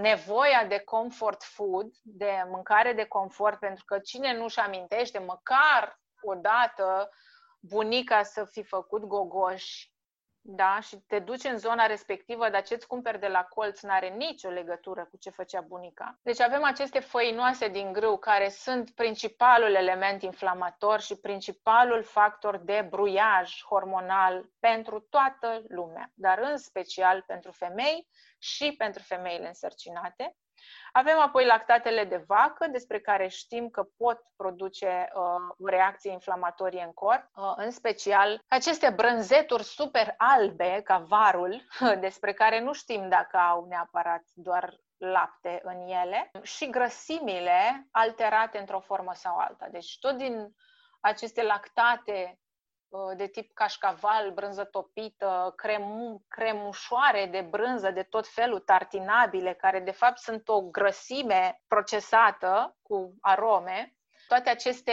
nevoia 0.00 0.66
de 0.68 0.78
comfort 0.78 1.42
food, 1.42 1.86
de 2.02 2.44
mâncare 2.50 2.92
de 2.92 3.04
confort, 3.04 3.58
pentru 3.58 3.84
că 3.84 3.98
cine 3.98 4.36
nu-și 4.36 4.58
amintește 4.58 5.18
măcar 5.18 6.00
o 6.22 6.34
dată 6.34 7.10
bunica 7.60 8.22
să 8.22 8.44
fi 8.44 8.62
făcut 8.62 9.02
gogoși, 9.02 9.89
da, 10.42 10.80
și 10.80 10.96
te 10.96 11.18
duci 11.18 11.44
în 11.44 11.58
zona 11.58 11.86
respectivă, 11.86 12.50
dar 12.50 12.62
ce-ți 12.62 12.86
cumperi 12.86 13.20
de 13.20 13.26
la 13.26 13.42
colț 13.42 13.80
nu 13.80 13.90
are 13.90 14.08
nicio 14.08 14.48
legătură 14.48 15.04
cu 15.10 15.16
ce 15.16 15.30
făcea 15.30 15.60
bunica. 15.60 16.18
Deci 16.22 16.40
avem 16.40 16.64
aceste 16.64 17.00
făinoase 17.00 17.68
din 17.68 17.92
grâu 17.92 18.18
care 18.18 18.48
sunt 18.48 18.90
principalul 18.90 19.74
element 19.74 20.22
inflamator 20.22 21.00
și 21.00 21.16
principalul 21.16 22.02
factor 22.02 22.58
de 22.58 22.86
bruiaj 22.90 23.62
hormonal 23.62 24.48
pentru 24.58 25.06
toată 25.10 25.62
lumea, 25.68 26.10
dar 26.14 26.38
în 26.38 26.56
special 26.56 27.24
pentru 27.26 27.50
femei 27.52 28.08
și 28.38 28.74
pentru 28.78 29.02
femeile 29.02 29.46
însărcinate. 29.46 30.36
Avem 30.92 31.18
apoi 31.18 31.46
lactatele 31.46 32.04
de 32.04 32.24
vacă, 32.26 32.66
despre 32.66 33.00
care 33.00 33.28
știm 33.28 33.68
că 33.68 33.82
pot 33.96 34.20
produce 34.36 35.08
uh, 35.14 35.22
o 35.58 35.66
reacție 35.68 36.12
inflamatorie 36.12 36.82
în 36.82 36.92
corp, 36.92 37.28
uh, 37.34 37.52
în 37.56 37.70
special 37.70 38.44
aceste 38.48 38.90
brânzeturi 38.90 39.64
super 39.64 40.14
albe, 40.16 40.80
ca 40.84 40.98
varul, 40.98 41.62
despre 42.06 42.32
care 42.32 42.60
nu 42.60 42.72
știm 42.72 43.08
dacă 43.08 43.36
au 43.36 43.66
neapărat 43.68 44.22
doar 44.32 44.76
lapte 44.96 45.60
în 45.62 45.80
ele, 45.88 46.30
și 46.42 46.70
grăsimile 46.70 47.88
alterate 47.90 48.58
într-o 48.58 48.80
formă 48.80 49.12
sau 49.14 49.36
alta. 49.36 49.66
Deci 49.70 49.98
tot 49.98 50.16
din 50.16 50.54
aceste 51.00 51.42
lactate 51.42 52.38
Uh, 52.49 52.49
de 53.16 53.26
tip 53.26 53.54
cașcaval, 53.54 54.30
brânză 54.30 54.64
topită, 54.64 55.52
crem, 55.56 56.18
cremușoare 56.28 57.26
de 57.26 57.40
brânză 57.40 57.90
de 57.90 58.02
tot 58.02 58.28
felul, 58.28 58.58
tartinabile, 58.58 59.54
care 59.54 59.80
de 59.80 59.90
fapt 59.90 60.18
sunt 60.18 60.48
o 60.48 60.60
grăsime 60.60 61.62
procesată 61.68 62.76
cu 62.82 63.14
arome. 63.20 63.94
Toate 64.28 64.50
aceste 64.50 64.92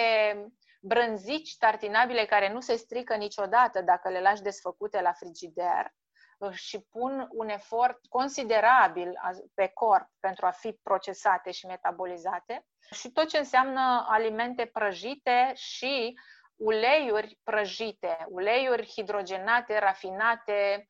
brânzici 0.81 1.57
tartinabile 1.57 2.25
care 2.25 2.51
nu 2.51 2.60
se 2.60 2.75
strică 2.75 3.15
niciodată 3.15 3.81
dacă 3.81 4.10
le 4.10 4.21
lași 4.21 4.41
desfăcute 4.41 5.01
la 5.01 5.12
frigider 5.12 5.93
uh, 6.38 6.51
și 6.51 6.81
pun 6.91 7.27
un 7.31 7.49
efort 7.49 7.99
considerabil 8.10 9.12
pe 9.53 9.67
corp 9.73 10.07
pentru 10.19 10.45
a 10.45 10.51
fi 10.51 10.79
procesate 10.83 11.51
și 11.51 11.65
metabolizate 11.65 12.65
și 12.91 13.12
tot 13.12 13.27
ce 13.27 13.38
înseamnă 13.38 14.05
alimente 14.10 14.65
prăjite 14.65 15.51
și 15.55 16.19
uleiuri 16.58 17.39
prăjite, 17.43 18.26
uleiuri 18.30 18.88
hidrogenate, 18.88 19.80
rafinate, 19.80 20.88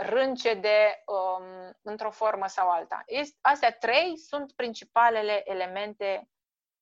rânce 0.00 0.54
de 0.54 1.02
um, 1.06 1.70
într-o 1.82 2.10
formă 2.10 2.46
sau 2.46 2.70
alta. 2.70 3.04
Astea 3.40 3.72
trei 3.72 4.18
sunt 4.18 4.52
principalele 4.52 5.42
elemente 5.50 6.28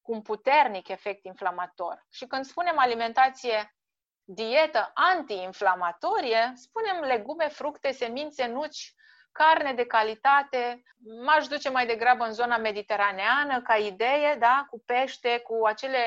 cu 0.01 0.13
un 0.13 0.23
puternic 0.23 0.89
efect 0.89 1.25
inflamator. 1.25 2.07
Și 2.11 2.27
când 2.27 2.45
spunem 2.45 2.79
alimentație 2.79 3.77
dietă 4.25 4.91
antiinflamatorie, 4.95 6.53
spunem 6.55 7.01
legume, 7.01 7.49
fructe, 7.49 7.91
semințe, 7.91 8.47
nuci, 8.47 8.95
carne 9.33 9.73
de 9.73 9.87
calitate, 9.87 10.83
m-aș 11.25 11.47
duce 11.47 11.71
mai 11.71 11.87
degrabă 11.87 12.25
în 12.25 12.33
zona 12.33 12.57
mediteraneană 12.57 13.63
ca 13.63 13.75
idee, 13.75 14.37
da, 14.39 14.67
cu 14.71 14.83
pește, 14.87 15.39
cu 15.39 15.67
acele, 15.67 15.99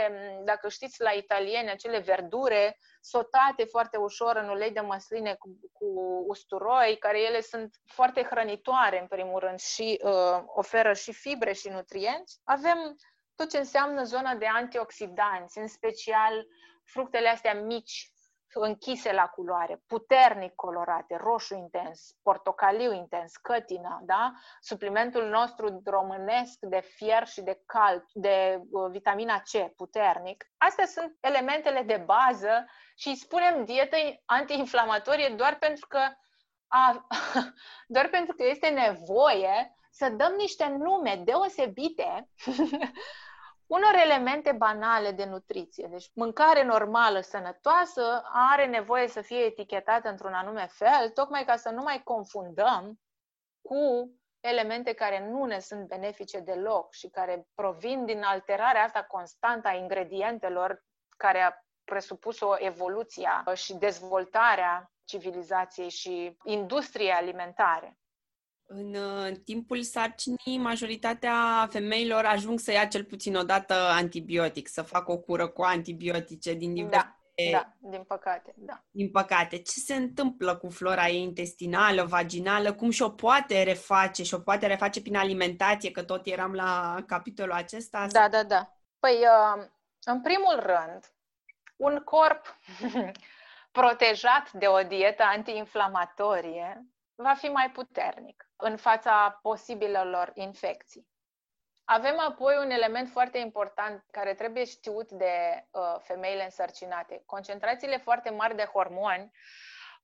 dacă 0.44 0.70
știți 0.70 1.02
la 1.02 1.12
italieni, 1.12 1.70
acele 1.70 2.00
verdure 2.00 2.78
sotate 3.02 3.64
foarte 3.64 3.98
ușor 3.98 4.36
în 4.36 4.50
ulei 4.50 4.72
de 4.72 4.80
măsline 4.80 5.34
cu, 5.34 5.60
cu 5.72 5.86
usturoi, 6.28 6.98
care 7.00 7.22
ele 7.22 7.42
sunt 7.42 7.76
foarte 7.86 8.24
hrănitoare 8.24 9.00
în 9.00 9.08
primul 9.08 9.40
rând 9.40 9.60
și 9.60 10.00
uh, 10.04 10.44
oferă 10.46 10.94
și 10.94 11.14
fibre 11.14 11.54
și 11.54 11.70
nutrienți. 11.70 12.40
Avem 12.44 12.96
tot 13.36 13.50
ce 13.50 13.58
înseamnă 13.58 14.04
zona 14.04 14.36
de 14.36 14.46
antioxidanți, 14.46 15.58
în 15.58 15.68
special 15.68 16.46
fructele 16.84 17.30
astea 17.30 17.54
mici, 17.54 18.11
închise 18.60 19.12
la 19.12 19.28
culoare, 19.28 19.82
puternic 19.88 20.56
colorate, 20.56 21.18
roșu 21.18 21.56
intens, 21.56 22.16
portocaliu 22.24 22.94
intens, 22.94 23.36
cătină, 23.38 24.02
da? 24.04 24.34
Suplimentul 24.60 25.30
nostru 25.30 25.82
românesc 25.86 26.58
de 26.60 26.80
fier 26.80 27.28
și 27.28 27.42
de 27.42 27.62
cal, 27.66 28.06
de 28.14 28.62
uh, 28.72 28.90
vitamina 28.90 29.40
C 29.40 29.76
puternic. 29.76 30.46
Astea 30.58 30.86
sunt 30.86 31.18
elementele 31.20 31.82
de 31.82 32.04
bază 32.06 32.66
și 32.96 33.16
spunem 33.16 33.66
dietă 33.66 33.98
antiinflamatorie 34.26 35.34
doar 35.38 35.58
pentru 35.58 35.88
că 35.88 36.00
a, 36.68 37.08
doar 37.96 38.08
pentru 38.08 38.36
că 38.36 38.44
este 38.48 38.68
nevoie 38.68 39.76
să 39.92 40.10
dăm 40.10 40.34
niște 40.38 40.68
nume 40.68 41.22
deosebite 41.24 42.30
unor 43.72 43.96
elemente 44.06 44.52
banale 44.52 45.12
de 45.12 45.26
nutriție. 45.26 45.88
Deci 45.92 46.12
mâncare 46.14 46.64
normală, 46.64 47.22
sănătoasă, 47.22 48.22
are 48.32 48.66
nevoie 48.66 49.08
să 49.08 49.22
fie 49.22 49.44
etichetată 49.44 50.10
într-un 50.10 50.34
anume 50.34 50.68
fel, 50.68 51.10
tocmai 51.14 51.46
ca 51.46 51.56
să 51.56 51.70
nu 51.70 51.82
mai 51.82 52.02
confundăm 52.04 53.00
cu 53.62 54.12
elemente 54.40 54.94
care 54.94 55.30
nu 55.30 55.46
ne 55.46 55.60
sunt 55.60 55.88
benefice 55.88 56.40
deloc 56.40 56.94
și 56.94 57.08
care 57.08 57.48
provin 57.56 58.06
din 58.06 58.24
alterarea 58.24 58.84
asta 58.84 59.04
constantă 59.04 59.68
a 59.68 59.76
ingredientelor 59.76 60.84
care 61.18 61.42
a 61.42 61.54
presupus 61.84 62.40
o 62.40 62.54
evoluție 62.58 63.30
și 63.54 63.74
dezvoltarea 63.74 64.92
civilizației 65.04 65.90
și 65.90 66.38
industriei 66.44 67.12
alimentare. 67.12 68.01
În 68.74 68.96
uh, 68.96 69.32
timpul 69.46 69.82
sarcinii, 69.82 70.58
majoritatea 70.58 71.68
femeilor 71.72 72.26
ajung 72.26 72.60
să 72.60 72.72
ia 72.72 72.86
cel 72.86 73.04
puțin 73.04 73.36
o 73.36 73.44
dată 73.44 73.74
antibiotic, 73.74 74.68
să 74.68 74.82
facă 74.82 75.12
o 75.12 75.18
cură 75.18 75.48
cu 75.48 75.62
antibiotice 75.62 76.54
din 76.54 76.74
diverse... 76.74 77.16
Da, 77.52 77.76
da, 77.80 77.90
din 77.90 78.04
păcate, 78.04 78.54
da. 78.58 78.84
Din 78.92 79.12
păcate. 79.12 79.58
Ce 79.58 79.80
se 79.80 79.96
întâmplă 79.96 80.56
cu 80.56 80.70
flora 80.70 81.08
ei 81.08 81.22
intestinală, 81.22 82.04
vaginală? 82.04 82.74
Cum 82.74 82.90
și-o 82.90 83.10
poate 83.10 83.64
reface? 83.64 84.24
Și-o 84.24 84.40
poate 84.40 84.68
reface 84.68 85.02
prin 85.02 85.16
alimentație, 85.16 85.92
că 85.92 86.04
tot 86.04 86.26
eram 86.26 86.54
la 86.54 87.04
capitolul 87.08 87.54
acesta? 87.54 88.08
Da, 88.12 88.30
da, 88.30 88.44
da. 88.44 88.78
Păi, 89.00 89.14
uh, 89.14 89.66
în 90.04 90.22
primul 90.22 90.60
rând, 90.60 91.14
un 91.76 92.02
corp 92.04 92.58
protejat 93.78 94.52
de 94.52 94.68
o 94.68 94.84
dietă 94.84 95.24
antiinflamatorie 95.24 96.86
va 97.16 97.34
fi 97.34 97.48
mai 97.48 97.72
puternic 97.72 98.51
în 98.62 98.78
fața 98.78 99.40
posibilelor 99.42 100.32
infecții. 100.34 101.10
Avem 101.86 102.20
apoi 102.20 102.56
un 102.64 102.70
element 102.70 103.10
foarte 103.10 103.38
important 103.38 104.06
care 104.12 104.34
trebuie 104.34 104.66
știut 104.66 105.12
de 105.12 105.66
uh, 105.72 105.96
femeile 106.00 106.44
însărcinate. 106.44 107.24
Concentrațiile 107.26 107.98
foarte 107.98 108.30
mari 108.30 108.56
de 108.56 108.70
hormoni 108.74 109.32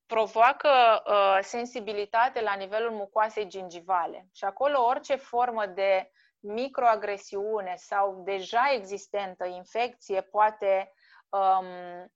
provoacă 0.06 0.68
uh, 1.06 1.38
sensibilitate 1.42 2.40
la 2.40 2.54
nivelul 2.54 2.90
mucoasei 2.90 3.48
gingivale 3.48 4.26
și 4.32 4.44
acolo 4.44 4.84
orice 4.84 5.16
formă 5.16 5.66
de 5.66 6.10
microagresiune 6.40 7.74
sau 7.76 8.22
deja 8.24 8.70
existentă 8.72 9.44
infecție 9.44 10.20
poate 10.20 10.92
um, 11.28 11.66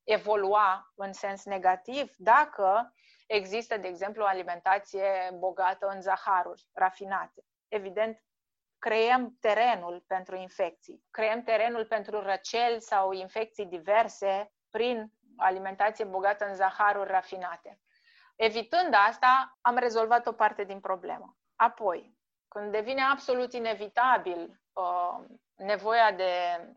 evolua 0.03 0.91
în 0.95 1.13
sens 1.13 1.45
negativ 1.45 2.11
dacă 2.17 2.93
există, 3.27 3.77
de 3.77 3.87
exemplu, 3.87 4.23
o 4.23 4.27
alimentație 4.27 5.35
bogată 5.37 5.87
în 5.87 6.01
zaharuri 6.01 6.67
rafinate. 6.73 7.43
Evident, 7.67 8.23
creăm 8.79 9.37
terenul 9.39 10.03
pentru 10.07 10.35
infecții, 10.35 11.03
creăm 11.11 11.43
terenul 11.43 11.85
pentru 11.85 12.21
răceli 12.21 12.81
sau 12.81 13.11
infecții 13.11 13.65
diverse 13.65 14.51
prin 14.69 15.11
alimentație 15.37 16.05
bogată 16.05 16.45
în 16.45 16.55
zaharuri 16.55 17.11
rafinate. 17.11 17.79
Evitând 18.35 18.93
asta, 19.07 19.57
am 19.61 19.77
rezolvat 19.77 20.27
o 20.27 20.31
parte 20.31 20.63
din 20.63 20.79
problemă. 20.79 21.37
Apoi, 21.55 22.17
când 22.47 22.71
devine 22.71 23.01
absolut 23.01 23.53
inevitabil 23.53 24.61
uh, 24.73 25.25
nevoia 25.55 26.11
de, 26.11 26.31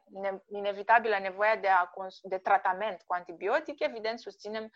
ne, 0.04 0.38
inevitabilă 0.46 1.18
nevoia 1.18 1.56
de, 1.56 1.68
a, 1.68 1.90
de 2.22 2.38
tratament 2.38 3.02
cu 3.06 3.14
antibiotic, 3.14 3.80
evident 3.80 4.18
susținem 4.18 4.70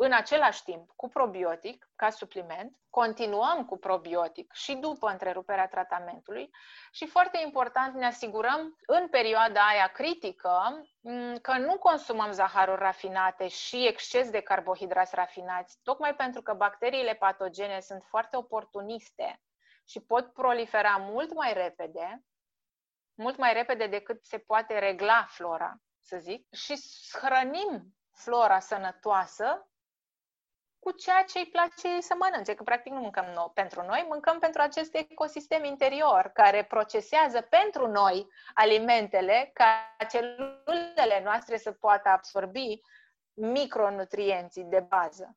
în 0.00 0.12
același 0.12 0.62
timp 0.62 0.90
cu 0.96 1.08
probiotic 1.08 1.90
ca 1.96 2.10
supliment, 2.10 2.76
continuăm 2.90 3.64
cu 3.64 3.78
probiotic 3.78 4.52
și 4.52 4.74
după 4.74 5.10
întreruperea 5.10 5.68
tratamentului 5.68 6.50
și 6.92 7.06
foarte 7.06 7.40
important 7.44 7.94
ne 7.94 8.06
asigurăm 8.06 8.76
în 8.86 9.08
perioada 9.08 9.66
aia 9.66 9.86
critică 9.86 10.86
că 11.42 11.58
nu 11.58 11.78
consumăm 11.78 12.32
zaharuri 12.32 12.80
rafinate 12.80 13.48
și 13.48 13.86
exces 13.86 14.30
de 14.30 14.40
carbohidrați 14.40 15.14
rafinați, 15.14 15.78
tocmai 15.82 16.14
pentru 16.14 16.42
că 16.42 16.54
bacteriile 16.54 17.14
patogene 17.14 17.80
sunt 17.80 18.04
foarte 18.04 18.36
oportuniste 18.36 19.42
și 19.88 20.00
pot 20.00 20.32
prolifera 20.32 20.96
mult 20.96 21.34
mai 21.34 21.52
repede, 21.52 22.24
mult 23.14 23.36
mai 23.36 23.52
repede 23.52 23.86
decât 23.86 24.24
se 24.24 24.38
poate 24.38 24.78
regla 24.78 25.26
flora, 25.28 25.76
să 26.00 26.16
zic, 26.18 26.54
și 26.54 26.80
hrănim 27.12 27.96
flora 28.10 28.58
sănătoasă 28.58 29.67
cu 30.80 30.90
ceea 30.90 31.22
ce 31.22 31.38
îi 31.38 31.46
place 31.52 31.88
ei 31.88 32.02
să 32.02 32.14
mănânce, 32.18 32.54
că 32.54 32.62
practic 32.62 32.92
nu 32.92 33.00
mâncăm 33.00 33.26
nou 33.34 33.50
pentru 33.54 33.82
noi, 33.82 34.04
mâncăm 34.08 34.38
pentru 34.38 34.62
acest 34.62 34.94
ecosistem 34.94 35.64
interior 35.64 36.30
care 36.34 36.64
procesează 36.64 37.40
pentru 37.40 37.86
noi 37.86 38.26
alimentele 38.54 39.50
ca 39.52 39.96
celulele 40.10 41.20
noastre 41.24 41.56
să 41.56 41.72
poată 41.72 42.08
absorbi 42.08 42.80
micronutrienții 43.34 44.64
de 44.64 44.80
bază. 44.80 45.36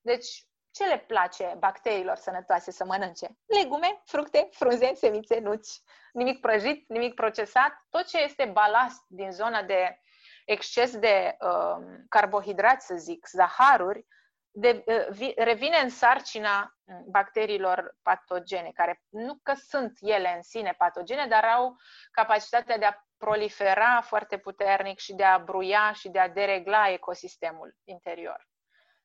Deci, 0.00 0.46
ce 0.70 0.84
le 0.84 0.98
place 0.98 1.54
bacteriilor 1.58 2.16
sănătoase 2.16 2.70
să 2.70 2.84
mănânce? 2.84 3.38
Legume, 3.46 4.02
fructe, 4.04 4.48
frunze, 4.52 4.94
semințe, 4.94 5.38
nuci. 5.38 5.68
Nimic 6.12 6.40
prăjit, 6.40 6.88
nimic 6.88 7.14
procesat. 7.14 7.86
Tot 7.90 8.04
ce 8.04 8.22
este 8.22 8.44
balast 8.44 9.02
din 9.06 9.30
zona 9.30 9.62
de 9.62 10.00
exces 10.44 10.96
de 10.96 11.36
uh, 11.40 11.84
carbohidrați, 12.08 12.86
să 12.86 12.94
zic, 12.94 13.26
zaharuri, 13.26 14.06
de, 14.54 14.84
uh, 14.86 15.32
revine 15.36 15.76
în 15.76 15.88
sarcina 15.88 16.76
mm, 16.84 17.04
bacteriilor 17.10 17.96
patogene, 18.02 18.70
care 18.74 19.02
nu 19.08 19.38
că 19.42 19.54
sunt 19.54 19.98
ele 20.00 20.32
în 20.36 20.42
sine 20.42 20.74
patogene, 20.78 21.26
dar 21.26 21.44
au 21.44 21.76
capacitatea 22.10 22.78
de 22.78 22.84
a 22.84 22.94
prolifera 23.16 24.00
foarte 24.00 24.38
puternic 24.38 24.98
și 24.98 25.14
de 25.14 25.24
a 25.24 25.38
bruia 25.38 25.92
și 25.92 26.08
de 26.08 26.18
a 26.18 26.28
deregla 26.28 26.92
ecosistemul 26.92 27.76
interior. 27.84 28.48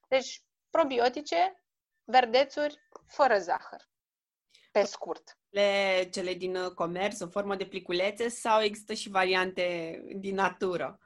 Deci, 0.07 0.41
probiotice, 0.69 1.63
verdețuri, 2.03 2.79
fără 3.07 3.37
zahăr. 3.37 3.89
Pe 4.71 4.83
scurt. 4.83 5.37
Le, 5.49 6.03
cele 6.11 6.33
din 6.33 6.73
comerț, 6.73 7.19
o 7.19 7.27
formă 7.27 7.55
de 7.55 7.65
pliculețe 7.65 8.27
sau 8.27 8.61
există 8.61 8.93
și 8.93 9.09
variante 9.09 9.99
din 10.15 10.35
natură? 10.35 10.99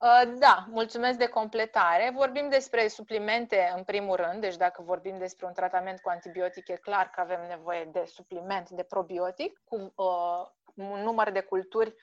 Uh, 0.00 0.32
da, 0.38 0.66
mulțumesc 0.68 1.18
de 1.18 1.26
completare. 1.26 2.12
Vorbim 2.14 2.48
despre 2.48 2.88
suplimente 2.88 3.72
în 3.76 3.84
primul 3.84 4.16
rând, 4.16 4.40
deci 4.40 4.56
dacă 4.56 4.82
vorbim 4.82 5.18
despre 5.18 5.46
un 5.46 5.52
tratament 5.52 6.00
cu 6.00 6.08
antibiotic, 6.08 6.68
e 6.68 6.74
clar 6.76 7.10
că 7.10 7.20
avem 7.20 7.40
nevoie 7.48 7.84
de 7.84 8.04
supliment 8.06 8.70
de 8.70 8.82
probiotic 8.82 9.60
cu 9.64 9.92
uh, 9.96 10.46
un 10.74 11.02
număr 11.02 11.30
de 11.30 11.40
culturi 11.40 11.94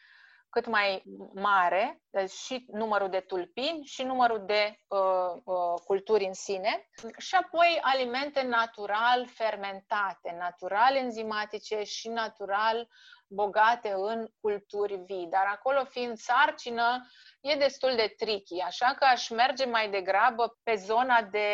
cât 0.50 0.66
mai 0.66 1.04
mare, 1.34 2.02
deci 2.10 2.32
și 2.32 2.66
numărul 2.68 3.10
de 3.10 3.20
tulpini 3.20 3.84
și 3.84 4.04
numărul 4.04 4.44
de 4.46 4.80
uh, 4.88 5.42
uh, 5.44 5.82
culturi 5.86 6.26
în 6.26 6.34
sine, 6.34 6.88
și 7.18 7.36
apoi 7.36 7.80
alimente 7.82 8.42
natural 8.42 9.28
fermentate, 9.28 10.36
natural 10.40 10.96
enzimatice 10.96 11.84
și 11.84 12.10
natural 12.10 12.88
bogate 13.30 13.94
în 13.96 14.28
culturi 14.42 14.96
vii. 14.96 15.28
Dar 15.30 15.46
acolo 15.46 15.84
fiind 15.84 16.18
sarcină, 16.18 17.08
e 17.42 17.56
destul 17.56 17.96
de 17.96 18.14
tricky, 18.18 18.62
așa 18.62 18.96
că 19.00 19.06
aș 19.06 19.30
merge 19.30 19.66
mai 19.66 19.90
degrabă 19.90 20.58
pe 20.64 20.76
zona 20.76 21.22
de, 21.22 21.50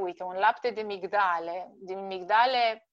uite, 0.00 0.22
un 0.22 0.34
lapte 0.34 0.70
de 0.70 0.82
migdale, 0.82 1.72
din 1.80 2.06
migdale 2.06 2.87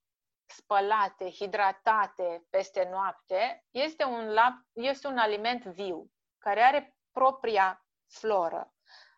spălate, 0.46 1.30
hidratate 1.30 2.46
peste 2.50 2.88
noapte, 2.92 3.66
este 3.72 4.04
un, 4.04 4.34
lap, 4.34 4.54
este 4.74 5.08
un 5.08 5.18
aliment 5.18 5.64
viu, 5.64 6.12
care 6.38 6.62
are 6.62 6.98
propria 7.12 7.86
floră. 8.08 8.74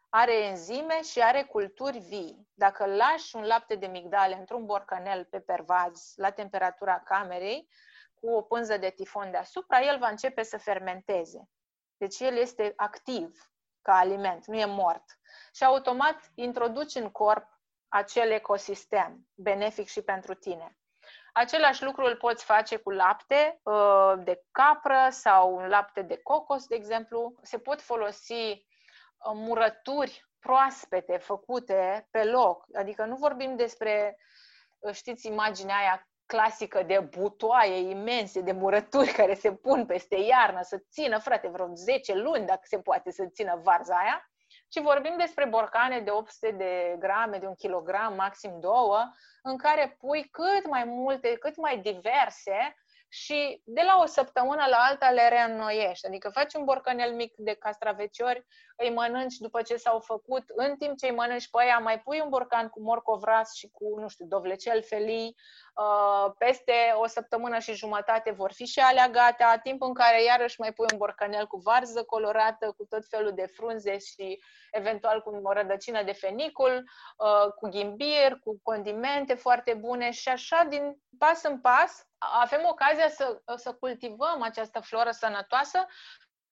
Are 0.10 0.34
enzime 0.34 1.02
și 1.02 1.22
are 1.22 1.44
culturi 1.44 1.98
vii. 1.98 2.48
Dacă 2.54 2.86
lași 2.86 3.36
un 3.36 3.44
lapte 3.44 3.76
de 3.76 3.88
migdale 3.88 4.36
într-un 4.36 4.66
borcanel 4.66 5.26
pe 5.26 5.40
pervaz 5.40 6.13
la 6.16 6.32
temperatura 6.32 7.00
camerei, 7.00 7.70
cu 8.13 8.30
o 8.30 8.42
pânză 8.42 8.78
de 8.78 8.90
tifon 8.90 9.32
deasupra, 9.32 9.82
el 9.82 9.98
va 9.98 10.08
începe 10.08 10.44
să 10.44 10.58
fermenteze. 10.58 11.50
Deci 11.98 12.20
el 12.20 12.36
este 12.36 12.74
activ 12.76 13.52
ca 13.82 13.98
aliment, 13.98 14.46
nu 14.46 14.56
e 14.56 14.66
mort. 14.66 15.04
Și 15.54 15.63
automat 15.63 16.32
introduci 16.36 16.96
în 16.96 17.12
corp 17.12 17.48
acel 17.88 18.32
ecosistem 18.32 19.28
benefic 19.34 19.88
și 19.88 20.02
pentru 20.02 20.34
tine. 20.34 20.78
Același 21.38 21.84
lucru 21.84 22.06
îl 22.06 22.15
poți 22.15 22.43
face 22.43 22.76
cu 22.78 22.89
lapte 22.89 23.60
uh, 23.63 24.13
de 24.23 24.41
capră 24.52 25.08
sau 25.10 25.56
un 25.56 25.67
lapte 25.67 26.02
de 26.02 26.19
cocos, 26.23 26.67
de 26.67 26.76
exemplu. 26.76 27.36
Se 27.41 27.58
pot 27.58 27.82
folosi 27.82 28.34
uh, 28.34 28.62
murături 29.34 30.26
proaspete 30.39 31.17
făcute 31.17 32.08
pe 32.12 32.23
loc. 32.23 32.65
Adică 32.73 33.06
nu 33.06 33.15
vorbim 33.15 33.56
despre, 33.56 34.17
uh, 34.80 34.93
știți, 34.93 35.28
imaginea 35.28 35.76
aia 35.76 36.08
clasică 36.26 36.84
de 36.84 37.00
butoaie 37.00 37.89
imense, 37.89 38.41
de 38.41 38.52
murături 38.52 39.12
care 39.12 39.34
se 39.34 39.54
pun 39.54 39.86
peste 39.86 40.15
iarnă 40.15 40.62
să 40.62 40.84
țină, 40.91 41.19
frate, 41.19 41.47
vreo 41.47 41.73
10 41.73 42.15
luni, 42.15 42.45
dacă 42.45 42.62
se 42.63 42.80
poate 42.80 43.12
să 43.12 43.26
țină 43.26 43.60
varza 43.63 43.95
aia, 43.95 44.32
ci 44.70 44.80
vorbim 44.80 45.16
despre 45.18 45.46
borcane 45.46 46.00
de 46.00 46.10
800 46.10 46.52
de 46.52 46.96
grame, 47.00 47.38
de 47.38 47.48
un 47.48 47.56
kilogram, 47.56 48.16
maxim 48.16 48.60
două, 48.60 49.12
în 49.42 49.58
care 49.58 49.96
pui 50.00 50.30
cât 50.32 50.68
mai 50.68 50.84
multe, 50.84 51.38
cât 51.38 51.58
mai 51.58 51.78
diverse 51.78 52.76
și 53.10 53.62
de 53.65 53.82
la 53.86 53.98
o 54.02 54.06
săptămână 54.06 54.65
la 54.70 54.78
alta 54.78 55.10
le 55.10 55.30
reînnoiești. 55.30 56.08
Adică 56.08 56.30
faci 56.30 56.54
un 56.54 56.63
borcanel 56.63 57.13
mic 57.13 57.34
de 57.38 57.54
castraveciori, 57.54 58.46
îi 58.78 58.93
mănânci 58.93 59.38
după 59.38 59.62
ce 59.62 59.76
s-au 59.76 60.00
făcut, 60.00 60.43
în 60.48 60.76
timp 60.76 60.98
ce 60.98 61.08
îi 61.08 61.15
mănânci 61.15 61.50
pe 61.50 61.58
aia, 61.62 61.78
mai 61.78 62.00
pui 62.00 62.20
un 62.24 62.30
borcan 62.30 62.70
cu 62.70 62.82
morcov 62.82 63.24
ras 63.24 63.54
și 63.54 63.70
cu, 63.72 64.00
nu 64.00 64.08
știu, 64.08 64.26
dovlecel 64.26 64.84
felii, 64.84 65.36
uh, 65.76 66.32
peste 66.38 66.74
o 66.96 67.08
săptămână 67.08 67.60
și 67.60 67.74
jumătate 67.74 68.32
vor 68.32 68.52
fi 68.52 68.65
și 68.65 68.80
alea 68.80 69.10
gata, 69.10 69.60
timp 69.63 69.82
în 69.82 69.93
care 69.93 70.24
iarăși 70.24 70.60
mai 70.60 70.74
pui 70.74 70.86
un 70.91 70.98
borcanel 70.98 71.48
cu 71.48 71.58
varză 71.58 72.04
colorată, 72.04 72.74
cu 72.78 72.86
tot 72.86 73.08
felul 73.08 73.32
de 73.34 73.46
frunze 73.46 73.98
și 73.98 74.43
eventual 74.72 75.22
cu 75.22 75.39
o 75.43 75.52
rădăcină 75.52 76.04
de 76.04 76.12
fenicul, 76.12 76.84
uh, 77.17 77.52
cu 77.52 77.70
ghimbir, 77.70 78.39
cu 78.43 78.60
condimente 78.63 79.34
foarte 79.34 79.74
bune. 79.74 80.12
Și 80.12 80.30
așa, 80.30 80.65
din 80.70 80.98
pas 81.17 81.43
în 81.43 81.60
pas, 81.60 82.07
avem 82.18 82.62
ocazia 82.66 83.10
să, 83.10 83.42
să 83.56 83.74
cultivăm 83.74 84.42
această 84.42 84.80
floră 84.80 85.12
sănătoasă, 85.12 85.86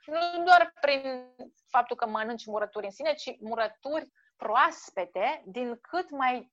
nu 0.05 0.43
doar 0.43 0.73
prin 0.81 1.35
faptul 1.69 1.95
că 1.95 2.07
mănânci 2.07 2.45
murături 2.45 2.85
în 2.85 2.91
sine, 2.91 3.13
ci 3.13 3.35
murături 3.39 4.11
proaspete 4.35 5.41
din 5.45 5.79
cât 5.81 6.09
mai 6.09 6.51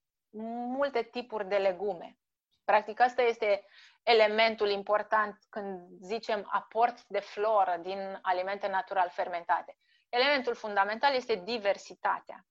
multe 0.77 1.03
tipuri 1.03 1.48
de 1.48 1.57
legume. 1.57 2.16
Practic, 2.64 3.01
asta 3.01 3.22
este 3.22 3.64
elementul 4.03 4.68
important 4.68 5.38
când 5.48 5.88
zicem 6.01 6.48
aport 6.51 7.05
de 7.07 7.20
floră 7.20 7.77
din 7.83 8.18
alimente 8.22 8.68
natural 8.68 9.09
fermentate. 9.11 9.77
Elementul 10.09 10.55
fundamental 10.55 11.14
este 11.14 11.35
diversitatea. 11.35 12.46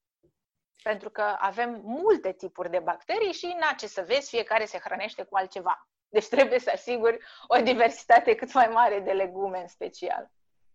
Pentru 0.82 1.10
că 1.10 1.36
avem 1.38 1.80
multe 1.84 2.32
tipuri 2.32 2.70
de 2.70 2.78
bacterii 2.78 3.32
și, 3.32 3.56
na, 3.58 3.72
ce 3.72 3.86
să 3.86 4.02
vezi, 4.02 4.28
fiecare 4.28 4.64
se 4.64 4.78
hrănește 4.78 5.22
cu 5.22 5.36
altceva. 5.36 5.88
Deci 6.12 6.28
trebuie 6.28 6.58
să 6.58 6.70
asiguri 6.74 7.18
o 7.46 7.56
diversitate 7.62 8.34
cât 8.34 8.52
mai 8.52 8.66
mare 8.66 9.00
de 9.00 9.10
legume 9.10 9.60
în 9.60 9.68
special. 9.68 10.30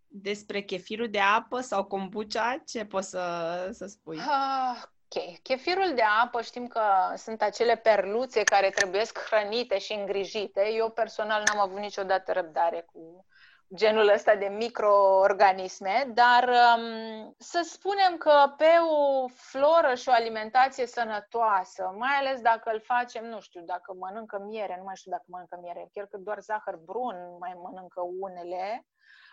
Despre 0.08 0.62
chefirul 0.62 1.10
de 1.10 1.20
apă 1.20 1.60
sau 1.60 1.84
kombucha, 1.84 2.64
ce 2.66 2.86
poți 2.86 3.10
să, 3.10 3.70
să 3.74 3.86
spui? 3.86 4.18
Ah, 4.18 4.84
ok. 4.84 5.42
Chefirul 5.42 5.92
de 5.96 6.02
apă 6.24 6.42
știm 6.42 6.68
că 6.68 6.82
sunt 7.16 7.42
acele 7.42 7.76
perluțe 7.76 8.44
care 8.44 8.70
trebuie 8.70 9.04
hrănite 9.30 9.78
și 9.80 9.94
îngrijite. 9.94 10.70
Eu 10.74 10.90
personal 10.90 11.44
n-am 11.46 11.60
avut 11.60 11.80
niciodată 11.80 12.32
răbdare 12.32 12.86
cu 12.94 13.26
genul 13.76 14.08
ăsta 14.08 14.36
de 14.36 14.48
microorganisme, 14.48 16.12
dar 16.14 16.50
um, 16.50 17.36
să 17.38 17.62
spunem 17.64 18.18
că 18.18 18.54
pe 18.58 18.72
o 18.90 19.28
floră 19.28 19.96
și 19.96 20.10
o 20.10 20.12
alimentație 20.12 20.86
sănătoasă, 20.86 21.94
mai 21.98 22.14
ales 22.20 22.42
dacă 22.42 22.72
îl 22.74 22.82
facem, 22.82 23.26
nu 23.26 23.40
știu, 23.40 23.62
dacă 23.62 23.94
mănâncă 24.00 24.40
miere, 24.40 24.76
nu 24.78 24.84
mai 24.84 24.96
știu 24.96 25.12
dacă 25.12 25.24
mănâncă 25.28 25.58
miere, 25.62 25.90
chiar 25.94 26.06
că 26.06 26.18
doar 26.18 26.40
zahăr 26.40 26.76
brun 26.76 27.38
mai 27.40 27.54
mănâncă 27.64 28.02
unele, 28.20 28.86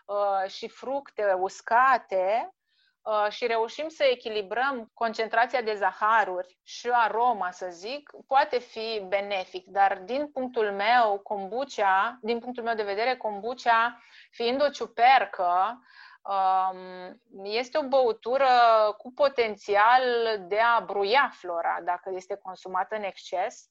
uh, 0.07 0.51
și 0.51 0.69
fructe 0.69 1.33
uscate, 1.39 2.49
Uh, 2.49 2.64
și 3.29 3.47
reușim 3.47 3.89
să 3.89 4.05
echilibrăm 4.05 4.91
concentrația 4.95 5.63
de 5.63 5.75
zaharuri 5.75 6.59
și 6.63 6.89
aroma, 6.93 7.51
să 7.51 7.67
zic, 7.71 8.11
poate 8.27 8.59
fi 8.59 9.05
benefic. 9.09 9.67
Dar 9.67 10.03
din 10.05 10.29
punctul 10.29 10.73
meu, 10.73 11.19
kombucha, 11.19 12.19
din 12.23 12.39
punctul 12.39 12.63
meu 12.63 12.75
de 12.75 12.83
vedere, 12.83 13.17
kombucha, 13.17 14.01
fiind 14.31 14.63
o 14.63 14.69
ciupercă, 14.69 15.79
Um, 16.25 17.21
este 17.43 17.79
o 17.79 17.89
băutură 17.89 18.47
cu 18.99 19.13
potențial 19.13 20.03
de 20.49 20.59
a 20.59 20.81
bruia 20.81 21.31
flora 21.35 21.81
dacă 21.83 22.11
este 22.15 22.37
consumată 22.37 22.97
în 22.97 23.03
exces, 23.03 23.69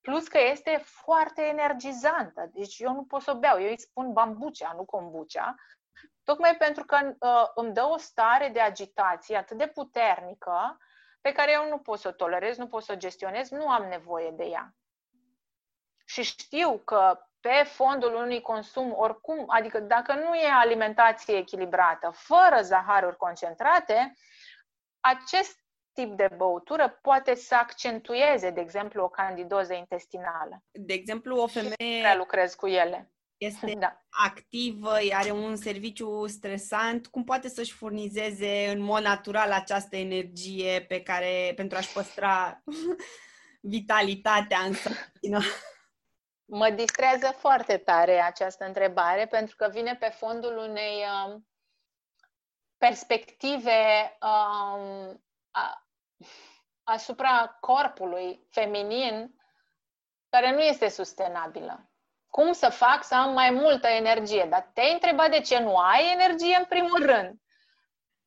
plus 0.00 0.28
că 0.28 0.38
este 0.50 0.82
foarte 0.84 1.42
energizantă. 1.42 2.50
Deci 2.52 2.78
eu 2.78 2.92
nu 2.92 3.04
pot 3.04 3.22
să 3.22 3.30
o 3.30 3.38
beau, 3.38 3.60
eu 3.60 3.68
îi 3.68 3.80
spun 3.80 4.12
bambucea, 4.12 4.72
nu 4.76 4.84
kombucha, 4.84 5.54
tocmai 6.24 6.56
pentru 6.56 6.84
că 6.84 7.14
uh, 7.18 7.50
îmi 7.54 7.72
dă 7.72 7.82
o 7.82 7.96
stare 7.96 8.48
de 8.48 8.60
agitație 8.60 9.36
atât 9.36 9.58
de 9.58 9.66
puternică 9.66 10.78
pe 11.20 11.32
care 11.32 11.52
eu 11.52 11.68
nu 11.68 11.78
pot 11.78 11.98
să 11.98 12.08
o 12.08 12.12
tolerez, 12.12 12.56
nu 12.56 12.66
pot 12.66 12.82
să 12.82 12.92
o 12.92 12.96
gestionez, 12.96 13.50
nu 13.50 13.68
am 13.68 13.84
nevoie 13.84 14.30
de 14.30 14.44
ea. 14.44 14.74
Și 16.04 16.22
știu 16.22 16.78
că 16.78 17.28
pe 17.40 17.62
fondul 17.64 18.14
unui 18.14 18.40
consum 18.40 18.92
oricum, 18.96 19.44
adică 19.46 19.80
dacă 19.80 20.14
nu 20.14 20.34
e 20.34 20.50
alimentație 20.50 21.36
echilibrată, 21.36 22.10
fără 22.10 22.62
zaharuri 22.62 23.16
concentrate, 23.16 24.14
acest 25.00 25.64
tip 25.92 26.16
de 26.16 26.28
băutură 26.36 26.98
poate 27.02 27.34
să 27.34 27.54
accentueze, 27.54 28.50
de 28.50 28.60
exemplu, 28.60 29.02
o 29.02 29.08
candidoză 29.08 29.74
intestinală. 29.74 30.62
De 30.70 30.92
exemplu, 30.92 31.36
o 31.36 31.46
femeie... 31.46 32.00
Prea 32.00 32.16
lucrez 32.16 32.54
cu 32.54 32.66
ele. 32.66 33.13
Este 33.36 33.74
da. 33.78 34.04
activă, 34.08 34.92
are 35.12 35.30
un 35.30 35.56
serviciu 35.56 36.26
stresant, 36.26 37.06
cum 37.06 37.24
poate 37.24 37.48
să-și 37.48 37.72
furnizeze 37.72 38.70
în 38.70 38.80
mod 38.80 39.02
natural 39.02 39.52
această 39.52 39.96
energie 39.96 40.84
pe 40.88 41.02
care, 41.02 41.52
pentru 41.56 41.76
a-și 41.76 41.92
păstra 41.92 42.62
vitalitatea 43.60 44.58
în 44.58 44.72
sarcină? 44.72 45.40
Mă 46.44 46.70
distrează 46.70 47.26
foarte 47.38 47.76
tare 47.76 48.20
această 48.20 48.64
întrebare 48.64 49.26
pentru 49.26 49.56
că 49.56 49.68
vine 49.72 49.96
pe 49.96 50.08
fondul 50.08 50.56
unei 50.56 51.04
um, 51.26 51.48
perspective 52.76 53.72
um, 54.20 55.24
a, 55.50 55.88
asupra 56.82 57.56
corpului 57.60 58.46
feminin 58.50 59.34
care 60.28 60.52
nu 60.52 60.60
este 60.60 60.88
sustenabilă. 60.88 61.93
Cum 62.36 62.52
să 62.52 62.68
fac 62.68 63.04
să 63.04 63.14
am 63.14 63.32
mai 63.32 63.50
multă 63.50 63.86
energie? 63.86 64.46
Dar 64.50 64.70
te-ai 64.72 64.92
întrebat 64.92 65.30
de 65.30 65.40
ce 65.40 65.58
nu 65.58 65.76
ai 65.76 66.12
energie 66.12 66.56
în 66.56 66.64
primul 66.64 67.06
rând. 67.06 67.34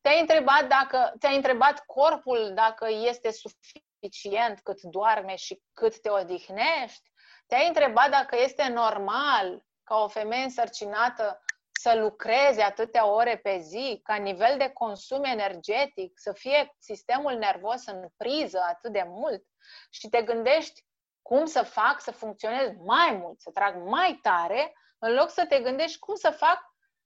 Te-ai 0.00 0.20
întrebat 0.20 0.68
dacă 0.68 1.14
te-ai 1.18 1.36
întrebat 1.36 1.84
corpul 1.86 2.52
dacă 2.54 2.86
este 2.90 3.30
suficient 3.30 4.60
cât 4.60 4.82
doarme 4.82 5.36
și 5.36 5.62
cât 5.72 6.00
te 6.00 6.10
odihnești? 6.10 7.10
Te-ai 7.46 7.66
întrebat 7.66 8.10
dacă 8.10 8.36
este 8.40 8.68
normal 8.68 9.64
ca 9.84 9.96
o 9.96 10.08
femeie 10.08 10.44
însărcinată 10.44 11.44
să 11.70 11.94
lucreze 11.94 12.62
atâtea 12.62 13.06
ore 13.06 13.36
pe 13.36 13.58
zi, 13.58 14.00
ca 14.02 14.14
nivel 14.14 14.58
de 14.58 14.68
consum 14.68 15.24
energetic, 15.24 16.12
să 16.14 16.32
fie 16.32 16.74
sistemul 16.78 17.32
nervos 17.32 17.86
în 17.86 18.08
priză 18.16 18.60
atât 18.68 18.92
de 18.92 19.02
mult 19.06 19.42
și 19.90 20.08
te 20.08 20.22
gândești 20.22 20.86
cum 21.28 21.46
să 21.46 21.62
fac 21.62 22.00
să 22.00 22.10
funcționez 22.10 22.70
mai 22.84 23.12
mult, 23.12 23.40
să 23.40 23.50
trag 23.50 23.76
mai 23.82 24.18
tare, 24.22 24.72
în 24.98 25.14
loc 25.14 25.30
să 25.30 25.46
te 25.46 25.60
gândești 25.60 25.98
cum 25.98 26.14
să 26.14 26.30
fac 26.30 26.58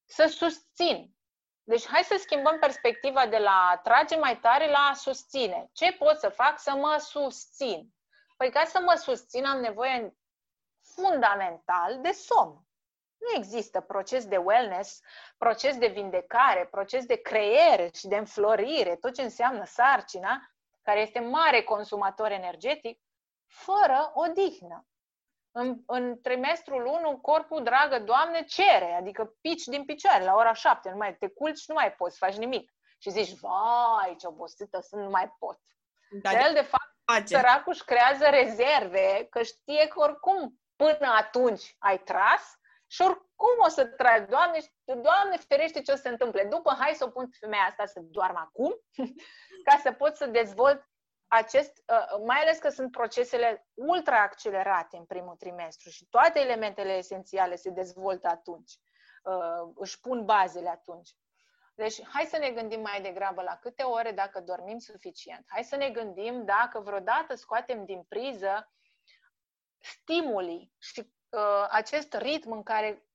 să 0.04 0.26
susțin. 0.26 1.14
Deci 1.62 1.86
hai 1.86 2.02
să 2.02 2.16
schimbăm 2.18 2.58
perspectiva 2.58 3.26
de 3.26 3.38
la 3.38 3.68
a 3.70 3.76
trage 3.76 4.16
mai 4.16 4.38
tare 4.38 4.70
la 4.70 4.78
a 4.78 4.94
susține. 4.94 5.68
Ce 5.72 5.92
pot 5.92 6.18
să 6.18 6.28
fac 6.28 6.58
să 6.58 6.70
mă 6.70 6.96
susțin? 6.98 7.94
Păi 8.36 8.50
ca 8.50 8.64
să 8.64 8.80
mă 8.80 8.94
susțin 8.94 9.44
am 9.44 9.60
nevoie 9.60 10.16
fundamental 10.94 12.00
de 12.00 12.10
somn. 12.10 12.66
Nu 13.18 13.36
există 13.36 13.80
proces 13.80 14.26
de 14.26 14.36
wellness, 14.36 15.00
proces 15.38 15.76
de 15.76 15.86
vindecare, 15.86 16.66
proces 16.70 17.04
de 17.06 17.16
creere 17.16 17.90
și 17.94 18.06
de 18.06 18.16
înflorire, 18.16 18.96
tot 18.96 19.14
ce 19.14 19.22
înseamnă 19.22 19.64
sarcina, 19.64 20.50
care 20.82 21.00
este 21.00 21.20
mare 21.20 21.62
consumator 21.62 22.30
energetic, 22.30 23.00
fără 23.52 24.12
odihnă. 24.14 24.86
În, 25.50 25.82
în 25.86 26.20
trimestrul 26.20 26.84
1, 26.84 27.18
corpul, 27.18 27.62
dragă 27.62 27.98
Doamne, 27.98 28.44
cere, 28.44 28.92
adică 28.94 29.36
pici 29.40 29.64
din 29.64 29.84
picioare 29.84 30.24
la 30.24 30.34
ora 30.34 30.52
7, 30.52 30.90
nu 30.90 30.96
mai 30.96 31.16
te 31.16 31.28
culci, 31.28 31.66
nu 31.66 31.74
mai 31.74 31.92
poți, 31.92 32.18
faci 32.18 32.36
nimic. 32.36 32.72
Și 32.98 33.10
zici, 33.10 33.38
vai, 33.38 34.16
ce 34.18 34.26
obosită 34.26 34.80
sunt, 34.80 35.02
nu 35.02 35.10
mai 35.10 35.34
pot. 35.38 35.58
Da, 36.10 36.30
el, 36.30 36.52
de 36.52 36.60
fapt, 36.60 36.96
face. 37.04 37.36
săracul 37.36 37.72
își 37.72 37.84
creează 37.84 38.24
rezerve, 38.24 39.26
că 39.30 39.42
știe 39.42 39.88
că 39.88 40.00
oricum 40.00 40.60
până 40.76 41.08
atunci 41.18 41.76
ai 41.78 41.98
tras 41.98 42.58
și 42.86 43.02
oricum 43.02 43.56
o 43.64 43.68
să 43.68 43.84
tragi. 43.86 44.30
Doamne, 44.30 44.58
Doamne 44.84 45.36
ferește 45.48 45.82
ce 45.82 45.92
o 45.92 45.94
să 45.94 46.00
se 46.00 46.08
întâmple. 46.08 46.44
După, 46.44 46.76
hai 46.78 46.94
să 46.94 47.04
o 47.04 47.10
pun 47.10 47.28
femeia 47.40 47.66
asta 47.68 47.86
să 47.86 48.00
doarmă 48.00 48.38
acum, 48.38 48.74
ca 49.66 49.80
să 49.82 49.92
pot 49.92 50.16
să 50.16 50.26
dezvolt 50.26 50.90
acest, 51.32 51.82
uh, 51.86 52.24
mai 52.26 52.40
ales 52.40 52.58
că 52.58 52.68
sunt 52.68 52.90
procesele 52.90 53.66
ultra 53.74 54.22
accelerate 54.22 54.96
în 54.96 55.04
primul 55.04 55.36
trimestru 55.36 55.90
și 55.90 56.06
toate 56.10 56.40
elementele 56.40 56.92
esențiale 56.92 57.56
se 57.56 57.70
dezvoltă 57.70 58.28
atunci, 58.28 58.72
uh, 59.22 59.72
își 59.74 60.00
pun 60.00 60.24
bazele 60.24 60.68
atunci. 60.68 61.10
Deci, 61.74 62.06
hai 62.06 62.24
să 62.24 62.38
ne 62.38 62.50
gândim 62.50 62.80
mai 62.80 63.02
degrabă 63.02 63.42
la 63.42 63.56
câte 63.56 63.82
ore 63.82 64.12
dacă 64.12 64.40
dormim 64.40 64.78
suficient. 64.78 65.44
Hai 65.46 65.64
să 65.64 65.76
ne 65.76 65.90
gândim 65.90 66.44
dacă 66.44 66.80
vreodată 66.80 67.34
scoatem 67.34 67.84
din 67.84 68.02
priză 68.02 68.72
stimulii 69.78 70.72
și 70.78 71.12
uh, 71.30 71.66
acest 71.70 72.14
ritm 72.14 72.52
în 72.52 72.62
care 72.62 72.88
uh, 72.88 73.11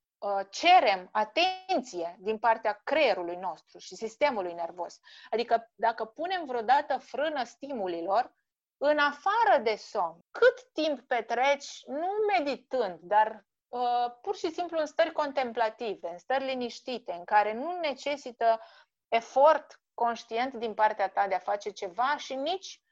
cerem 0.49 1.09
atenție 1.11 2.17
din 2.19 2.37
partea 2.37 2.81
creierului 2.83 3.35
nostru 3.35 3.77
și 3.77 3.95
sistemului 3.95 4.53
nervos. 4.53 4.99
Adică 5.29 5.71
dacă 5.75 6.05
punem 6.05 6.45
vreodată 6.45 6.97
frână 6.97 7.43
stimulilor, 7.43 8.35
în 8.77 8.97
afară 8.97 9.61
de 9.63 9.75
somn, 9.75 10.19
cât 10.31 10.71
timp 10.73 11.01
petreci, 11.01 11.83
nu 11.85 12.07
meditând, 12.37 12.99
dar 13.01 13.45
uh, 13.67 14.11
pur 14.21 14.35
și 14.35 14.51
simplu 14.51 14.79
în 14.79 14.85
stări 14.85 15.11
contemplative, 15.11 16.09
în 16.09 16.17
stări 16.17 16.45
liniștite, 16.45 17.11
în 17.11 17.23
care 17.23 17.53
nu 17.53 17.79
necesită 17.79 18.59
efort 19.07 19.81
conștient 19.93 20.53
din 20.53 20.73
partea 20.73 21.09
ta 21.09 21.27
de 21.27 21.35
a 21.35 21.39
face 21.39 21.69
ceva 21.69 22.17
și 22.17 22.35
nici 22.35 22.81
Uh, 22.81 22.86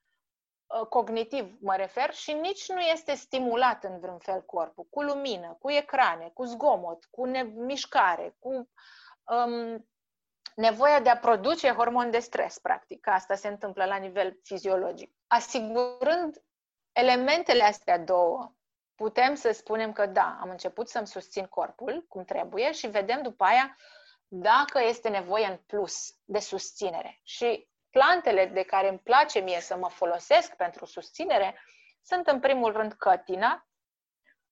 cognitiv 0.90 1.58
mă 1.60 1.76
refer, 1.76 2.14
și 2.14 2.34
nici 2.34 2.70
nu 2.70 2.80
este 2.80 3.14
stimulat 3.14 3.84
în 3.84 4.00
vreun 4.00 4.18
fel 4.18 4.42
corpul, 4.42 4.88
cu 4.90 5.02
lumină, 5.02 5.58
cu 5.60 5.72
ecrane, 5.72 6.32
cu 6.34 6.44
zgomot, 6.44 7.06
cu 7.10 7.28
mișcare, 7.56 8.36
cu 8.40 8.70
um, 9.24 9.86
nevoia 10.56 11.00
de 11.00 11.10
a 11.10 11.18
produce 11.18 11.72
hormon 11.72 12.12
de 12.12 12.20
stres, 12.20 12.60
practic. 12.60 13.08
Asta 13.08 13.36
se 13.36 13.48
întâmplă 13.48 13.86
la 13.86 13.96
nivel 13.96 14.40
fiziologic. 14.44 15.16
Asigurând 15.28 16.44
elementele 16.92 17.64
astea 17.64 18.00
două, 18.00 18.54
putem 18.96 19.36
să 19.36 19.52
spunem 19.52 19.92
că 19.92 20.06
da, 20.06 20.38
am 20.42 20.50
început 20.50 20.90
să-mi 20.90 21.08
susțin 21.08 21.46
corpul 21.46 22.06
cum 22.08 22.24
trebuie 22.24 22.72
și 22.72 22.88
vedem 22.88 23.22
după 23.22 23.44
aia 23.44 23.78
dacă 24.28 24.82
este 24.84 25.10
nevoie 25.10 25.46
în 25.46 25.58
plus 25.66 26.16
de 26.24 26.40
susținere. 26.40 27.20
Și 27.24 27.70
plantele 27.96 28.46
de 28.46 28.64
care 28.64 28.90
îmi 28.90 29.00
place 29.00 29.40
mie 29.40 29.60
să 29.60 29.76
mă 29.76 29.90
folosesc 29.90 30.56
pentru 30.56 30.86
susținere 30.86 31.56
sunt 32.02 32.28
în 32.28 32.40
primul 32.40 32.72
rând 32.72 32.94
cătina, 32.94 33.68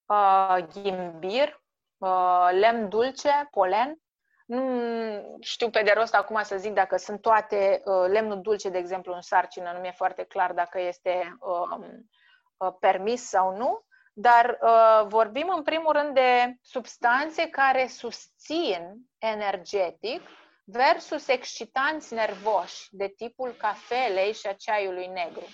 uh, 0.06 0.58
ghimbir, 0.74 1.62
uh, 1.98 2.50
lemn 2.52 2.90
dulce, 2.90 3.48
polen. 3.52 3.98
Nu 4.46 5.38
știu 5.42 5.70
pe 5.70 5.82
de 5.82 5.92
rost 5.96 6.16
acum 6.16 6.44
să 6.44 6.58
zic 6.58 6.74
dacă 6.74 6.98
sunt 6.98 7.22
toate 7.22 7.82
uh, 7.86 8.08
lemnul 8.08 8.42
dulce, 8.42 8.70
de 8.70 8.78
exemplu, 8.78 9.14
în 9.14 9.22
sarcină, 9.22 9.72
nu 9.72 9.80
mi-e 9.80 9.92
foarte 9.92 10.24
clar 10.24 10.54
dacă 10.54 10.80
este 10.80 11.38
um, 11.40 12.10
permis 12.80 13.28
sau 13.28 13.56
nu, 13.56 13.86
dar 14.14 14.58
uh, 14.62 15.06
vorbim 15.08 15.54
în 15.56 15.64
primul 15.64 15.92
rând 15.92 16.14
de 16.14 16.58
substanțe 16.62 17.50
care 17.50 17.88
susțin 17.88 18.96
energetic 19.18 20.22
versus 20.64 21.28
excitanți 21.28 22.14
nervoși 22.14 22.88
de 22.92 23.14
tipul 23.18 23.52
cafelei 23.58 24.34
și 24.34 24.48
a 24.48 24.54
ceaiului 24.54 25.08
negru. 25.08 25.48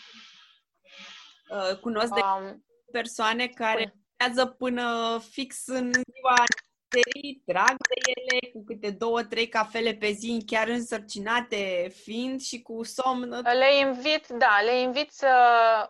Uh, 1.49 1.77
cunosc 1.79 2.13
de 2.13 2.21
um, 2.21 2.65
persoane 2.91 3.47
care 3.47 3.93
lucrează 4.09 4.45
până 4.45 5.19
fix 5.29 5.67
în 5.67 5.91
ziua 5.91 6.43
serii, 6.89 7.43
trag 7.45 7.75
de 7.77 8.11
ele 8.15 8.51
cu 8.53 8.63
câte 8.63 8.91
două, 8.91 9.23
trei 9.23 9.47
cafele 9.47 9.93
pe 9.93 10.11
zi, 10.11 10.43
chiar 10.45 10.67
însărcinate 10.67 11.91
fiind 12.03 12.41
și 12.41 12.61
cu 12.61 12.83
somn. 12.83 13.29
Le 13.41 13.77
invit, 13.79 14.27
da, 14.27 14.61
le 14.63 14.79
invit 14.79 15.11
să 15.11 15.29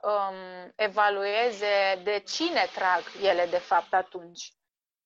um, 0.03 0.72
evalueze 0.76 2.01
de 2.03 2.24
cine 2.28 2.70
trag 2.74 3.03
ele 3.22 3.47
de 3.49 3.57
fapt 3.57 3.93
atunci 3.93 4.51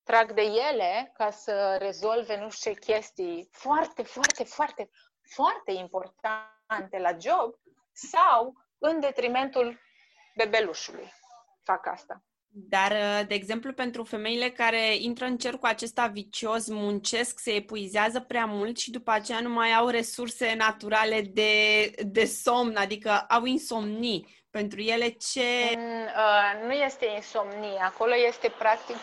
trag 0.04 0.34
de 0.34 0.42
ele 0.42 1.12
ca 1.14 1.30
să 1.32 1.76
rezolve 1.80 2.38
nu 2.38 2.50
știu 2.50 2.72
ce 2.72 2.80
chestii 2.80 3.50
foarte, 3.52 4.04
foarte, 4.04 4.44
foarte, 4.44 4.90
foarte 5.22 5.72
importante 5.72 6.98
la 6.98 7.12
job 7.12 7.54
sau 7.92 8.54
în 8.78 9.00
detrimentul 9.00 9.80
bebelușului 10.36 11.12
fac 11.64 11.88
asta. 11.88 12.24
Dar, 12.56 12.92
uh, 12.92 13.28
de 13.28 13.34
exemplu, 13.34 13.74
pentru 13.74 14.04
femeile 14.04 14.50
care 14.50 14.96
intră 14.96 15.26
în 15.26 15.38
cercul 15.38 15.70
acesta 15.70 16.08
vicios, 16.08 16.68
muncesc, 16.68 17.40
se 17.40 17.52
epuizează 17.52 18.20
prea 18.20 18.46
mult 18.46 18.78
și 18.78 18.92
după 18.92 19.12
aceea 19.12 19.40
nu 19.40 19.50
mai 19.50 19.72
au 19.74 19.88
resurse 19.88 20.54
naturale 20.56 21.22
de, 21.22 21.86
de 22.06 22.26
somn, 22.26 22.76
adică 22.76 23.26
au 23.30 23.46
insomnii. 23.46 24.42
Pentru 24.50 24.80
ele 24.80 25.10
ce... 25.10 25.74
Mm, 25.76 26.04
uh, 26.04 26.66
nu 26.66 26.72
este 26.72 27.06
insomnie, 27.16 27.80
acolo 27.82 28.14
este 28.28 28.54
practic 28.58 28.96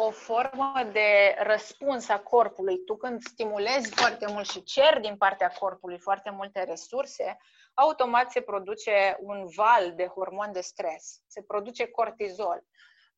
o 0.00 0.10
formă 0.10 0.72
de 0.92 1.36
răspuns 1.38 2.08
a 2.08 2.18
corpului. 2.18 2.84
Tu 2.84 2.96
când 2.96 3.22
stimulezi 3.22 3.94
foarte 3.94 4.26
mult 4.26 4.48
și 4.48 4.62
cer 4.62 5.00
din 5.00 5.16
partea 5.16 5.48
corpului 5.48 5.98
foarte 5.98 6.30
multe 6.30 6.64
resurse, 6.64 7.36
automat 7.74 8.30
se 8.30 8.40
produce 8.40 9.18
un 9.20 9.46
val 9.56 9.94
de 9.94 10.06
hormon 10.06 10.52
de 10.52 10.60
stres, 10.60 11.20
se 11.26 11.42
produce 11.42 11.86
cortizol. 11.86 12.64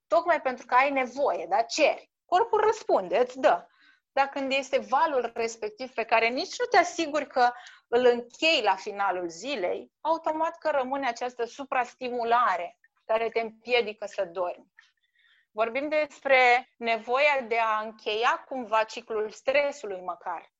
Tocmai 0.06 0.40
pentru 0.40 0.66
că 0.66 0.74
ai 0.74 0.90
nevoie, 0.90 1.46
da? 1.48 1.62
Ceri. 1.62 2.10
Corpul 2.24 2.60
răspunde, 2.60 3.18
îți 3.18 3.38
dă. 3.38 3.66
Dar 4.12 4.26
când 4.28 4.52
este 4.52 4.78
valul 4.78 5.30
respectiv 5.34 5.92
pe 5.92 6.04
care 6.04 6.28
nici 6.28 6.58
nu 6.58 6.64
te 6.64 6.76
asiguri 6.76 7.26
că 7.26 7.50
îl 7.88 8.06
închei 8.06 8.62
la 8.62 8.74
finalul 8.74 9.28
zilei, 9.28 9.92
automat 10.00 10.58
că 10.58 10.70
rămâne 10.70 11.06
această 11.06 11.44
suprastimulare 11.44 12.78
care 13.04 13.28
te 13.28 13.40
împiedică 13.40 14.06
să 14.06 14.24
dormi. 14.24 14.72
Vorbim 15.50 15.88
despre 15.88 16.68
nevoia 16.76 17.40
de 17.48 17.58
a 17.58 17.80
încheia 17.80 18.44
cumva 18.48 18.84
ciclul 18.84 19.30
stresului 19.30 20.00
măcar 20.00 20.52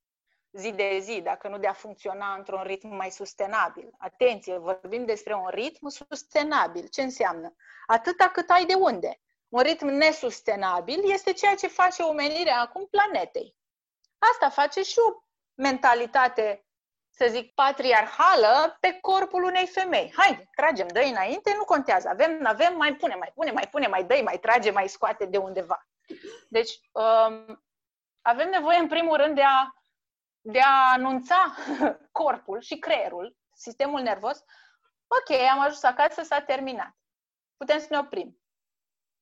zi 0.51 0.71
de 0.71 0.97
zi, 0.99 1.21
dacă 1.21 1.47
nu 1.47 1.57
de 1.57 1.67
a 1.67 1.73
funcționa 1.73 2.33
într-un 2.33 2.63
ritm 2.63 2.87
mai 2.87 3.11
sustenabil. 3.11 3.89
Atenție, 3.97 4.57
vorbim 4.57 5.05
despre 5.05 5.33
un 5.33 5.47
ritm 5.47 5.87
sustenabil. 5.87 6.87
Ce 6.87 7.01
înseamnă? 7.01 7.55
Atâta 7.85 8.29
cât 8.29 8.49
ai 8.49 8.65
de 8.65 8.73
unde. 8.73 9.19
Un 9.49 9.61
ritm 9.61 9.85
nesustenabil 9.85 11.11
este 11.11 11.33
ceea 11.33 11.55
ce 11.55 11.67
face 11.67 12.01
omenirea 12.01 12.59
acum 12.59 12.85
planetei. 12.85 13.55
Asta 14.19 14.49
face 14.49 14.81
și 14.81 14.99
o 14.99 15.23
mentalitate, 15.53 16.65
să 17.11 17.27
zic, 17.29 17.53
patriarhală 17.53 18.77
pe 18.79 18.97
corpul 19.01 19.43
unei 19.43 19.67
femei. 19.67 20.13
Hai, 20.17 20.49
tragem, 20.55 20.87
dă 20.87 20.99
înainte, 20.99 21.53
nu 21.57 21.63
contează. 21.63 22.09
Avem, 22.09 22.39
avem, 22.43 22.77
mai 22.77 22.95
pune, 22.95 23.15
mai 23.15 23.31
pune, 23.35 23.51
mai 23.51 23.67
pune, 23.71 23.87
mai 23.87 24.03
dă 24.03 24.21
mai 24.23 24.39
trage, 24.39 24.71
mai 24.71 24.87
scoate 24.87 25.25
de 25.25 25.37
undeva. 25.37 25.87
Deci, 26.49 26.79
um, 26.91 27.63
avem 28.21 28.49
nevoie, 28.49 28.77
în 28.77 28.87
primul 28.87 29.17
rând, 29.17 29.35
de 29.35 29.43
a 29.43 29.73
de 30.41 30.59
a 30.59 30.91
anunța 30.91 31.55
corpul 32.11 32.59
și 32.61 32.77
creierul, 32.77 33.37
sistemul 33.53 34.01
nervos, 34.01 34.43
ok, 35.07 35.39
am 35.39 35.59
ajuns 35.59 35.83
acasă, 35.83 36.21
s-a 36.21 36.41
terminat. 36.41 36.95
Putem 37.57 37.79
să 37.79 37.87
ne 37.89 37.97
oprim. 37.97 38.41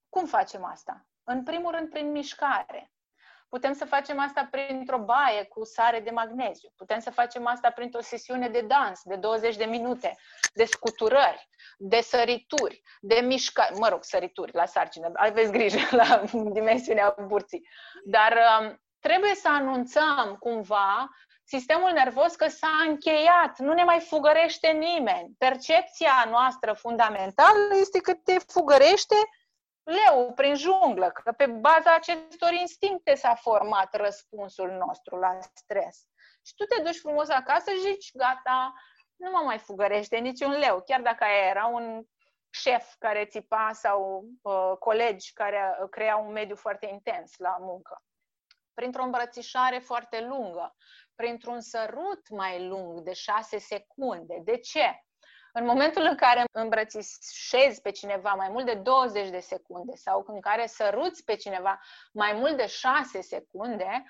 Cum 0.09 0.25
facem 0.25 0.63
asta? 0.63 1.07
În 1.23 1.43
primul 1.43 1.71
rând, 1.71 1.89
prin 1.89 2.11
mișcare. 2.11 2.93
Putem 3.49 3.73
să 3.73 3.85
facem 3.85 4.19
asta 4.19 4.47
printr-o 4.51 4.97
baie 4.97 5.43
cu 5.43 5.65
sare 5.65 5.99
de 5.99 6.09
magneziu. 6.09 6.69
Putem 6.75 6.99
să 6.99 7.11
facem 7.11 7.47
asta 7.47 7.69
printr-o 7.69 8.01
sesiune 8.01 8.49
de 8.49 8.61
dans 8.61 9.01
de 9.03 9.15
20 9.15 9.55
de 9.55 9.65
minute, 9.65 10.17
de 10.53 10.65
scuturări, 10.65 11.47
de 11.77 12.01
sărituri, 12.01 12.81
de 13.01 13.15
mișcare. 13.15 13.75
Mă 13.77 13.87
rog, 13.87 14.03
sărituri 14.03 14.53
la 14.53 14.65
sarcină. 14.65 15.11
Aveți 15.13 15.51
grijă 15.51 15.95
la 16.01 16.23
dimensiunea 16.51 17.15
burții. 17.27 17.67
Dar 18.05 18.37
um, 18.59 18.81
trebuie 18.99 19.35
să 19.35 19.47
anunțăm 19.49 20.35
cumva 20.39 21.09
sistemul 21.43 21.91
nervos 21.91 22.35
că 22.35 22.47
s-a 22.47 22.85
încheiat, 22.87 23.59
nu 23.59 23.73
ne 23.73 23.83
mai 23.83 23.99
fugărește 23.99 24.67
nimeni. 24.67 25.35
Percepția 25.37 26.27
noastră 26.29 26.73
fundamentală 26.73 27.75
este 27.79 27.99
că 27.99 28.13
te 28.13 28.37
fugărește 28.47 29.15
leu 29.89 30.33
prin 30.33 30.55
junglă, 30.55 31.09
că 31.09 31.31
pe 31.31 31.45
baza 31.45 31.93
acestor 31.93 32.51
instincte 32.51 33.15
s-a 33.15 33.35
format 33.35 33.95
răspunsul 33.95 34.71
nostru 34.71 35.15
la 35.15 35.37
stres. 35.53 36.07
Și 36.45 36.53
tu 36.55 36.65
te 36.65 36.81
duci 36.81 36.99
frumos 36.99 37.29
acasă 37.29 37.71
și 37.71 37.79
zici, 37.79 38.15
gata, 38.15 38.73
nu 39.15 39.31
mă 39.31 39.41
mai 39.45 39.57
fugărește 39.57 40.17
niciun 40.17 40.51
leu, 40.51 40.81
chiar 40.85 41.01
dacă 41.01 41.25
era 41.49 41.65
un 41.65 42.03
șef 42.49 42.95
care 42.97 43.25
țipa 43.25 43.69
sau 43.73 44.25
uh, 44.41 44.73
colegi 44.79 45.33
care 45.33 45.77
uh, 45.81 45.89
creau 45.89 46.25
un 46.25 46.31
mediu 46.31 46.55
foarte 46.55 46.85
intens 46.85 47.37
la 47.37 47.57
muncă 47.59 48.03
printr-o 48.79 49.03
îmbrățișare 49.03 49.79
foarte 49.79 50.21
lungă, 50.21 50.75
printr-un 51.15 51.61
sărut 51.61 52.29
mai 52.29 52.67
lung 52.67 53.01
de 53.01 53.13
șase 53.13 53.57
secunde. 53.57 54.41
De 54.43 54.57
ce? 54.57 55.03
În 55.53 55.65
momentul 55.65 56.01
în 56.01 56.15
care 56.15 56.43
îmbrățișezi 56.51 57.81
pe 57.81 57.91
cineva 57.91 58.33
mai 58.33 58.49
mult 58.49 58.65
de 58.65 58.73
20 58.73 59.29
de 59.29 59.39
secunde 59.39 59.95
sau 59.95 60.23
în 60.27 60.39
care 60.39 60.65
săruți 60.65 61.23
pe 61.23 61.35
cineva 61.35 61.81
mai 62.11 62.33
mult 62.33 62.57
de 62.57 62.67
6 62.67 63.21
secunde, 63.21 64.03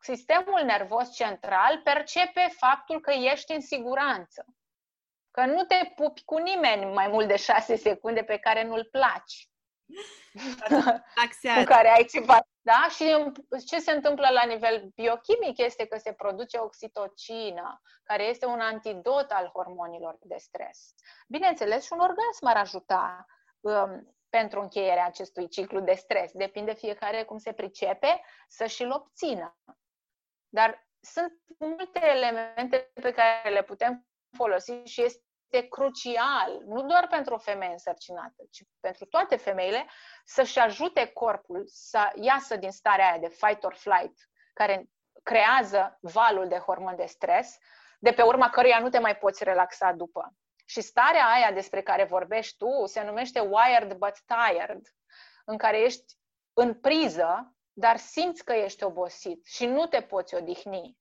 sistemul 0.00 0.62
nervos 0.64 1.14
central 1.14 1.80
percepe 1.84 2.54
faptul 2.56 3.00
că 3.00 3.10
ești 3.10 3.52
în 3.52 3.60
siguranță. 3.60 4.44
Că 5.30 5.44
nu 5.44 5.64
te 5.64 5.92
pupi 5.94 6.24
cu 6.24 6.36
nimeni 6.36 6.84
mai 6.84 7.08
mult 7.08 7.28
de 7.28 7.36
6 7.36 7.76
secunde 7.76 8.22
pe 8.22 8.38
care 8.38 8.64
nu-l 8.64 8.88
placi. 8.90 9.48
Cu 11.58 11.64
care 11.64 11.88
ai 11.88 12.04
ceva. 12.04 12.38
Da? 12.60 12.88
Și 12.90 13.32
ce 13.66 13.78
se 13.78 13.90
întâmplă 13.90 14.28
la 14.30 14.44
nivel 14.44 14.90
biochimic 14.94 15.58
este 15.58 15.86
că 15.86 15.98
se 15.98 16.12
produce 16.12 16.58
oxitocină, 16.58 17.80
care 18.02 18.24
este 18.24 18.46
un 18.46 18.60
antidot 18.60 19.30
al 19.30 19.50
hormonilor 19.52 20.16
de 20.20 20.36
stres. 20.38 20.94
Bineînțeles, 21.28 21.84
și 21.84 21.92
un 21.92 21.98
orgasm 21.98 22.46
ar 22.46 22.56
ajuta 22.56 23.26
um, 23.60 24.16
pentru 24.28 24.60
încheierea 24.60 25.06
acestui 25.06 25.48
ciclu 25.48 25.80
de 25.80 25.94
stres. 25.94 26.32
Depinde 26.32 26.74
fiecare 26.74 27.24
cum 27.24 27.38
se 27.38 27.52
pricepe 27.52 28.20
să 28.48 28.66
și-l 28.66 28.90
obțină. 28.90 29.56
Dar 30.48 30.88
sunt 31.00 31.32
multe 31.58 32.00
elemente 32.06 32.90
pe 32.94 33.12
care 33.12 33.50
le 33.50 33.62
putem 33.62 34.06
folosi 34.36 34.82
și 34.84 35.02
este 35.02 35.22
este 35.50 35.68
crucial, 35.68 36.62
nu 36.66 36.82
doar 36.82 37.06
pentru 37.06 37.34
o 37.34 37.38
femeie 37.38 37.72
însărcinată, 37.72 38.42
ci 38.50 38.62
pentru 38.80 39.04
toate 39.04 39.36
femeile, 39.36 39.86
să-și 40.24 40.58
ajute 40.58 41.06
corpul 41.06 41.62
să 41.66 42.10
iasă 42.14 42.56
din 42.56 42.70
starea 42.70 43.08
aia 43.08 43.18
de 43.18 43.28
fight 43.28 43.64
or 43.64 43.74
flight, 43.74 44.28
care 44.52 44.88
creează 45.22 45.98
valul 46.00 46.48
de 46.48 46.56
hormon 46.56 46.96
de 46.96 47.06
stres, 47.06 47.58
de 47.98 48.12
pe 48.12 48.22
urma 48.22 48.50
căruia 48.50 48.78
nu 48.78 48.88
te 48.88 48.98
mai 48.98 49.16
poți 49.16 49.44
relaxa 49.44 49.92
după. 49.92 50.34
Și 50.66 50.80
starea 50.80 51.26
aia 51.26 51.52
despre 51.52 51.82
care 51.82 52.04
vorbești 52.04 52.56
tu 52.56 52.86
se 52.86 53.02
numește 53.02 53.40
wired 53.40 53.92
but 53.92 54.14
tired, 54.26 54.80
în 55.44 55.56
care 55.56 55.80
ești 55.80 56.14
în 56.52 56.80
priză, 56.80 57.56
dar 57.72 57.96
simți 57.96 58.44
că 58.44 58.52
ești 58.52 58.84
obosit 58.84 59.46
și 59.46 59.66
nu 59.66 59.86
te 59.86 60.02
poți 60.02 60.34
odihni. 60.34 60.96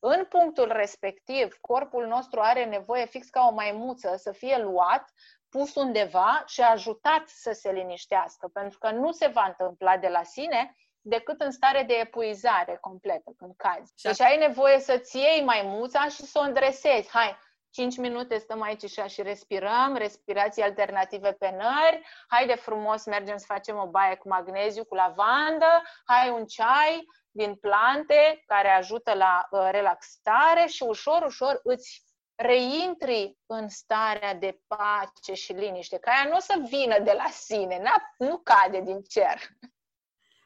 În 0.00 0.24
punctul 0.24 0.72
respectiv, 0.72 1.56
corpul 1.60 2.06
nostru 2.06 2.40
are 2.40 2.64
nevoie 2.64 3.06
fix 3.06 3.28
ca 3.28 3.46
o 3.50 3.54
maimuță 3.54 4.14
să 4.16 4.32
fie 4.32 4.58
luat, 4.58 5.12
pus 5.48 5.74
undeva 5.74 6.42
și 6.46 6.60
ajutat 6.60 7.28
să 7.28 7.52
se 7.52 7.72
liniștească, 7.72 8.48
pentru 8.52 8.78
că 8.78 8.90
nu 8.90 9.12
se 9.12 9.26
va 9.26 9.44
întâmpla 9.46 9.96
de 9.96 10.08
la 10.08 10.22
sine 10.22 10.76
decât 11.00 11.40
în 11.40 11.50
stare 11.50 11.82
de 11.82 11.94
epuizare 11.94 12.78
completă, 12.80 13.32
când 13.36 13.52
cazi. 13.56 13.92
Deci 14.02 14.20
ai 14.20 14.36
nevoie 14.36 14.78
să-ți 14.78 15.16
iei 15.16 15.44
maimuța 15.44 16.08
și 16.08 16.22
să 16.22 16.38
o 16.38 16.42
îndresezi. 16.42 17.10
Hai, 17.10 17.38
5 17.70 17.96
minute 17.96 18.38
stăm 18.38 18.62
aici 18.62 18.90
și 18.90 19.02
și 19.06 19.22
respirăm, 19.22 19.94
respirații 19.96 20.62
alternative 20.62 21.32
pe 21.32 21.50
nări, 21.50 22.06
hai 22.28 22.46
de 22.46 22.54
frumos 22.54 23.04
mergem 23.04 23.36
să 23.36 23.44
facem 23.48 23.76
o 23.76 23.86
baie 23.86 24.14
cu 24.14 24.28
magneziu, 24.28 24.84
cu 24.84 24.94
lavandă, 24.94 25.82
hai 26.04 26.30
un 26.30 26.46
ceai, 26.46 27.06
din 27.36 27.54
plante 27.54 28.42
care 28.46 28.68
ajută 28.68 29.14
la 29.14 29.46
uh, 29.50 29.68
relaxare 29.70 30.66
și 30.66 30.82
ușor, 30.82 31.22
ușor 31.22 31.60
îți 31.62 32.04
reintri 32.34 33.38
în 33.46 33.68
starea 33.68 34.34
de 34.34 34.60
pace 34.66 35.34
și 35.34 35.52
liniște, 35.52 35.98
că 35.98 36.10
aia 36.10 36.28
nu 36.28 36.36
o 36.36 36.40
să 36.40 36.54
vină 36.68 36.98
de 36.98 37.12
la 37.12 37.28
sine, 37.30 37.82
nu 38.18 38.38
cade 38.38 38.80
din 38.80 39.02
cer. 39.02 39.40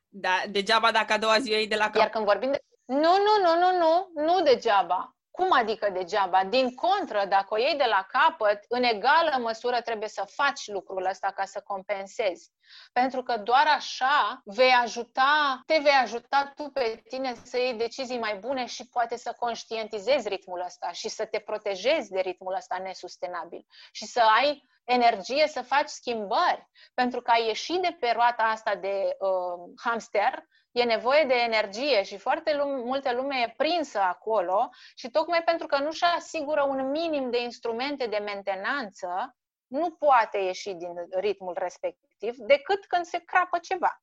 Da, 0.08 0.42
degeaba 0.48 0.92
dacă 0.92 1.12
a 1.12 1.18
doua 1.18 1.38
zi 1.38 1.52
e 1.52 1.66
de 1.66 1.76
la 1.76 1.84
cap. 1.84 1.94
Iar 1.94 2.08
când 2.08 2.24
vorbim 2.24 2.50
de... 2.50 2.64
Nu, 2.84 2.96
nu, 2.96 3.34
nu, 3.42 3.54
nu, 3.58 3.78
nu, 3.78 4.10
nu 4.24 4.42
degeaba. 4.42 5.16
Cum 5.30 5.52
adică 5.52 5.90
degeaba? 5.90 6.44
Din 6.44 6.74
contră, 6.74 7.24
dacă 7.28 7.46
o 7.48 7.58
iei 7.58 7.76
de 7.76 7.84
la 7.84 8.06
capăt, 8.08 8.64
în 8.68 8.82
egală 8.82 9.36
măsură 9.38 9.80
trebuie 9.80 10.08
să 10.08 10.24
faci 10.26 10.66
lucrul 10.66 11.06
ăsta 11.10 11.32
ca 11.32 11.44
să 11.44 11.60
compensezi. 11.64 12.50
Pentru 12.92 13.22
că 13.22 13.36
doar 13.36 13.66
așa 13.66 14.40
vei 14.44 14.72
ajuta, 14.82 15.62
te 15.66 15.78
vei 15.82 15.98
ajuta 16.02 16.52
tu 16.54 16.62
pe 16.62 17.02
tine 17.08 17.34
să 17.44 17.58
iei 17.58 17.74
decizii 17.74 18.18
mai 18.18 18.36
bune 18.36 18.66
și 18.66 18.88
poate 18.88 19.16
să 19.16 19.34
conștientizezi 19.38 20.28
ritmul 20.28 20.62
ăsta 20.66 20.92
și 20.92 21.08
să 21.08 21.24
te 21.26 21.38
protejezi 21.38 22.10
de 22.10 22.20
ritmul 22.20 22.54
ăsta 22.54 22.78
nesustenabil 22.82 23.66
și 23.92 24.06
să 24.06 24.20
ai 24.38 24.68
energie 24.84 25.46
să 25.46 25.62
faci 25.62 25.88
schimbări. 25.88 26.68
Pentru 26.94 27.22
că 27.22 27.30
ai 27.30 27.46
ieșit 27.46 27.80
de 27.80 27.96
pe 28.00 28.10
roata 28.14 28.42
asta 28.42 28.74
de 28.74 29.16
uh, 29.18 29.72
hamster 29.82 30.48
e 30.72 30.82
nevoie 30.84 31.24
de 31.24 31.34
energie 31.34 32.02
și 32.02 32.16
foarte 32.16 32.54
lume, 32.54 32.82
multă 32.82 33.12
lume 33.14 33.36
e 33.36 33.54
prinsă 33.56 33.98
acolo 33.98 34.68
și 34.94 35.10
tocmai 35.10 35.42
pentru 35.42 35.66
că 35.66 35.78
nu 35.78 35.90
și 35.90 36.04
asigură 36.04 36.62
un 36.62 36.90
minim 36.90 37.30
de 37.30 37.42
instrumente 37.42 38.06
de 38.06 38.18
mentenanță, 38.18 39.36
nu 39.66 39.90
poate 39.90 40.38
ieși 40.38 40.72
din 40.72 40.94
ritmul 41.10 41.56
respectiv 41.58 42.36
decât 42.36 42.86
când 42.86 43.04
se 43.04 43.18
crapă 43.18 43.58
ceva. 43.58 44.02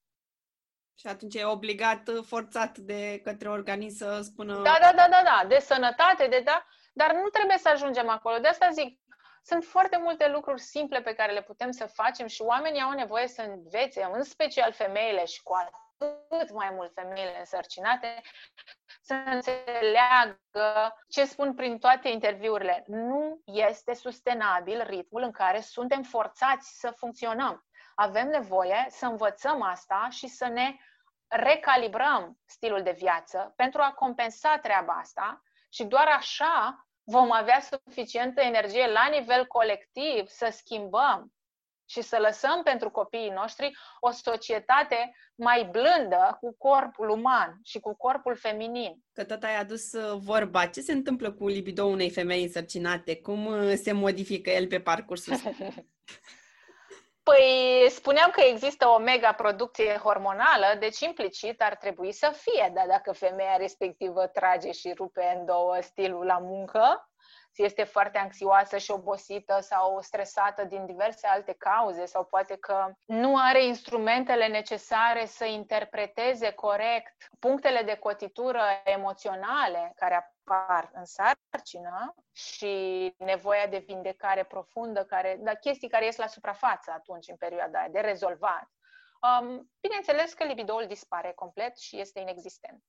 Și 0.99 1.07
atunci 1.07 1.35
e 1.35 1.45
obligat, 1.45 2.07
uh, 2.07 2.23
forțat 2.25 2.77
de 2.77 3.21
către 3.23 3.49
organism 3.49 3.97
să 3.97 4.21
spună... 4.23 4.61
Da, 4.61 4.77
da, 4.81 4.91
da, 4.95 5.07
da, 5.09 5.21
da, 5.23 5.47
de 5.47 5.59
sănătate, 5.59 6.27
de 6.27 6.41
da, 6.45 6.65
dar 6.93 7.13
nu 7.13 7.27
trebuie 7.29 7.57
să 7.57 7.69
ajungem 7.69 8.09
acolo. 8.09 8.37
De 8.37 8.47
asta 8.47 8.69
zic, 8.69 8.99
sunt 9.43 9.63
foarte 9.63 9.97
multe 9.97 10.29
lucruri 10.29 10.61
simple 10.61 11.01
pe 11.01 11.13
care 11.13 11.33
le 11.33 11.41
putem 11.41 11.71
să 11.71 11.85
facem 11.85 12.27
și 12.27 12.41
oamenii 12.41 12.81
au 12.81 12.91
nevoie 12.91 13.27
să 13.27 13.41
învețe, 13.41 14.09
în 14.11 14.23
special 14.23 14.71
femeile 14.71 15.25
și 15.25 15.43
cu 15.43 15.53
atât 15.99 16.51
mai 16.51 16.69
mult 16.71 16.93
femeile 16.93 17.39
însărcinate, 17.39 18.21
să 19.01 19.13
înțeleagă 19.25 20.95
ce 21.09 21.25
spun 21.25 21.53
prin 21.53 21.79
toate 21.79 22.09
interviurile. 22.09 22.83
Nu 22.87 23.41
este 23.45 23.93
sustenabil 23.93 24.83
ritmul 24.83 25.21
în 25.21 25.31
care 25.31 25.59
suntem 25.59 26.03
forțați 26.03 26.79
să 26.79 26.93
funcționăm. 26.95 27.65
Avem 27.95 28.27
nevoie 28.27 28.85
să 28.89 29.05
învățăm 29.05 29.61
asta 29.61 30.07
și 30.09 30.27
să 30.27 30.47
ne 30.47 30.75
recalibrăm 31.27 32.37
stilul 32.45 32.83
de 32.83 32.91
viață 32.91 33.53
pentru 33.55 33.81
a 33.81 33.93
compensa 33.93 34.57
treaba 34.57 34.93
asta 34.93 35.41
și 35.69 35.83
doar 35.83 36.07
așa 36.07 36.87
vom 37.03 37.31
avea 37.31 37.59
suficientă 37.59 38.41
energie 38.41 38.87
la 38.87 39.07
nivel 39.07 39.45
colectiv 39.45 40.27
să 40.27 40.49
schimbăm 40.51 41.31
și 41.89 42.01
să 42.01 42.17
lăsăm 42.19 42.61
pentru 42.63 42.89
copiii 42.89 43.29
noștri 43.29 43.77
o 43.99 44.11
societate 44.11 45.15
mai 45.35 45.69
blândă 45.71 46.37
cu 46.39 46.55
corpul 46.57 47.09
uman 47.09 47.59
și 47.63 47.79
cu 47.79 47.95
corpul 47.95 48.35
feminin. 48.35 49.03
Că 49.13 49.23
tot 49.23 49.43
ai 49.43 49.59
adus 49.59 49.91
uh, 49.93 50.19
vorba, 50.23 50.65
ce 50.65 50.81
se 50.81 50.91
întâmplă 50.91 51.31
cu 51.31 51.47
libido 51.47 51.85
unei 51.85 52.09
femei 52.09 52.43
însărcinate? 52.43 53.15
Cum 53.15 53.45
uh, 53.45 53.73
se 53.75 53.91
modifică 53.91 54.49
el 54.49 54.67
pe 54.67 54.79
parcursul 54.79 55.33
Păi 57.23 57.89
spuneam 57.89 58.29
că 58.29 58.41
există 58.41 58.87
o 58.87 58.99
mega 58.99 59.31
producție 59.31 59.99
hormonală, 60.03 60.65
deci 60.79 60.99
implicit 60.99 61.61
ar 61.61 61.75
trebui 61.75 62.11
să 62.11 62.33
fie, 62.35 62.71
dar 62.73 62.87
dacă 62.87 63.11
femeia 63.11 63.55
respectivă 63.57 64.27
trage 64.27 64.71
și 64.71 64.93
rupe 64.95 65.35
în 65.37 65.45
două 65.45 65.77
stilul 65.81 66.25
la 66.25 66.37
muncă, 66.37 67.06
este 67.57 67.83
foarte 67.83 68.17
anxioasă 68.17 68.77
și 68.77 68.91
obosită 68.91 69.59
sau 69.61 70.01
stresată 70.01 70.63
din 70.63 70.85
diverse 70.85 71.27
alte 71.27 71.53
cauze 71.57 72.05
sau 72.05 72.25
poate 72.25 72.55
că 72.55 72.91
nu 73.05 73.37
are 73.37 73.65
instrumentele 73.65 74.47
necesare 74.47 75.25
să 75.25 75.45
interpreteze 75.45 76.51
corect 76.51 77.15
punctele 77.39 77.81
de 77.81 77.95
cotitură 77.95 78.61
emoționale 78.83 79.91
care 79.95 80.33
apar 80.45 80.89
în 80.93 81.05
sarcină 81.05 82.15
și 82.31 83.13
nevoia 83.17 83.67
de 83.67 83.77
vindecare 83.77 84.43
profundă, 84.43 85.03
care, 85.03 85.37
da, 85.39 85.53
chestii 85.53 85.89
care 85.89 86.05
ies 86.05 86.15
la 86.15 86.27
suprafață 86.27 86.91
atunci, 86.91 87.27
în 87.27 87.35
perioada 87.35 87.79
aia, 87.79 87.89
de 87.89 87.99
rezolvat. 87.99 88.67
Um, 89.21 89.71
bineînțeles 89.81 90.33
că 90.33 90.43
libidoul 90.43 90.85
dispare 90.87 91.31
complet 91.35 91.77
și 91.77 91.99
este 91.99 92.19
inexistent. 92.19 92.83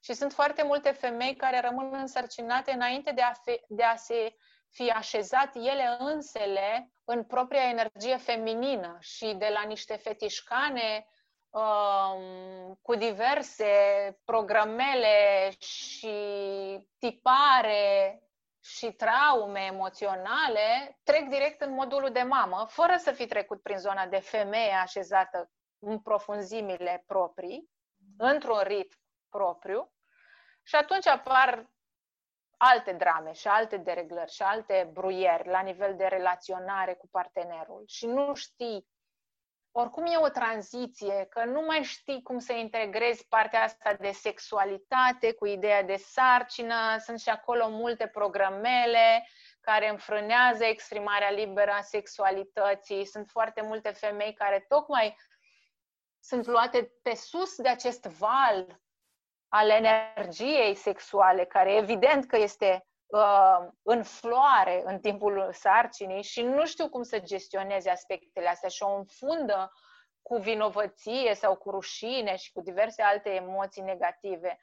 Și 0.00 0.12
sunt 0.12 0.32
foarte 0.32 0.62
multe 0.62 0.90
femei 0.90 1.36
care 1.36 1.60
rămân 1.60 1.90
însărcinate 1.92 2.70
înainte 2.72 3.12
de 3.12 3.22
a, 3.22 3.32
fi, 3.32 3.60
de 3.68 3.82
a 3.82 3.96
se 3.96 4.36
fi 4.70 4.90
așezat 4.90 5.54
ele 5.54 5.96
însele 5.98 6.90
în 7.04 7.24
propria 7.24 7.68
energie 7.68 8.16
feminină 8.16 8.96
și 9.00 9.34
de 9.38 9.48
la 9.52 9.62
niște 9.62 9.96
fetișcane 9.96 11.06
um, 11.50 12.78
cu 12.82 12.94
diverse 12.94 13.66
programele 14.24 15.50
și 15.58 16.16
tipare 16.98 18.20
și 18.60 18.92
traume 18.92 19.60
emoționale, 19.60 20.98
trec 21.02 21.28
direct 21.28 21.60
în 21.60 21.72
modulul 21.72 22.10
de 22.10 22.22
mamă, 22.22 22.66
fără 22.68 22.96
să 22.98 23.12
fi 23.12 23.26
trecut 23.26 23.62
prin 23.62 23.78
zona 23.78 24.06
de 24.06 24.18
femeie 24.18 24.72
așezată 24.72 25.50
în 25.78 25.98
profunzimile 26.00 27.04
proprii, 27.06 27.70
într-un 28.18 28.60
ritm 28.62 29.05
propriu, 29.36 29.92
și 30.62 30.74
atunci 30.74 31.06
apar 31.06 31.70
alte 32.56 32.92
drame 32.92 33.32
și 33.32 33.48
alte 33.48 33.76
dereglări 33.76 34.32
și 34.32 34.42
alte 34.42 34.90
bruieri 34.92 35.48
la 35.48 35.60
nivel 35.60 35.96
de 35.96 36.06
relaționare 36.06 36.94
cu 36.94 37.08
partenerul. 37.10 37.84
Și 37.86 38.06
nu 38.06 38.34
știi. 38.34 38.88
Oricum 39.72 40.06
e 40.06 40.16
o 40.16 40.28
tranziție, 40.28 41.26
că 41.30 41.44
nu 41.44 41.60
mai 41.60 41.82
știi 41.82 42.22
cum 42.22 42.38
să 42.38 42.52
integrezi 42.52 43.26
partea 43.28 43.62
asta 43.62 43.94
de 43.94 44.10
sexualitate 44.10 45.32
cu 45.32 45.46
ideea 45.46 45.82
de 45.82 45.96
sarcină, 45.96 46.98
sunt 46.98 47.20
și 47.20 47.28
acolo 47.28 47.68
multe 47.68 48.06
programele 48.06 49.28
care 49.60 49.88
înfrânează 49.88 50.64
exprimarea 50.64 51.30
liberă 51.30 51.70
a 51.70 51.80
sexualității, 51.80 53.04
sunt 53.04 53.28
foarte 53.28 53.62
multe 53.62 53.90
femei 53.90 54.34
care 54.34 54.64
tocmai 54.68 55.16
sunt 56.20 56.46
luate 56.46 56.92
pe 57.02 57.14
sus 57.14 57.56
de 57.56 57.68
acest 57.68 58.04
val 58.04 58.80
al 59.48 59.68
energiei 59.68 60.74
sexuale, 60.74 61.44
care 61.44 61.74
evident 61.74 62.26
că 62.26 62.36
este 62.36 62.86
uh, 63.06 63.68
în 63.82 64.02
floare 64.02 64.82
în 64.84 65.00
timpul 65.00 65.48
sarcinii 65.52 66.22
și 66.22 66.42
nu 66.42 66.66
știu 66.66 66.88
cum 66.88 67.02
să 67.02 67.20
gestioneze 67.20 67.90
aspectele 67.90 68.48
astea 68.48 68.68
și 68.68 68.82
o 68.82 68.96
înfundă 68.96 69.72
cu 70.22 70.36
vinovăție 70.36 71.34
sau 71.34 71.56
cu 71.56 71.70
rușine 71.70 72.36
și 72.36 72.52
cu 72.52 72.60
diverse 72.60 73.02
alte 73.02 73.30
emoții 73.30 73.82
negative. 73.82 74.58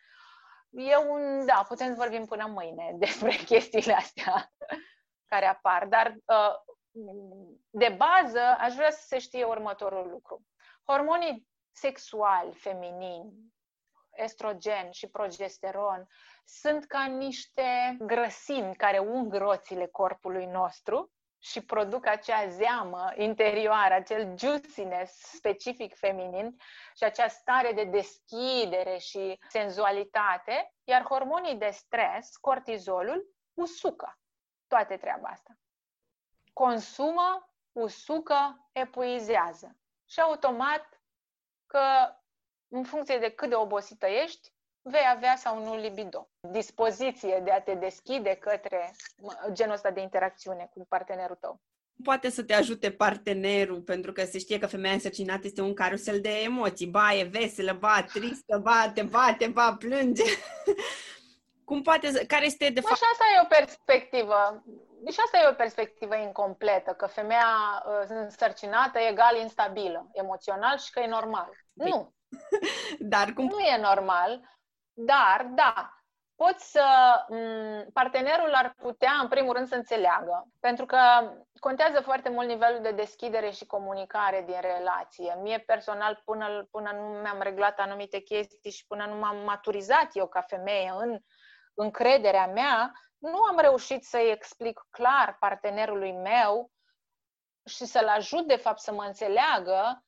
E 0.70 0.98
un, 0.98 1.46
da, 1.46 1.66
putem 1.68 1.88
să 1.88 1.94
vorbim 1.98 2.26
până 2.26 2.46
mâine 2.48 2.92
despre 3.06 3.36
chestiile 3.36 3.94
astea 3.94 4.52
care 5.32 5.46
apar, 5.46 5.86
dar 5.86 6.16
uh, 6.26 6.74
de 7.70 7.98
bază 7.98 8.56
aș 8.58 8.74
vrea 8.74 8.92
să 8.92 9.06
se 9.06 9.20
știe 9.20 9.44
următorul 9.44 10.10
lucru. 10.10 10.46
Hormonii 10.86 11.48
sexuali 11.72 12.54
feminini 12.54 13.34
estrogen 14.16 14.92
și 14.92 15.08
progesteron 15.08 16.08
sunt 16.46 16.86
ca 16.86 17.06
niște 17.06 17.98
grăsimi 18.00 18.76
care 18.76 18.98
ung 18.98 19.34
roțile 19.34 19.88
corpului 19.88 20.46
nostru 20.46 21.12
și 21.40 21.66
produc 21.66 22.06
acea 22.06 22.48
zeamă 22.48 23.12
interioară, 23.16 23.94
acel 23.94 24.38
juiciness 24.38 25.14
specific 25.14 25.96
feminin 25.96 26.56
și 26.96 27.04
acea 27.04 27.28
stare 27.28 27.72
de 27.72 27.84
deschidere 27.84 28.98
și 28.98 29.40
senzualitate, 29.50 30.74
iar 30.84 31.04
hormonii 31.04 31.56
de 31.56 31.70
stres, 31.70 32.38
cortizolul, 32.38 33.36
usucă 33.54 34.18
toate 34.68 34.98
treaba 34.98 35.30
asta. 35.30 35.58
Consumă, 36.54 37.50
usucă, 37.72 38.70
epuizează. 38.72 39.78
Și 40.06 40.20
automat 40.20 41.02
că 41.66 42.16
în 42.74 42.84
funcție 42.84 43.18
de 43.18 43.30
cât 43.30 43.50
de 43.50 43.56
obosită 43.56 44.06
ești, 44.24 44.52
vei 44.82 45.08
avea 45.16 45.36
sau 45.36 45.64
nu 45.64 45.76
libido. 45.76 46.30
Dispoziție 46.52 47.42
de 47.44 47.52
a 47.52 47.62
te 47.62 47.74
deschide 47.74 48.38
către 48.40 48.96
genul 49.52 49.74
ăsta 49.74 49.92
de 49.92 50.02
interacțiune 50.02 50.70
cu 50.74 50.86
partenerul 50.90 51.36
tău. 51.36 51.62
Poate 52.04 52.30
să 52.30 52.44
te 52.44 52.54
ajute 52.54 52.92
partenerul, 52.92 53.82
pentru 53.82 54.12
că 54.12 54.24
se 54.24 54.40
știe 54.40 54.60
că 54.60 54.68
femeia 54.68 54.94
însărcinată 54.94 55.42
este 55.44 55.62
un 55.62 55.74
carusel 55.74 56.22
de 56.22 56.30
emoții. 56.30 56.88
Ba, 56.88 57.14
e 57.14 57.24
veselă, 57.24 57.74
ba, 57.74 58.06
tristă, 58.14 58.58
ba, 58.58 58.92
te 58.94 59.02
bate, 59.02 59.48
ba, 59.48 59.76
plânge. 59.80 60.24
Cum 61.66 61.82
poate 61.82 62.12
să... 62.12 62.24
Care 62.28 62.46
este, 62.46 62.70
de 62.70 62.82
fapt... 62.82 62.96
Și 62.96 63.04
asta 63.12 63.24
e 63.36 63.42
o 63.44 63.48
perspectivă. 63.48 64.64
Și 65.12 65.20
asta 65.26 65.38
e 65.38 65.50
o 65.50 65.54
perspectivă 65.54 66.16
incompletă, 66.16 66.92
că 66.92 67.06
femeia 67.06 67.84
uh, 67.86 68.08
însărcinată 68.10 69.00
e 69.00 69.10
egal 69.10 69.38
instabilă 69.42 70.10
emoțional 70.14 70.78
și 70.78 70.92
că 70.92 71.00
e 71.00 71.08
normal. 71.08 71.50
Păi, 71.74 71.90
nu. 71.90 72.14
dar 73.14 73.34
cum... 73.34 73.46
Nu 73.46 73.60
e 73.60 73.78
normal, 73.78 74.42
dar, 74.94 75.48
da, 75.50 75.94
poți 76.36 76.72
să... 76.72 76.86
M- 77.30 77.92
partenerul 77.94 78.54
ar 78.54 78.74
putea, 78.78 79.12
în 79.22 79.28
primul 79.28 79.54
rând, 79.54 79.68
să 79.68 79.76
înțeleagă. 79.76 80.48
Pentru 80.60 80.86
că 80.86 81.00
contează 81.60 82.02
foarte 82.02 82.30
mult 82.30 82.48
nivelul 82.48 82.82
de 82.82 82.92
deschidere 82.92 83.50
și 83.50 83.66
comunicare 83.66 84.44
din 84.46 84.62
relație. 84.62 85.38
Mie 85.42 85.60
personal, 85.60 86.22
până, 86.26 86.68
până 86.72 86.92
nu 86.92 87.20
mi-am 87.22 87.42
reglat 87.42 87.80
anumite 87.80 88.20
chestii 88.20 88.72
și 88.72 88.86
până 88.88 89.06
nu 89.06 89.16
m-am 89.16 89.38
maturizat 89.38 90.10
eu 90.14 90.28
ca 90.28 90.42
femeie 90.42 90.94
în 90.98 91.20
încrederea 91.74 92.48
mea, 92.48 92.92
nu 93.18 93.42
am 93.44 93.60
reușit 93.60 94.04
să-i 94.04 94.32
explic 94.32 94.88
clar 94.90 95.38
partenerului 95.40 96.12
meu 96.12 96.72
și 97.66 97.86
să-l 97.86 98.08
ajut, 98.08 98.48
de 98.48 98.56
fapt, 98.56 98.80
să 98.80 98.92
mă 98.92 99.04
înțeleagă 99.04 100.04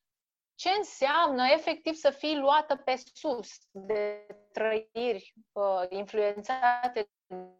ce 0.56 0.68
înseamnă 0.76 1.44
efectiv 1.52 1.94
să 1.94 2.10
fii 2.10 2.36
luată 2.36 2.76
pe 2.76 3.02
sus 3.14 3.48
de 3.70 4.26
trăiri 4.52 5.34
uh, 5.52 5.82
influențate 5.88 7.10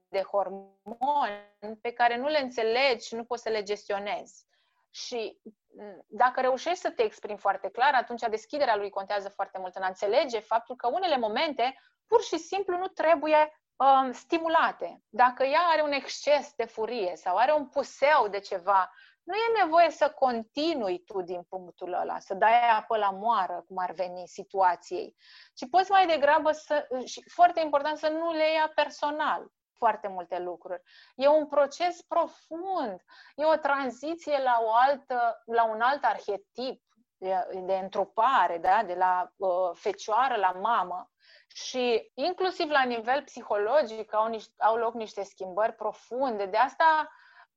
de 0.08 0.22
hormoni 0.22 1.78
pe 1.80 1.92
care 1.92 2.16
nu 2.16 2.26
le 2.26 2.38
înțelegi 2.38 3.06
și 3.06 3.14
nu 3.14 3.24
poți 3.24 3.42
să 3.42 3.48
le 3.48 3.62
gestionezi. 3.62 4.46
Și 4.90 5.40
mm, 5.78 6.04
dacă 6.06 6.40
reușești 6.40 6.78
să 6.78 6.90
te 6.90 7.02
exprimi 7.02 7.38
foarte 7.38 7.68
clar, 7.68 7.94
atunci 7.94 8.20
deschiderea 8.20 8.76
lui 8.76 8.90
contează 8.90 9.28
foarte 9.28 9.58
mult 9.58 9.74
în 9.74 9.82
a 9.82 9.86
înțelege 9.86 10.40
faptul 10.40 10.76
că 10.76 10.86
unele 10.86 11.18
momente 11.18 11.80
pur 12.06 12.22
și 12.22 12.38
simplu 12.38 12.76
nu 12.76 12.86
trebuie 12.86 13.60
um, 13.76 14.12
stimulate. 14.12 15.02
Dacă 15.08 15.44
ea 15.44 15.60
are 15.60 15.82
un 15.82 15.92
exces 15.92 16.52
de 16.56 16.64
furie 16.64 17.16
sau 17.16 17.36
are 17.36 17.52
un 17.52 17.68
puseu 17.68 18.28
de 18.30 18.38
ceva 18.38 18.92
nu 19.26 19.34
e 19.34 19.62
nevoie 19.62 19.90
să 19.90 20.10
continui 20.10 21.04
tu 21.04 21.22
din 21.22 21.42
punctul 21.42 21.92
ăla, 21.92 22.18
să 22.18 22.34
dai 22.34 22.68
apă 22.78 22.96
la 22.96 23.10
moară, 23.10 23.64
cum 23.68 23.76
ar 23.78 23.92
veni 23.92 24.26
situației, 24.26 25.16
ci 25.54 25.68
poți 25.70 25.90
mai 25.90 26.06
degrabă 26.06 26.52
să, 26.52 26.88
și 27.04 27.24
foarte 27.28 27.60
important, 27.60 27.98
să 27.98 28.08
nu 28.08 28.32
le 28.32 28.52
ia 28.52 28.72
personal 28.74 29.46
foarte 29.76 30.08
multe 30.08 30.38
lucruri. 30.38 30.82
E 31.14 31.28
un 31.28 31.46
proces 31.46 32.02
profund, 32.02 33.00
e 33.34 33.44
o 33.44 33.56
tranziție 33.56 34.42
la, 34.42 34.58
o 34.62 34.72
altă, 34.72 35.42
la 35.44 35.64
un 35.64 35.80
alt 35.80 36.04
arhetip 36.04 36.82
de, 37.16 37.46
de 37.64 37.74
întrupare, 37.74 38.58
da? 38.58 38.82
de 38.86 38.94
la 38.94 39.32
uh, 39.36 39.70
fecioară 39.74 40.36
la 40.36 40.50
mamă. 40.50 41.10
Și 41.48 42.10
inclusiv 42.14 42.70
la 42.70 42.82
nivel 42.82 43.22
psihologic 43.22 44.14
au, 44.14 44.26
niște, 44.28 44.52
au 44.58 44.76
loc 44.76 44.94
niște 44.94 45.22
schimbări 45.22 45.72
profunde. 45.72 46.46
De 46.46 46.56
asta 46.56 47.10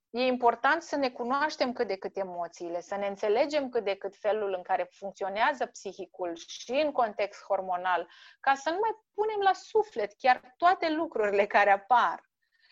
e 0.09 0.21
important 0.21 0.81
să 0.81 0.95
ne 0.95 1.09
cunoaștem 1.09 1.73
cât 1.73 1.87
de 1.87 1.95
cât 1.95 2.17
emoțiile, 2.17 2.81
să 2.81 2.95
ne 2.95 3.07
înțelegem 3.07 3.69
cât 3.69 3.83
de 3.83 3.95
cât 3.95 4.15
felul 4.15 4.53
în 4.53 4.61
care 4.61 4.89
funcționează 4.91 5.65
psihicul 5.65 6.35
și 6.35 6.71
în 6.71 6.91
context 6.91 7.43
hormonal, 7.43 8.07
ca 8.39 8.53
să 8.53 8.69
nu 8.69 8.77
mai 8.81 8.97
punem 9.13 9.39
la 9.39 9.53
suflet 9.53 10.13
chiar 10.17 10.53
toate 10.57 10.89
lucrurile 10.89 11.45
care 11.45 11.71
apar. 11.71 12.27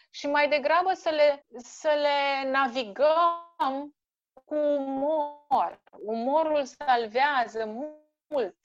Și 0.10 0.28
mai 0.28 0.50
degrabă 0.50 0.94
să 0.94 1.10
le, 1.10 1.46
să 1.58 1.90
le 2.02 2.50
navigăm 2.50 3.96
cu 4.46 4.56
umor. 4.56 5.82
Umorul 5.92 6.66
salvează 6.66 7.66
mult, 7.66 8.58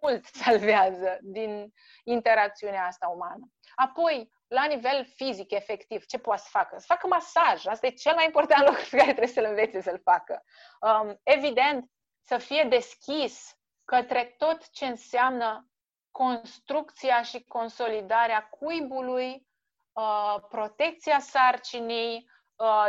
mult 0.00 0.24
salvează 0.24 1.18
din 1.22 1.72
interacțiunea 2.04 2.86
asta 2.86 3.08
umană. 3.08 3.50
Apoi, 3.74 4.30
la 4.52 4.64
nivel 4.64 5.04
fizic, 5.14 5.50
efectiv, 5.50 6.06
ce 6.06 6.18
poate 6.18 6.40
să 6.40 6.48
facă? 6.50 6.78
Să 6.78 6.84
facă 6.86 7.06
masaj. 7.06 7.66
Asta 7.66 7.86
e 7.86 7.90
cel 7.90 8.14
mai 8.14 8.24
important 8.24 8.64
lucru 8.68 8.82
pe 8.90 8.96
care 8.96 9.08
trebuie 9.08 9.34
să-l 9.34 9.44
învețe 9.44 9.80
să-l 9.80 10.00
facă. 10.04 10.44
Um, 10.80 11.20
evident, 11.22 11.90
să 12.20 12.38
fie 12.38 12.66
deschis 12.68 13.56
către 13.84 14.34
tot 14.38 14.70
ce 14.70 14.86
înseamnă 14.86 15.68
construcția 16.10 17.22
și 17.22 17.44
consolidarea 17.44 18.48
cuibului, 18.48 19.46
uh, 19.92 20.36
protecția 20.48 21.18
sarcinii, 21.18 22.14
Uh, 22.16 22.31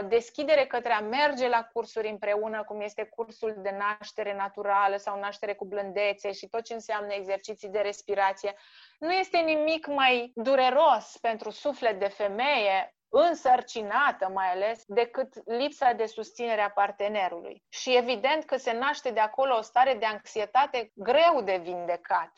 deschidere 0.07 0.65
către 0.65 0.91
a 0.91 0.99
merge 0.99 1.47
la 1.47 1.63
cursuri 1.73 2.09
împreună, 2.09 2.63
cum 2.63 2.81
este 2.81 3.03
cursul 3.03 3.53
de 3.57 3.77
naștere 3.77 4.35
naturală 4.35 4.97
sau 4.97 5.19
naștere 5.19 5.53
cu 5.53 5.65
blândețe 5.65 6.31
și 6.31 6.47
tot 6.47 6.63
ce 6.63 6.73
înseamnă 6.73 7.13
exerciții 7.13 7.69
de 7.69 7.79
respirație. 7.79 8.53
Nu 8.99 9.11
este 9.11 9.37
nimic 9.37 9.87
mai 9.87 10.31
dureros 10.35 11.17
pentru 11.21 11.49
suflet 11.49 11.99
de 11.99 12.07
femeie 12.07 12.95
însărcinată 13.09 14.29
mai 14.29 14.51
ales, 14.51 14.83
decât 14.85 15.33
lipsa 15.45 15.91
de 15.91 16.05
susținere 16.05 16.61
a 16.61 16.69
partenerului. 16.69 17.63
Și 17.69 17.95
evident 17.95 18.43
că 18.43 18.57
se 18.57 18.71
naște 18.71 19.09
de 19.11 19.19
acolo 19.19 19.57
o 19.57 19.61
stare 19.61 19.93
de 19.93 20.05
anxietate 20.05 20.91
greu 20.95 21.41
de 21.43 21.57
vindecat. 21.61 22.31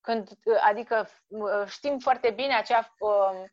Când, 0.00 0.28
adică 0.60 1.08
știm 1.66 1.98
foarte 1.98 2.30
bine 2.30 2.54
acea 2.54 2.94
uh, 2.98 3.44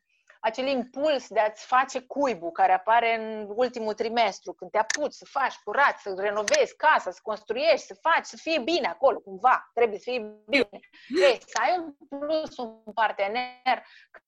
acel 0.46 0.68
impuls 0.68 1.28
de 1.28 1.40
a-ți 1.40 1.66
face 1.66 2.00
cuibul 2.00 2.52
care 2.52 2.74
apare 2.74 3.16
în 3.20 3.54
ultimul 3.56 3.94
trimestru, 3.94 4.54
când 4.54 4.72
te 4.72 4.78
apuci 4.78 5.14
să 5.14 5.26
faci 5.26 5.56
curat, 5.64 6.00
să 6.00 6.14
renovezi 6.18 6.76
casa, 6.76 7.12
să 7.12 7.20
construiești, 7.24 7.86
să 7.86 7.94
faci, 7.94 8.26
să 8.26 8.38
fie 8.38 8.60
bine 8.60 8.88
acolo, 8.88 9.20
cumva, 9.20 9.70
trebuie 9.74 10.00
să 10.00 10.10
fie 10.10 10.36
bine. 10.48 10.80
Ei, 11.08 11.40
să 11.46 11.60
ai 11.62 11.78
un 11.78 12.20
plus, 12.20 12.58
un 12.58 12.94
partener 12.94 13.86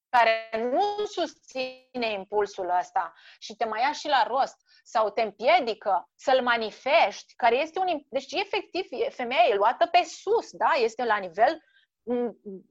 care 0.10 0.50
nu 0.72 1.06
susține 1.06 2.12
impulsul 2.12 2.76
ăsta 2.80 3.14
și 3.40 3.56
te 3.56 3.66
mai 3.66 3.82
ia 3.82 3.92
și 3.92 4.08
la 4.08 4.24
rost 4.28 4.58
sau 4.84 5.10
te 5.10 5.22
împiedică 5.22 6.10
să-l 6.16 6.42
manifesti, 6.42 7.36
care 7.36 7.56
este 7.56 7.80
un... 7.80 8.02
Deci, 8.10 8.32
efectiv, 8.32 8.86
femeia 9.10 9.46
e 9.50 9.56
luată 9.56 9.86
pe 9.86 10.04
sus, 10.04 10.52
da? 10.52 10.72
Este 10.78 11.04
la 11.04 11.18
nivel 11.18 11.62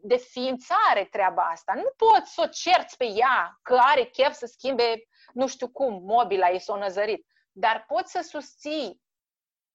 de 0.01 0.17
ființare 0.17 1.05
treaba 1.11 1.43
asta. 1.43 1.73
Nu 1.75 1.91
poți 1.97 2.33
să 2.33 2.43
o 2.45 2.47
cerți 2.47 2.97
pe 2.97 3.05
ea 3.05 3.59
că 3.63 3.79
are 3.81 4.05
chef 4.05 4.33
să 4.33 4.47
schimbe, 4.47 5.09
nu 5.33 5.47
știu 5.47 5.69
cum, 5.69 6.03
mobila 6.03 6.51
ei 6.51 6.61
s-o 6.61 6.77
năzărit. 6.77 7.27
Dar 7.53 7.85
poți 7.89 8.13
să 8.13 8.21
susții 8.21 9.03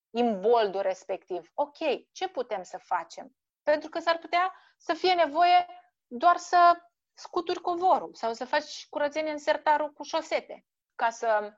imboldul 0.10 0.82
respectiv. 0.82 1.52
Ok, 1.54 1.78
ce 2.12 2.28
putem 2.28 2.64
să 2.64 2.78
facem? 2.78 3.36
Pentru 3.64 3.90
că 3.90 4.00
s-ar 4.00 4.18
putea 4.18 4.54
să 4.78 4.94
fie 4.94 5.14
nevoie 5.14 5.66
doar 6.08 6.38
să 6.38 6.82
scuturi 7.14 7.62
covorul 7.62 8.14
sau 8.14 8.34
să 8.34 8.46
faci 8.46 8.88
curățenie 8.90 9.32
în 9.32 9.38
sertarul 9.38 9.92
cu 9.92 10.04
șosete 10.04 10.66
ca 10.96 11.10
să 11.10 11.54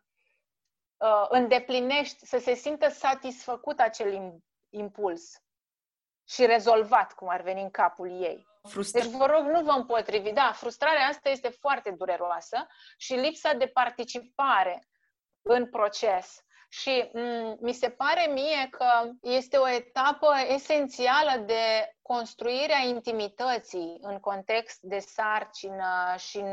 uh, 0.97 1.25
îndeplinești, 1.29 2.25
să 2.25 2.37
se 2.37 2.53
simtă 2.53 2.89
satisfăcut 2.89 3.79
acel 3.79 4.41
impuls 4.69 5.42
și 6.27 6.45
rezolvat, 6.45 7.13
cum 7.13 7.29
ar 7.29 7.41
veni 7.41 7.61
în 7.61 7.71
capul 7.71 8.07
ei. 8.07 8.47
Frustra... 8.69 9.01
Deci 9.01 9.11
vă 9.11 9.25
rog, 9.25 9.45
nu 9.45 9.63
vă 9.63 9.71
împotrivi. 9.71 10.31
Da, 10.31 10.51
frustrarea 10.55 11.07
asta 11.07 11.29
este 11.29 11.49
foarte 11.49 11.91
dureroasă 11.91 12.67
și 12.97 13.13
lipsa 13.13 13.53
de 13.53 13.67
participare 13.67 14.87
în 15.41 15.69
proces 15.69 16.43
și 16.73 17.03
m- 17.07 17.11
mm, 17.13 17.57
mi 17.61 17.73
se 17.73 17.89
pare 17.89 18.27
mie 18.31 18.67
că 18.69 19.09
este 19.21 19.57
o 19.57 19.69
etapă 19.69 20.33
esențială 20.47 21.43
de 21.45 21.95
construirea 22.01 22.77
intimității 22.77 23.97
în 24.01 24.19
context 24.19 24.81
de 24.81 24.99
sarcină 24.99 26.15
și 26.17 26.43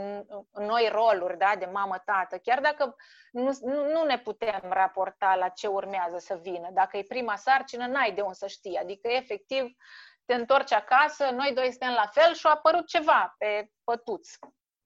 noi 0.53 0.89
roluri 0.93 1.39
da, 1.39 1.55
de 1.59 1.68
mamă-tată. 1.73 2.39
Chiar 2.39 2.61
dacă 2.61 2.97
nu, 3.33 3.59
nu 3.93 4.05
ne 4.05 4.18
putem 4.18 4.61
raporta 4.62 5.35
la 5.35 5.49
ce 5.49 5.66
urmează 5.66 6.18
să 6.18 6.39
vină. 6.43 6.68
Dacă 6.73 6.97
e 6.97 7.03
prima 7.03 7.37
sarcină, 7.37 7.87
n-ai 7.87 8.12
de 8.12 8.21
unde 8.21 8.35
să 8.35 8.47
știi. 8.47 8.77
Adică, 8.77 9.09
efectiv, 9.09 9.77
te 10.25 10.35
întorci 10.35 10.73
acasă, 10.73 11.31
noi 11.31 11.53
doi 11.55 11.71
suntem 11.71 11.93
la 11.93 12.07
fel 12.12 12.35
și 12.35 12.47
a 12.47 12.51
apărut 12.51 12.87
ceva 12.87 13.35
pe 13.39 13.71
pătuț 13.85 14.29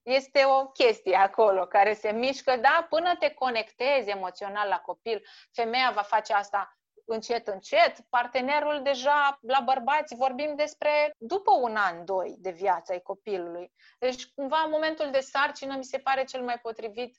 este 0.05 0.43
o 0.45 0.65
chestie 0.65 1.15
acolo 1.15 1.65
care 1.65 1.93
se 1.93 2.11
mișcă, 2.11 2.57
da, 2.57 2.85
până 2.89 3.15
te 3.15 3.29
conectezi 3.29 4.09
emoțional 4.09 4.67
la 4.67 4.79
copil. 4.79 5.25
Femeia 5.51 5.91
va 5.91 6.01
face 6.01 6.33
asta 6.33 6.77
încet, 7.05 7.47
încet. 7.47 7.99
Partenerul 8.09 8.81
deja, 8.83 9.37
la 9.41 9.59
bărbați, 9.59 10.15
vorbim 10.15 10.55
despre 10.55 11.13
după 11.17 11.51
un 11.51 11.75
an, 11.75 12.05
doi 12.05 12.35
de 12.37 12.51
viață 12.51 12.91
ai 12.91 13.01
copilului. 13.01 13.71
Deci, 13.99 14.25
cumva, 14.25 14.61
în 14.65 14.69
momentul 14.69 15.11
de 15.11 15.19
sarcină, 15.19 15.75
mi 15.75 15.83
se 15.83 15.97
pare 15.97 16.23
cel 16.23 16.43
mai 16.43 16.59
potrivit 16.59 17.17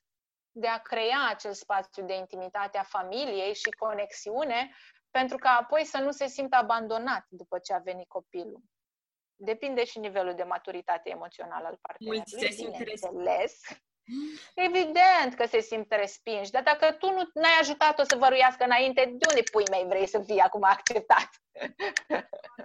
de 0.50 0.66
a 0.66 0.78
crea 0.78 1.26
acel 1.28 1.52
spațiu 1.52 2.04
de 2.04 2.14
intimitate 2.14 2.78
a 2.78 2.82
familiei 2.82 3.54
și 3.54 3.70
conexiune, 3.70 4.70
pentru 5.10 5.36
ca 5.36 5.50
apoi 5.60 5.84
să 5.84 5.98
nu 5.98 6.10
se 6.10 6.26
simtă 6.26 6.56
abandonat 6.56 7.26
după 7.28 7.58
ce 7.58 7.72
a 7.72 7.78
venit 7.78 8.08
copilul. 8.08 8.60
Depinde 9.36 9.84
și 9.84 9.98
nivelul 9.98 10.34
de 10.34 10.42
maturitate 10.42 11.10
emoțională 11.10 11.66
al 11.66 11.78
partenerului. 11.80 12.24
Mulți 12.30 12.46
se 12.46 12.62
simt 12.62 12.76
bineînțeles. 12.76 13.60
Evident 14.68 15.34
că 15.36 15.46
se 15.46 15.60
simt 15.60 15.92
respinși, 15.92 16.50
dar 16.50 16.62
dacă 16.62 16.92
tu 16.92 17.10
nu 17.10 17.30
n-ai 17.34 17.56
ajutat-o 17.60 18.02
să 18.04 18.16
văruiască 18.16 18.64
înainte, 18.64 19.04
de 19.04 19.26
unde 19.28 19.42
pui 19.52 19.64
mei 19.70 19.84
vrei 19.88 20.06
să 20.06 20.22
fii 20.26 20.38
acum 20.38 20.62
acceptat? 20.64 21.30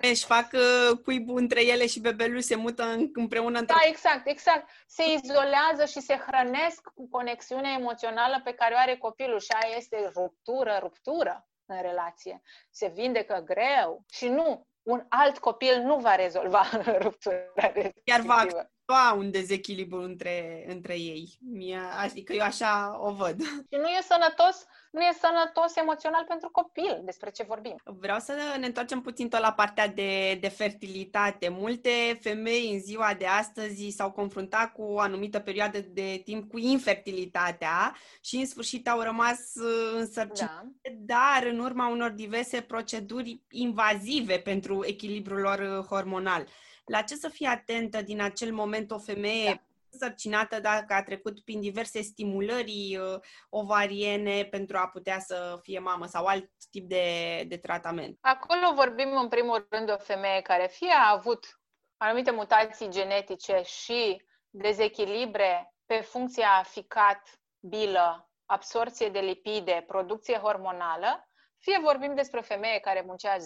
Își 0.02 0.26
fac 0.26 0.50
uh, 0.54 0.98
cuibul 1.04 1.38
între 1.38 1.66
ele 1.66 1.88
și 1.88 2.00
bebelul 2.00 2.42
se 2.42 2.56
mută 2.56 2.84
împreună 3.14 3.60
într 3.60 3.74
Da, 3.74 3.80
exact, 3.88 4.28
exact. 4.28 4.70
Se 4.88 5.04
izolează 5.04 5.86
și 5.86 6.00
se 6.00 6.24
hrănesc 6.28 6.82
cu 6.94 7.10
conexiunea 7.10 7.76
emoțională 7.80 8.42
pe 8.44 8.54
care 8.54 8.74
o 8.74 8.78
are 8.78 8.98
copilul 8.98 9.40
și 9.40 9.52
aia 9.52 9.76
este 9.76 10.12
ruptură, 10.16 10.78
ruptură 10.82 11.48
în 11.66 11.82
relație. 11.82 12.42
Se 12.70 12.88
vindecă 12.88 13.44
greu 13.46 14.06
și 14.12 14.28
nu, 14.28 14.68
un 14.84 15.06
alt 15.10 15.40
copil 15.40 15.82
nu 15.82 16.00
va 16.00 16.16
rezolva 16.16 16.64
ruptura 17.04 17.46
respectivă. 17.56 18.02
Chiar 18.04 18.22
va 18.22 18.46
accentua 18.92 19.14
un 19.14 19.32
dezechilibru 19.32 20.02
între, 20.02 20.66
între 20.68 20.94
ei. 20.94 21.38
Mie, 21.52 21.80
adică 21.98 22.34
eu 22.34 22.44
așa 22.44 23.00
o 23.02 23.14
văd. 23.14 23.42
Și 23.72 23.78
nu 23.78 23.88
e 23.88 24.02
sănătos 24.02 24.66
nu 24.92 25.02
e 25.02 25.18
sănătos 25.20 25.76
emoțional 25.76 26.26
pentru 26.28 26.50
copil. 26.50 27.02
Despre 27.04 27.32
ce 27.32 27.44
vorbim? 27.44 27.76
Vreau 27.84 28.20
să 28.20 28.34
ne 28.60 28.66
întoarcem 28.66 29.02
puțin 29.02 29.30
tot 29.30 29.40
la 29.40 29.54
partea 29.54 29.88
de, 29.88 30.38
de 30.42 30.48
fertilitate. 30.48 31.50
Multe 31.50 32.20
femei 32.22 32.74
în 32.74 32.80
ziua 32.80 33.14
de 33.18 33.26
astăzi 33.26 33.90
s-au 33.90 34.12
confruntat 34.12 34.72
cu 34.72 34.82
o 34.82 35.00
anumită 35.00 35.40
perioadă 35.40 35.80
de 35.80 36.22
timp 36.26 36.50
cu 36.50 36.58
infertilitatea 36.58 37.96
și 38.22 38.36
în 38.36 38.46
sfârșit 38.46 38.90
au 38.90 39.00
rămas 39.02 39.40
uh, 39.56 39.94
însărcinate, 39.96 40.72
da. 40.82 41.16
dar 41.16 41.48
în 41.52 41.60
urma 41.60 41.88
unor 41.88 42.10
diverse 42.10 42.62
proceduri 42.62 43.42
invazive 43.50 44.38
pentru 44.38 44.84
echilibrul 44.86 45.40
lor 45.40 45.60
uh, 45.60 45.86
hormonal. 45.86 46.48
La 46.84 47.02
ce 47.02 47.16
să 47.16 47.30
fie 47.30 47.48
atentă 47.48 48.02
din 48.02 48.22
acel 48.22 48.54
moment 48.54 48.92
o 48.92 49.00
femeie 49.00 49.54
da 49.54 49.62
însărcinată 49.92 50.60
dacă 50.60 50.94
a 50.94 51.04
trecut 51.04 51.40
prin 51.42 51.60
diverse 51.60 52.02
stimulări 52.02 52.98
uh, 52.98 53.20
ovariene 53.50 54.44
pentru 54.46 54.78
a 54.78 54.88
putea 54.88 55.20
să 55.20 55.60
fie 55.62 55.80
mamă 55.80 56.06
sau 56.06 56.26
alt 56.26 56.50
tip 56.72 56.88
de, 56.90 57.44
de 57.48 57.58
tratament. 57.58 58.18
Acolo 58.22 58.74
vorbim 58.76 59.18
în 59.18 59.28
primul 59.28 59.68
rând 59.70 59.86
de 59.86 59.92
o 59.92 59.98
femeie 59.98 60.42
care 60.42 60.68
fie 60.68 60.92
a 60.92 61.12
avut 61.12 61.60
anumite 61.98 62.32
mutații 62.32 62.90
genetice 62.90 63.62
și 63.64 64.26
dezechilibre 64.50 65.74
pe 65.86 65.96
funcția 65.96 66.66
ficat-bilă 66.68 68.32
absorție 68.46 69.10
de 69.10 69.20
lipide, 69.20 69.84
producție 69.88 70.38
hormonală, 70.38 71.30
fie 71.58 71.80
vorbim 71.82 72.16
despre 72.16 72.40
o 72.40 72.44
femeie 72.44 72.80
care 72.80 73.04
muncea 73.06 73.38
10-11 73.38 73.42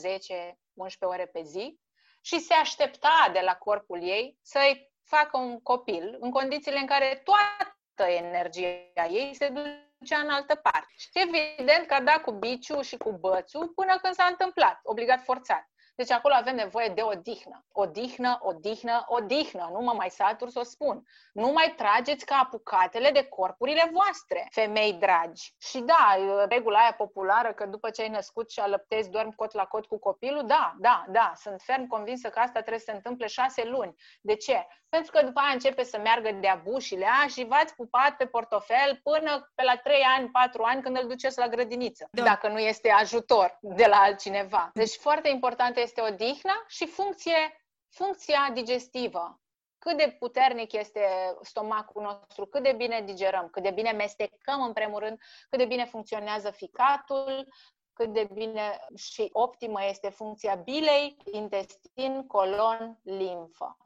ore 1.00 1.26
pe 1.26 1.42
zi 1.44 1.80
și 2.26 2.40
se 2.40 2.54
aștepta 2.54 3.30
de 3.34 3.40
la 3.40 3.56
corpul 3.56 4.02
ei 4.04 4.38
să-i 4.42 4.92
facă 5.04 5.38
un 5.38 5.62
copil 5.62 6.18
în 6.20 6.32
condițiile 6.32 6.80
în 6.80 6.86
care 6.86 7.22
toată 7.24 8.12
energia 8.12 9.06
ei 9.10 9.36
se 9.36 9.48
ducea 9.48 10.20
în 10.20 10.30
altă 10.30 10.56
parte. 10.56 10.94
Și 10.98 11.10
evident 11.14 11.88
că 11.88 11.94
a 11.94 12.02
dat 12.02 12.22
cu 12.22 12.32
biciu 12.32 12.82
și 12.82 12.98
cu 12.98 13.12
bățul 13.12 13.68
până 13.68 13.98
când 14.02 14.14
s-a 14.14 14.26
întâmplat, 14.30 14.80
obligat 14.84 15.24
forțat. 15.24 15.70
Deci 15.96 16.12
acolo 16.12 16.34
avem 16.34 16.56
nevoie 16.56 16.88
de 16.88 17.02
odihnă. 17.02 17.66
Odihnă, 17.72 18.40
odihnă, 18.42 19.04
odihnă. 19.08 19.70
Nu 19.72 19.80
mă 19.80 19.94
mai 19.94 20.10
satur 20.10 20.50
să 20.50 20.60
o 20.60 20.64
spun. 20.64 21.04
Nu 21.34 21.52
mai 21.52 21.74
trageți 21.78 22.26
ca 22.26 22.36
apucatele 22.44 23.12
de 23.12 23.24
corpurile 23.24 23.90
voastre, 23.94 24.48
femei 24.52 24.94
dragi. 24.94 25.56
Și 25.60 25.80
da, 25.80 26.16
regula 26.50 26.80
aia 26.80 26.94
populară 26.98 27.54
că 27.54 27.66
după 27.66 27.90
ce 27.90 28.02
ai 28.02 28.10
născut 28.10 28.52
și 28.52 28.60
alăptezi, 28.60 29.10
dormi 29.10 29.36
cot 29.36 29.54
la 29.54 29.66
cot 29.66 29.86
cu 29.86 30.00
copilul, 30.00 30.46
da, 30.46 30.76
da, 30.80 31.06
da, 31.08 31.32
sunt 31.36 31.62
ferm 31.62 31.88
convinsă 31.88 32.30
că 32.30 32.40
asta 32.40 32.60
trebuie 32.60 32.80
să 32.80 32.86
se 32.90 32.96
întâmple 32.96 33.28
șase 33.28 33.64
luni. 33.66 33.96
De 34.22 34.36
ce? 34.36 34.68
Pentru 34.90 35.12
că 35.12 35.26
după 35.26 35.40
aia 35.40 35.54
începe 35.54 35.84
să 35.84 35.98
meargă 35.98 36.32
de-a 36.32 36.62
bușile 36.64 37.06
a 37.24 37.28
și 37.28 37.46
v-ați 37.46 37.76
pupat 37.76 38.16
pe 38.18 38.26
portofel 38.26 39.00
până 39.04 39.52
pe 39.56 39.64
la 39.64 39.78
3 39.78 40.02
ani, 40.18 40.30
4 40.30 40.64
ani 40.64 40.82
când 40.82 40.98
îl 40.98 41.08
duceți 41.08 41.38
la 41.38 41.48
grădiniță, 41.48 42.08
da. 42.12 42.24
dacă 42.24 42.48
nu 42.48 42.60
este 42.60 42.90
ajutor 42.90 43.58
de 43.62 43.86
la 43.86 43.96
altcineva. 43.96 44.70
Deci 44.74 44.96
foarte 44.96 45.30
important 45.30 45.78
este 45.86 46.02
odihna 46.02 46.64
și 46.68 46.88
funcție, 46.88 47.66
funcția 47.90 48.50
digestivă. 48.54 49.40
Cât 49.78 49.98
de 49.98 50.16
puternic 50.20 50.72
este 50.72 51.08
stomacul 51.42 52.02
nostru, 52.02 52.46
cât 52.46 52.64
de 52.64 52.74
bine 52.74 53.02
digerăm, 53.02 53.50
cât 53.50 53.64
de 53.64 53.72
bine 53.72 53.92
mestecăm 53.92 54.62
în 54.62 54.74
primul 54.74 55.00
rând, 55.00 55.20
cât 55.50 55.60
de 55.60 55.66
bine 55.66 55.86
funcționează 55.86 56.52
ficatul, 56.52 57.48
cât 57.94 58.14
de 58.14 58.30
bine 58.34 58.80
și 58.96 59.30
optimă 59.32 59.84
este 59.84 60.10
funcția 60.10 60.56
bilei, 60.56 61.18
intestin, 61.32 62.28
colon, 62.28 63.00
limfă. 63.04 63.78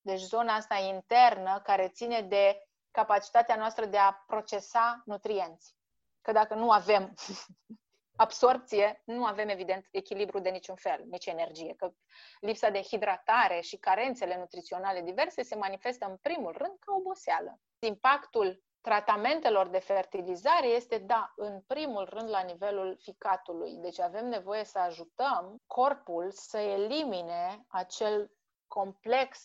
Deci 0.00 0.20
zona 0.20 0.54
asta 0.54 0.74
internă 0.74 1.60
care 1.64 1.88
ține 1.88 2.20
de 2.20 2.68
capacitatea 2.90 3.56
noastră 3.56 3.84
de 3.84 3.96
a 3.96 4.12
procesa 4.12 5.02
nutrienți. 5.04 5.74
Că 6.20 6.32
dacă 6.32 6.54
nu 6.54 6.70
avem 6.70 7.14
absorpție, 8.16 9.02
nu 9.04 9.24
avem 9.24 9.48
evident 9.48 9.86
echilibru 9.90 10.38
de 10.38 10.50
niciun 10.50 10.76
fel, 10.76 11.04
nici 11.10 11.26
energie. 11.26 11.74
Că 11.74 11.92
lipsa 12.40 12.70
de 12.70 12.82
hidratare 12.82 13.60
și 13.60 13.76
carențele 13.76 14.38
nutriționale 14.38 15.00
diverse 15.00 15.42
se 15.42 15.54
manifestă 15.54 16.06
în 16.06 16.16
primul 16.16 16.54
rând 16.56 16.78
ca 16.78 16.94
oboseală. 16.94 17.60
Impactul 17.78 18.62
tratamentelor 18.80 19.68
de 19.68 19.78
fertilizare 19.78 20.66
este, 20.66 20.98
da, 20.98 21.32
în 21.36 21.60
primul 21.66 22.04
rând 22.04 22.28
la 22.28 22.40
nivelul 22.40 22.98
ficatului. 23.02 23.76
Deci 23.76 24.00
avem 24.00 24.28
nevoie 24.28 24.64
să 24.64 24.78
ajutăm 24.78 25.62
corpul 25.66 26.30
să 26.30 26.58
elimine 26.58 27.64
acel 27.68 28.30
complex 28.66 29.38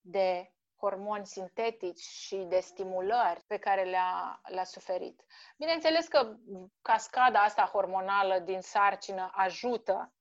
de 0.00 0.52
hormoni 0.80 1.26
sintetici 1.26 2.00
și 2.00 2.36
de 2.36 2.58
stimulări 2.60 3.44
pe 3.46 3.56
care 3.58 3.82
le-a, 3.82 4.40
le-a 4.44 4.64
suferit. 4.64 5.24
Bineînțeles 5.56 6.06
că 6.06 6.36
cascada 6.82 7.38
asta 7.38 7.70
hormonală 7.72 8.38
din 8.38 8.60
sarcină 8.60 9.30
ajută, 9.34 10.12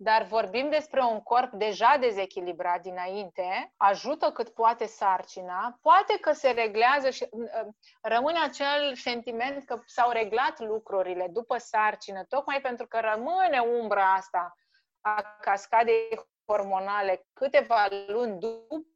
dar 0.00 0.22
vorbim 0.22 0.70
despre 0.70 1.02
un 1.02 1.20
corp 1.20 1.52
deja 1.52 1.96
dezechilibrat 2.00 2.80
dinainte, 2.80 3.72
ajută 3.76 4.30
cât 4.30 4.48
poate 4.48 4.86
sarcina, 4.86 5.78
poate 5.82 6.18
că 6.20 6.32
se 6.32 6.50
reglează 6.50 7.10
și 7.10 7.26
uh, 7.30 7.66
rămâne 8.02 8.38
acel 8.38 8.94
sentiment 8.94 9.64
că 9.64 9.80
s-au 9.86 10.10
reglat 10.10 10.58
lucrurile 10.60 11.28
după 11.32 11.58
sarcină, 11.58 12.24
tocmai 12.24 12.60
pentru 12.60 12.86
că 12.86 13.00
rămâne 13.00 13.58
umbra 13.80 14.12
asta 14.12 14.54
a 15.00 15.36
cascadei 15.40 16.08
hormonale 16.46 17.26
câteva 17.32 17.88
luni 18.06 18.38
după 18.38 18.86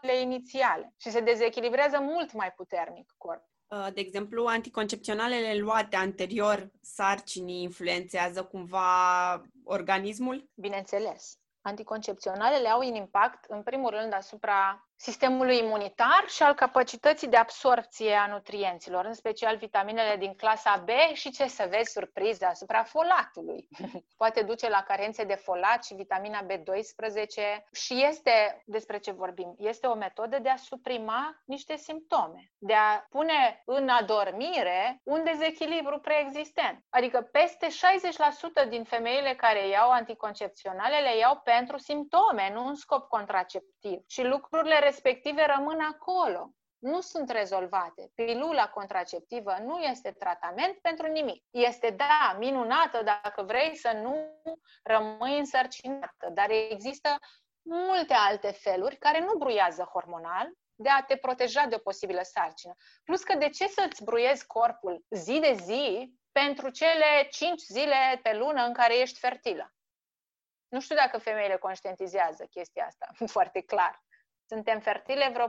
le 0.00 0.20
inițiale 0.20 0.94
și 0.96 1.10
se 1.10 1.20
dezechilibrează 1.20 1.98
mult 2.00 2.32
mai 2.32 2.52
puternic 2.56 3.14
corpul. 3.18 3.52
Uh, 3.66 3.86
de 3.94 4.00
exemplu, 4.00 4.46
anticoncepționalele 4.46 5.58
luate 5.58 5.96
anterior 5.96 6.70
sarcinii 6.80 7.62
influențează 7.62 8.44
cumva 8.44 9.42
organismul? 9.64 10.50
Bineînțeles. 10.54 11.38
Anticoncepționalele 11.60 12.68
au 12.68 12.88
un 12.88 12.94
impact, 12.94 13.44
în 13.48 13.62
primul 13.62 13.90
rând, 13.90 14.12
asupra 14.12 14.88
sistemului 15.04 15.58
imunitar 15.58 16.24
și 16.26 16.42
al 16.42 16.54
capacității 16.54 17.28
de 17.28 17.36
absorpție 17.36 18.14
a 18.14 18.26
nutrienților, 18.26 19.04
în 19.04 19.12
special 19.12 19.56
vitaminele 19.56 20.16
din 20.16 20.34
clasa 20.34 20.84
B 20.84 20.88
și 21.12 21.30
ce 21.30 21.46
să 21.46 21.66
vezi 21.70 21.92
surpriză 21.92 22.44
asupra 22.46 22.82
folatului. 22.82 23.68
Poate 24.22 24.42
duce 24.42 24.68
la 24.68 24.82
carențe 24.82 25.24
de 25.24 25.34
folat 25.34 25.84
și 25.84 25.94
vitamina 25.94 26.46
B12 26.46 27.62
și 27.72 28.04
este, 28.08 28.62
despre 28.66 28.98
ce 28.98 29.10
vorbim, 29.12 29.54
este 29.58 29.86
o 29.86 29.94
metodă 29.94 30.38
de 30.38 30.48
a 30.48 30.56
suprima 30.56 31.42
niște 31.44 31.76
simptome, 31.76 32.52
de 32.58 32.74
a 32.74 33.06
pune 33.10 33.62
în 33.64 33.88
adormire 33.88 35.00
un 35.02 35.24
dezechilibru 35.24 36.00
preexistent. 36.00 36.84
Adică 36.90 37.28
peste 37.32 37.66
60% 38.64 38.68
din 38.68 38.84
femeile 38.84 39.34
care 39.34 39.68
iau 39.68 39.90
anticoncepționale 39.90 40.98
le 40.98 41.16
iau 41.16 41.40
pentru 41.44 41.78
simptome, 41.78 42.50
nu 42.52 42.66
în 42.66 42.74
scop 42.74 43.08
contraceptiv. 43.08 44.00
Și 44.06 44.22
lucrurile 44.22 44.78
respective 44.94 45.44
rămân 45.56 45.80
acolo. 45.80 46.50
Nu 46.78 47.00
sunt 47.00 47.30
rezolvate. 47.30 48.10
Pilula 48.14 48.68
contraceptivă 48.68 49.56
nu 49.60 49.78
este 49.78 50.10
tratament 50.10 50.78
pentru 50.80 51.06
nimic. 51.06 51.44
Este, 51.50 51.90
da, 51.90 52.36
minunată 52.38 53.02
dacă 53.02 53.42
vrei 53.42 53.76
să 53.76 53.92
nu 54.02 54.40
rămâi 54.82 55.38
însărcinată, 55.38 56.30
dar 56.32 56.50
există 56.50 57.18
multe 57.62 58.14
alte 58.14 58.50
feluri 58.50 58.96
care 58.96 59.20
nu 59.20 59.34
bruiază 59.38 59.82
hormonal 59.82 60.50
de 60.74 60.88
a 60.88 61.02
te 61.02 61.16
proteja 61.16 61.66
de 61.66 61.74
o 61.74 61.78
posibilă 61.78 62.20
sarcină. 62.22 62.74
Plus 63.04 63.22
că 63.22 63.34
de 63.34 63.48
ce 63.48 63.66
să-ți 63.66 64.04
bruiezi 64.04 64.46
corpul 64.46 65.04
zi 65.10 65.38
de 65.40 65.52
zi 65.52 66.14
pentru 66.32 66.70
cele 66.70 67.28
5 67.30 67.60
zile 67.60 68.20
pe 68.22 68.36
lună 68.36 68.62
în 68.62 68.72
care 68.72 68.98
ești 68.98 69.18
fertilă? 69.18 69.72
Nu 70.68 70.80
știu 70.80 70.96
dacă 70.96 71.18
femeile 71.18 71.56
conștientizează 71.56 72.44
chestia 72.50 72.86
asta 72.86 73.08
foarte 73.36 73.60
clar. 73.60 74.02
Suntem 74.48 74.80
fertile 74.80 75.30
vreo 75.32 75.48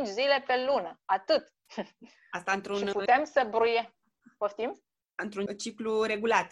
4-5 0.00 0.02
zile 0.02 0.44
pe 0.46 0.64
lună. 0.64 1.00
Atât. 1.04 1.52
Asta 2.30 2.52
într-un... 2.52 2.76
Și 2.86 2.92
putem 2.92 3.24
să 3.24 3.46
bruie. 3.50 3.94
Poftim? 4.38 4.82
Într-un 5.14 5.46
ciclu 5.46 6.02
regulat. 6.02 6.50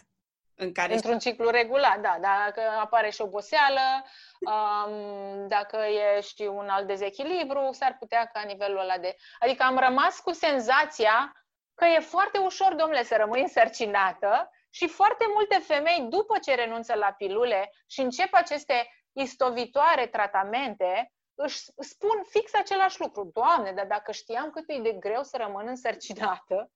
În 0.57 0.73
care 0.73 0.93
Într-un 0.93 1.19
ciclu 1.19 1.49
regulat, 1.49 1.99
da. 2.01 2.17
Dacă 2.21 2.61
apare 2.79 3.09
și 3.09 3.21
oboseală, 3.21 4.05
um, 4.39 5.47
dacă 5.47 5.77
e 5.77 6.21
și 6.21 6.41
un 6.41 6.69
alt 6.69 6.87
dezechilibru, 6.87 7.69
s-ar 7.71 7.95
putea 7.99 8.25
ca 8.33 8.41
nivelul 8.41 8.79
ăla 8.79 8.97
de... 8.97 9.15
Adică 9.39 9.63
am 9.63 9.77
rămas 9.77 10.19
cu 10.19 10.31
senzația 10.31 11.45
că 11.73 11.85
e 11.85 11.99
foarte 11.99 12.37
ușor, 12.37 12.73
domnule, 12.73 13.03
să 13.03 13.15
rămâi 13.15 13.41
însărcinată 13.41 14.49
și 14.69 14.87
foarte 14.87 15.25
multe 15.33 15.55
femei, 15.55 16.07
după 16.09 16.37
ce 16.37 16.55
renunță 16.55 16.93
la 16.93 17.11
pilule 17.11 17.71
și 17.87 18.01
încep 18.01 18.33
aceste 18.33 18.89
istovitoare 19.11 20.07
tratamente, 20.07 21.13
își 21.35 21.63
spun 21.77 22.23
fix 22.29 22.53
același 22.53 23.01
lucru. 23.01 23.31
Doamne, 23.33 23.71
dar 23.71 23.85
dacă 23.85 24.11
știam 24.11 24.49
cât 24.49 24.63
e 24.67 24.79
de 24.79 24.91
greu 24.91 25.23
să 25.23 25.37
rămân 25.37 25.67
însărcinată, 25.67 26.71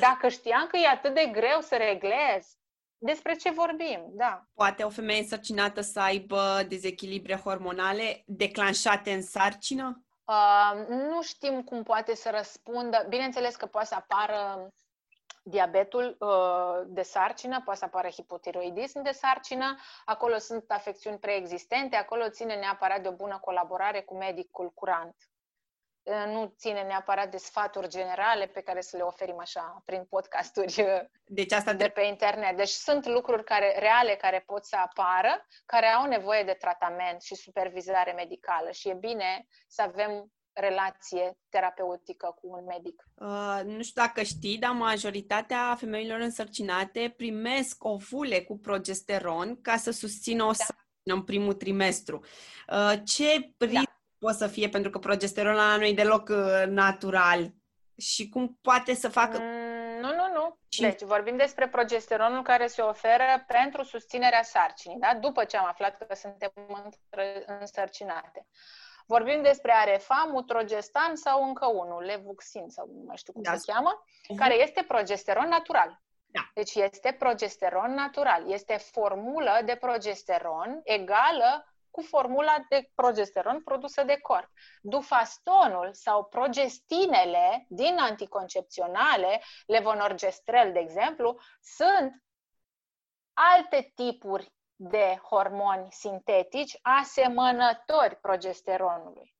dacă 0.00 0.28
știam 0.28 0.66
că 0.66 0.76
e 0.76 0.86
atât 0.86 1.14
de 1.14 1.26
greu 1.32 1.60
să 1.60 1.76
reglez, 1.76 2.56
despre 3.00 3.34
ce 3.34 3.50
vorbim, 3.50 4.06
da. 4.08 4.44
Poate 4.54 4.82
o 4.82 4.88
femeie 4.88 5.20
însărcinată 5.20 5.80
să 5.80 6.00
aibă 6.00 6.64
dezechilibre 6.68 7.36
hormonale 7.36 8.22
declanșate 8.26 9.12
în 9.12 9.22
sarcină? 9.22 10.02
Uh, 10.24 10.86
nu 10.88 11.22
știm 11.22 11.62
cum 11.62 11.82
poate 11.82 12.14
să 12.14 12.30
răspundă. 12.30 13.06
Bineînțeles 13.08 13.56
că 13.56 13.66
poate 13.66 13.86
să 13.86 13.94
apară 13.94 14.68
diabetul 15.48 16.16
uh, 16.18 16.86
de 16.86 17.02
sarcină, 17.02 17.62
poate 17.64 17.78
să 17.78 17.84
apară 17.84 18.08
hipotiroidism 18.08 19.02
de 19.02 19.10
sarcină, 19.10 19.76
acolo 20.04 20.38
sunt 20.38 20.64
afecțiuni 20.68 21.18
preexistente, 21.18 21.96
acolo 21.96 22.28
ține 22.28 22.54
neapărat 22.54 23.02
de 23.02 23.08
o 23.08 23.12
bună 23.12 23.38
colaborare 23.40 24.00
cu 24.00 24.16
medicul 24.16 24.70
curant. 24.70 25.16
Uh, 26.02 26.24
nu 26.26 26.54
ține 26.56 26.82
neapărat 26.82 27.30
de 27.30 27.36
sfaturi 27.36 27.88
generale 27.88 28.46
pe 28.46 28.60
care 28.60 28.80
să 28.80 28.96
le 28.96 29.02
oferim 29.02 29.38
așa 29.38 29.82
prin 29.84 30.04
podcasturi 30.04 30.82
uh, 30.82 31.00
deci 31.24 31.52
asta 31.52 31.72
de 31.72 31.88
pe 31.88 32.00
internet. 32.00 32.56
Deci 32.56 32.68
sunt 32.68 33.06
lucruri 33.06 33.44
care, 33.44 33.78
reale 33.78 34.14
care 34.14 34.42
pot 34.46 34.64
să 34.64 34.76
apară, 34.76 35.46
care 35.66 35.86
au 35.86 36.06
nevoie 36.06 36.42
de 36.42 36.52
tratament 36.52 37.22
și 37.22 37.34
supervizare 37.34 38.12
medicală 38.12 38.70
și 38.70 38.88
e 38.88 38.94
bine 38.94 39.46
să 39.66 39.82
avem 39.82 40.32
relație 40.60 41.38
terapeutică 41.48 42.36
cu 42.40 42.48
un 42.50 42.64
medic. 42.64 43.08
Uh, 43.14 43.60
nu 43.64 43.82
știu 43.82 44.02
dacă 44.02 44.22
știi, 44.22 44.58
dar 44.58 44.70
majoritatea 44.70 45.74
femeilor 45.78 46.20
însărcinate 46.20 47.14
primesc 47.16 47.84
ovule 47.84 48.40
cu 48.40 48.58
progesteron 48.58 49.60
ca 49.60 49.76
să 49.76 49.90
susțină 49.90 50.42
o 50.42 50.46
da. 50.46 50.52
sarcină 50.52 51.14
în 51.14 51.22
primul 51.22 51.54
trimestru. 51.54 52.24
Uh, 52.68 52.92
ce 53.04 53.52
risc 53.58 53.72
da. 53.72 54.00
poate 54.18 54.36
să 54.36 54.46
fie? 54.46 54.68
Pentru 54.68 54.90
că 54.90 54.98
progesteronul 54.98 55.78
nu 55.78 55.84
e 55.84 55.94
deloc 55.94 56.28
uh, 56.28 56.64
natural. 56.66 57.52
Și 57.96 58.28
cum 58.28 58.58
poate 58.62 58.94
să 58.94 59.08
facă... 59.08 59.38
Mm, 59.38 60.00
nu 60.00 60.56
Și... 60.68 60.80
Deci, 60.80 61.02
vorbim 61.02 61.36
despre 61.36 61.68
progesteronul 61.68 62.42
care 62.42 62.66
se 62.66 62.82
oferă 62.82 63.44
pentru 63.46 63.82
susținerea 63.82 64.42
sarcinii, 64.42 64.98
da? 64.98 65.18
după 65.20 65.44
ce 65.44 65.56
am 65.56 65.66
aflat 65.66 66.06
că 66.06 66.14
suntem 66.14 66.52
însărcinate. 67.60 68.46
Vorbim 69.08 69.42
despre 69.42 69.72
arefa, 69.72 70.28
mutrogestan 70.32 71.16
sau 71.16 71.44
încă 71.44 71.66
unul, 71.66 72.02
levuxin 72.02 72.68
sau 72.68 72.86
nu 72.86 73.02
mai 73.06 73.16
știu 73.16 73.32
cum 73.32 73.42
da. 73.42 73.54
se 73.54 73.72
cheamă, 73.72 74.02
uh-huh. 74.02 74.36
care 74.36 74.54
este 74.54 74.84
progesteron 74.88 75.48
natural. 75.48 76.00
Da. 76.26 76.50
Deci 76.54 76.74
este 76.74 77.16
progesteron 77.18 77.94
natural. 77.94 78.50
Este 78.52 78.76
formulă 78.76 79.60
de 79.64 79.76
progesteron 79.76 80.80
egală 80.84 81.72
cu 81.90 82.02
formula 82.02 82.64
de 82.68 82.90
progesteron 82.94 83.62
produsă 83.62 84.02
de 84.02 84.18
corp. 84.22 84.50
Dufastonul 84.82 85.88
sau 85.92 86.24
progestinele 86.24 87.66
din 87.68 87.98
anticoncepționale, 87.98 89.42
levonorgestrel, 89.66 90.72
de 90.72 90.78
exemplu, 90.78 91.40
sunt 91.60 92.22
alte 93.32 93.92
tipuri 93.94 94.52
de 94.80 95.20
hormoni 95.30 95.88
sintetici 95.90 96.78
asemănători 96.82 98.16
progesteronului. 98.20 99.36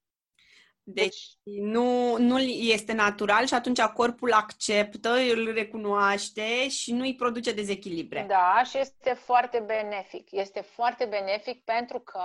Deci 0.82 1.26
nu, 1.42 2.16
nu 2.16 2.38
este 2.38 2.92
natural 2.92 3.46
și 3.46 3.54
atunci 3.54 3.80
corpul 3.80 4.32
acceptă, 4.32 5.10
îl 5.10 5.52
recunoaște 5.52 6.68
și 6.68 6.92
nu 6.92 7.00
îi 7.00 7.14
produce 7.14 7.52
dezechilibre. 7.52 8.24
Da, 8.28 8.62
și 8.64 8.78
este 8.78 9.12
foarte 9.12 9.58
benefic. 9.66 10.32
Este 10.32 10.60
foarte 10.60 11.04
benefic 11.04 11.64
pentru 11.64 12.00
că 12.00 12.22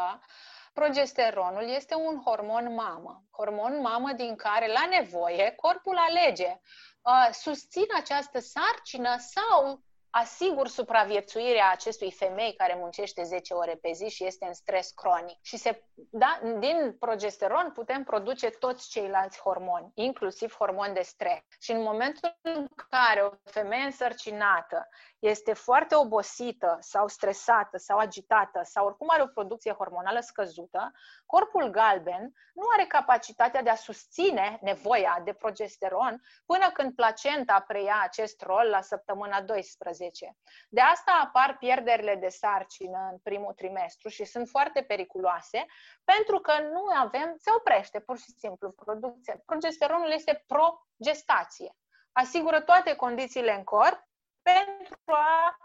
progesteronul 0.74 1.70
este 1.70 1.96
un 1.96 2.22
hormon 2.26 2.74
mamă. 2.74 3.24
Hormon 3.32 3.80
mamă 3.82 4.12
din 4.12 4.36
care, 4.36 4.68
la 4.68 4.86
nevoie, 5.00 5.54
corpul 5.56 5.98
alege 5.98 6.60
uh, 7.02 7.30
susțin 7.32 7.86
această 7.96 8.40
sarcină 8.40 9.16
sau 9.18 9.84
asigur 10.16 10.68
supraviețuirea 10.68 11.72
acestui 11.72 12.12
femei 12.12 12.54
care 12.54 12.76
muncește 12.80 13.24
10 13.24 13.54
ore 13.54 13.76
pe 13.76 13.92
zi 13.92 14.10
și 14.10 14.26
este 14.26 14.46
în 14.46 14.54
stres 14.54 14.92
cronic. 14.92 15.38
Și 15.42 15.58
se, 15.58 15.84
da, 15.94 16.40
din 16.60 16.96
progesteron 17.00 17.72
putem 17.74 18.04
produce 18.04 18.50
toți 18.50 18.90
ceilalți 18.90 19.40
hormoni, 19.40 19.92
inclusiv 19.94 20.56
hormoni 20.58 20.94
de 20.94 21.02
stres. 21.02 21.42
Și 21.60 21.72
în 21.72 21.82
momentul 21.82 22.38
în 22.42 22.68
care 22.90 23.22
o 23.22 23.30
femeie 23.44 23.84
însărcinată 23.84 24.88
este 25.24 25.54
foarte 25.54 25.96
obosită 25.96 26.78
sau 26.80 27.08
stresată 27.08 27.78
sau 27.78 27.98
agitată 27.98 28.62
sau 28.64 28.86
oricum 28.86 29.08
are 29.10 29.22
o 29.22 29.28
producție 29.28 29.72
hormonală 29.72 30.20
scăzută, 30.20 30.92
corpul 31.26 31.70
galben 31.70 32.34
nu 32.54 32.64
are 32.74 32.86
capacitatea 32.86 33.62
de 33.62 33.70
a 33.70 33.76
susține 33.76 34.60
nevoia 34.62 35.22
de 35.24 35.34
progesteron 35.34 36.22
până 36.46 36.72
când 36.72 36.96
placenta 36.96 37.64
preia 37.68 38.00
acest 38.04 38.42
rol 38.42 38.68
la 38.70 38.82
săptămâna 38.82 39.42
12. 39.42 40.38
De 40.70 40.82
asta 40.82 41.22
apar 41.24 41.58
pierderile 41.58 42.16
de 42.16 42.30
sarcină 42.30 43.08
în 43.12 43.18
primul 43.18 43.54
trimestru 43.54 44.10
și 44.10 44.26
sunt 44.26 44.48
foarte 44.50 44.82
periculoase 44.82 45.66
pentru 46.04 46.40
că 46.40 46.54
nu 46.62 46.84
avem, 47.00 47.36
se 47.38 47.52
oprește 47.58 48.00
pur 48.00 48.18
și 48.18 48.32
simplu 48.38 48.72
producția. 48.72 49.42
Progesteronul 49.46 50.12
este 50.12 50.46
progestație. 50.48 51.76
Asigură 52.12 52.62
toate 52.62 52.96
condițiile 52.96 53.54
în 53.56 53.64
corp 53.64 54.12
pentru 54.44 54.98
a 55.06 55.58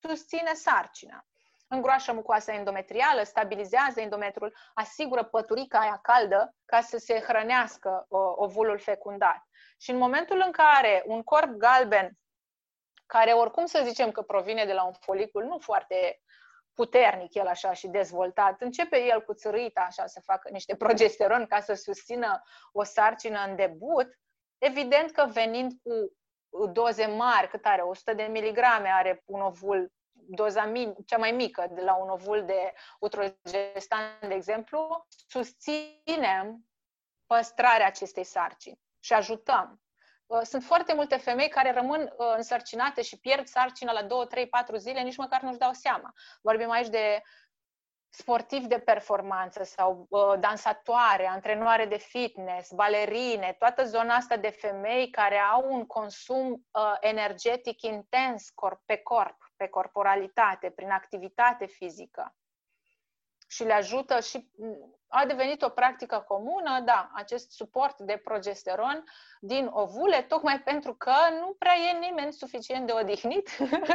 susține 0.00 0.54
sarcina. 0.54 1.26
Îngroașă 1.68 2.12
mucoasa 2.12 2.52
endometrială, 2.52 3.22
stabilizează 3.22 4.00
endometrul, 4.00 4.56
asigură 4.74 5.24
păturica 5.24 5.78
aia 5.78 5.98
caldă 6.02 6.54
ca 6.64 6.80
să 6.80 6.98
se 6.98 7.20
hrănească 7.20 8.06
ovulul 8.36 8.78
fecundat. 8.78 9.42
Și 9.78 9.90
în 9.90 9.96
momentul 9.96 10.42
în 10.46 10.52
care 10.52 11.02
un 11.06 11.22
corp 11.22 11.50
galben, 11.50 12.18
care 13.06 13.32
oricum 13.32 13.66
să 13.66 13.82
zicem 13.84 14.10
că 14.10 14.22
provine 14.22 14.64
de 14.64 14.72
la 14.72 14.84
un 14.84 14.92
folicul 14.92 15.44
nu 15.44 15.58
foarte 15.58 16.20
puternic 16.74 17.34
el 17.34 17.46
așa 17.46 17.72
și 17.72 17.88
dezvoltat, 17.88 18.60
începe 18.60 19.04
el 19.04 19.24
cu 19.24 19.34
țărâita 19.34 19.80
așa 19.80 20.06
să 20.06 20.20
facă 20.24 20.48
niște 20.52 20.76
progesteron 20.76 21.46
ca 21.46 21.60
să 21.60 21.74
susțină 21.74 22.42
o 22.72 22.82
sarcină 22.82 23.44
în 23.46 23.56
debut, 23.56 24.18
evident 24.58 25.10
că 25.10 25.26
venind 25.32 25.72
cu 25.82 26.16
doze 26.72 27.06
mari, 27.06 27.48
cât 27.48 27.64
are, 27.64 27.82
100 27.82 28.14
de 28.14 28.22
miligrame 28.22 28.88
are 28.88 29.22
un 29.24 29.40
ovul, 29.40 29.92
doza 30.12 30.64
min, 30.64 30.94
cea 31.06 31.16
mai 31.16 31.30
mică 31.30 31.66
de 31.70 31.80
la 31.80 31.94
un 31.94 32.08
ovul 32.08 32.44
de 32.44 32.74
utrogestan, 33.00 34.18
de 34.20 34.34
exemplu, 34.34 35.06
susținem 35.28 36.66
păstrarea 37.26 37.86
acestei 37.86 38.24
sarcini 38.24 38.80
și 39.00 39.12
ajutăm. 39.12 39.80
Uh, 40.26 40.40
sunt 40.42 40.62
foarte 40.62 40.94
multe 40.94 41.16
femei 41.16 41.48
care 41.48 41.72
rămân 41.72 42.00
uh, 42.00 42.34
însărcinate 42.36 43.02
și 43.02 43.20
pierd 43.20 43.46
sarcina 43.46 43.92
la 43.92 44.02
2, 44.02 44.26
3, 44.26 44.48
4 44.48 44.76
zile, 44.76 45.00
nici 45.00 45.16
măcar 45.16 45.40
nu-și 45.40 45.58
dau 45.58 45.72
seama. 45.72 46.12
Vorbim 46.40 46.70
aici 46.70 46.88
de 46.88 47.22
sportivi 48.10 48.66
de 48.66 48.78
performanță 48.78 49.64
sau 49.64 50.06
uh, 50.08 50.34
dansatoare, 50.40 51.26
antrenoare 51.26 51.86
de 51.86 51.96
fitness, 51.96 52.72
balerine, 52.72 53.56
toată 53.58 53.84
zona 53.84 54.14
asta 54.14 54.36
de 54.36 54.48
femei 54.48 55.10
care 55.10 55.36
au 55.38 55.72
un 55.72 55.86
consum 55.86 56.52
uh, 56.52 56.96
energetic 57.00 57.82
intens 57.82 58.50
corp, 58.50 58.82
pe 58.84 58.96
corp, 58.96 59.36
pe 59.56 59.68
corporalitate, 59.68 60.70
prin 60.70 60.90
activitate 60.90 61.66
fizică 61.66 62.32
și 63.48 63.64
le 63.64 63.72
ajută 63.72 64.20
și 64.20 64.48
a 65.08 65.26
devenit 65.26 65.62
o 65.62 65.68
practică 65.68 66.24
comună, 66.28 66.80
da, 66.80 67.10
acest 67.14 67.50
suport 67.50 67.98
de 67.98 68.20
progesteron 68.24 69.04
din 69.40 69.68
ovule, 69.72 70.22
tocmai 70.22 70.60
pentru 70.60 70.94
că 70.94 71.14
nu 71.40 71.56
prea 71.58 71.74
e 71.74 71.98
nimeni 71.98 72.32
suficient 72.32 72.86
de 72.86 72.92
odihnit, 72.92 73.48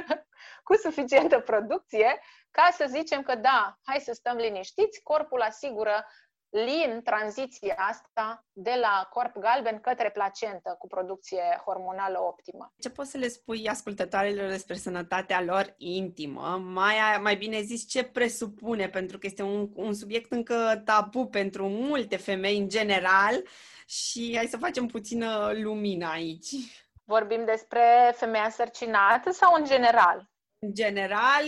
cu 0.68 0.76
suficientă 0.76 1.40
producție, 1.40 2.22
ca 2.52 2.70
să 2.72 2.86
zicem 2.88 3.22
că 3.22 3.36
da, 3.36 3.78
hai 3.84 4.00
să 4.00 4.14
stăm 4.14 4.38
liniștiți, 4.38 5.02
corpul 5.04 5.42
asigură 5.42 6.06
lin 6.54 7.02
tranziția 7.04 7.76
asta 7.78 8.46
de 8.52 8.74
la 8.82 9.08
corp 9.10 9.38
galben 9.38 9.80
către 9.80 10.10
placentă 10.10 10.76
cu 10.80 10.88
producție 10.88 11.62
hormonală 11.66 12.20
optimă. 12.22 12.74
Ce 12.80 12.90
poți 12.90 13.12
să 13.12 13.18
le 13.18 13.28
spui 13.28 13.68
ascultătoarelor 13.68 14.50
despre 14.50 14.76
sănătatea 14.76 15.42
lor 15.42 15.74
intimă? 15.78 16.62
Mai, 16.64 16.96
mai 17.22 17.36
bine 17.36 17.62
zis, 17.62 17.88
ce 17.88 18.04
presupune? 18.04 18.90
Pentru 18.90 19.18
că 19.18 19.26
este 19.26 19.42
un, 19.42 19.70
un 19.76 19.94
subiect 19.94 20.32
încă 20.32 20.82
tabu 20.86 21.26
pentru 21.28 21.68
multe 21.68 22.18
femei 22.18 22.58
în 22.58 22.70
general 22.70 23.44
și 23.86 24.34
hai 24.36 24.46
să 24.46 24.58
facem 24.58 24.86
puțină 24.86 25.52
lumină 25.54 26.08
aici. 26.08 26.50
Vorbim 27.04 27.46
despre 27.46 28.14
femeia 28.16 28.44
însărcinată 28.44 29.32
sau 29.32 29.54
în 29.54 29.66
general? 29.66 30.32
În 30.60 30.74
general, 30.74 31.44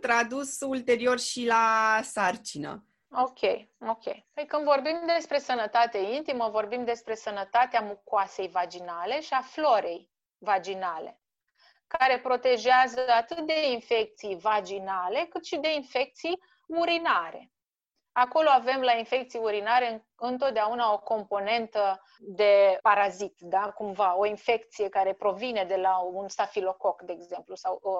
tradus 0.00 0.60
ulterior 0.60 1.18
și 1.18 1.46
la 1.46 2.00
sarcină. 2.02 2.84
Ok, 3.16 3.40
ok. 3.80 4.02
Păi 4.32 4.46
când 4.46 4.64
vorbim 4.64 5.02
despre 5.06 5.38
sănătate 5.38 5.98
intimă, 5.98 6.48
vorbim 6.48 6.84
despre 6.84 7.14
sănătatea 7.14 7.80
mucoasei 7.80 8.48
vaginale 8.48 9.20
și 9.20 9.32
a 9.32 9.40
florei 9.40 10.10
vaginale, 10.38 11.20
care 11.86 12.20
protejează 12.20 13.04
atât 13.08 13.46
de 13.46 13.70
infecții 13.70 14.36
vaginale 14.36 15.26
cât 15.30 15.44
și 15.44 15.56
de 15.56 15.74
infecții 15.74 16.38
urinare. 16.66 17.53
Acolo 18.16 18.48
avem 18.48 18.80
la 18.80 18.92
infecții 18.92 19.38
urinare 19.38 20.06
întotdeauna 20.16 20.92
o 20.92 20.98
componentă 20.98 22.02
de 22.18 22.78
parazit, 22.82 23.36
da? 23.38 23.70
cumva, 23.70 24.16
o 24.16 24.26
infecție 24.26 24.88
care 24.88 25.12
provine 25.12 25.64
de 25.64 25.76
la 25.76 25.98
un 25.98 26.28
stafilococ, 26.28 27.02
de 27.02 27.12
exemplu, 27.12 27.54
sau 27.54 27.78
o, 27.82 27.90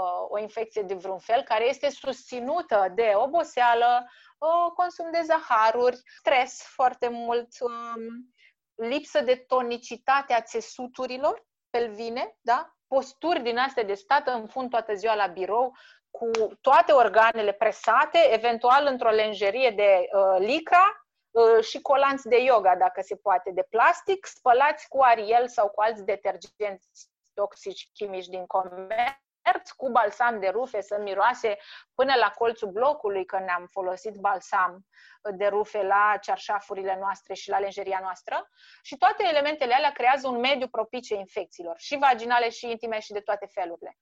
o, 0.00 0.26
o 0.28 0.38
infecție 0.38 0.82
de 0.82 0.94
vreun 0.94 1.18
fel, 1.18 1.42
care 1.42 1.68
este 1.68 1.90
susținută 1.90 2.92
de 2.94 3.12
oboseală, 3.14 4.10
o, 4.38 4.72
consum 4.72 5.10
de 5.10 5.20
zaharuri, 5.24 6.02
stres 6.18 6.62
foarte 6.62 7.08
mult, 7.08 7.48
um, 7.60 8.34
lipsă 8.74 9.20
de 9.20 9.36
tonicitate 9.36 10.32
a 10.32 10.42
țesuturilor 10.42 11.46
pelvine, 11.70 12.36
da? 12.40 12.76
posturi 12.88 13.42
din 13.42 13.58
astea 13.58 13.84
de 13.84 13.94
stat 13.94 14.28
în 14.28 14.46
fund 14.46 14.70
toată 14.70 14.94
ziua 14.94 15.14
la 15.14 15.26
birou, 15.26 15.76
cu 16.18 16.30
toate 16.60 16.92
organele 16.92 17.52
presate, 17.52 18.18
eventual 18.32 18.86
într-o 18.86 19.10
lenjerie 19.10 19.70
de 19.70 20.08
uh, 20.12 20.36
licra 20.38 21.06
uh, 21.30 21.64
și 21.64 21.80
colanți 21.80 22.28
de 22.28 22.36
yoga, 22.36 22.76
dacă 22.76 23.00
se 23.00 23.16
poate, 23.16 23.50
de 23.50 23.66
plastic, 23.70 24.26
spălați 24.26 24.88
cu 24.88 25.02
Ariel 25.02 25.48
sau 25.48 25.68
cu 25.68 25.80
alți 25.80 26.04
detergenți 26.04 27.08
toxici 27.34 27.90
chimici 27.92 28.26
din 28.26 28.46
comerț, 28.46 29.70
cu 29.76 29.90
balsam 29.90 30.40
de 30.40 30.48
rufe 30.48 30.80
să 30.80 30.98
miroase 31.00 31.56
până 31.94 32.12
la 32.20 32.30
colțul 32.30 32.70
blocului, 32.70 33.24
că 33.24 33.38
ne-am 33.38 33.66
folosit 33.70 34.14
balsam 34.14 34.86
de 35.34 35.46
rufe 35.46 35.82
la 35.82 36.16
cearșafurile 36.20 36.96
noastre 37.00 37.34
și 37.34 37.48
la 37.48 37.58
lenjeria 37.58 37.98
noastră. 38.02 38.48
Și 38.82 38.96
toate 38.96 39.24
elementele 39.28 39.74
alea 39.74 39.92
creează 39.92 40.28
un 40.28 40.38
mediu 40.38 40.68
propice 40.68 41.14
infecțiilor, 41.14 41.74
și 41.78 41.96
vaginale, 41.96 42.50
și 42.50 42.70
intime, 42.70 43.00
și 43.00 43.12
de 43.12 43.20
toate 43.20 43.46
felurile 43.46 43.96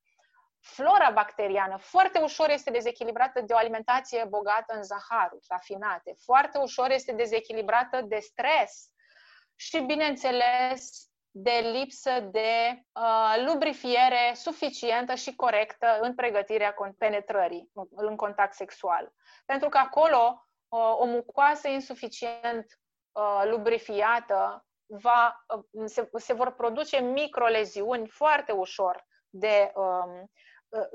flora 0.65 1.11
bacteriană 1.11 1.77
foarte 1.77 2.19
ușor 2.19 2.51
este 2.51 2.71
dezechilibrată 2.71 3.41
de 3.41 3.53
o 3.53 3.57
alimentație 3.57 4.25
bogată 4.29 4.75
în 4.75 4.83
zaharuri 4.83 5.47
rafinate, 5.49 6.15
foarte 6.25 6.59
ușor 6.59 6.91
este 6.91 7.12
dezechilibrată 7.12 8.01
de 8.01 8.19
stres 8.19 8.89
și, 9.57 9.81
bineînțeles, 9.81 11.09
de 11.31 11.61
lipsă 11.73 12.21
de 12.21 12.83
uh, 12.93 13.45
lubrifiere 13.47 14.33
suficientă 14.35 15.15
și 15.15 15.35
corectă 15.35 15.99
în 16.01 16.15
pregătirea 16.15 16.75
penetrării 16.99 17.71
în 17.95 18.17
contact 18.17 18.55
sexual. 18.55 19.12
Pentru 19.45 19.69
că 19.69 19.79
acolo 19.79 20.47
uh, 20.69 20.99
o 20.99 21.05
mucoasă 21.05 21.69
insuficient 21.69 22.81
uh, 23.12 23.43
lubrifiată 23.45 24.67
va, 24.87 25.45
uh, 25.57 25.85
se, 25.85 26.11
se 26.15 26.33
vor 26.33 26.55
produce 26.55 27.01
microleziuni 27.01 28.09
foarte 28.09 28.53
ușor 28.53 29.07
de 29.29 29.73
um, 29.75 30.21
uh, 30.21 30.29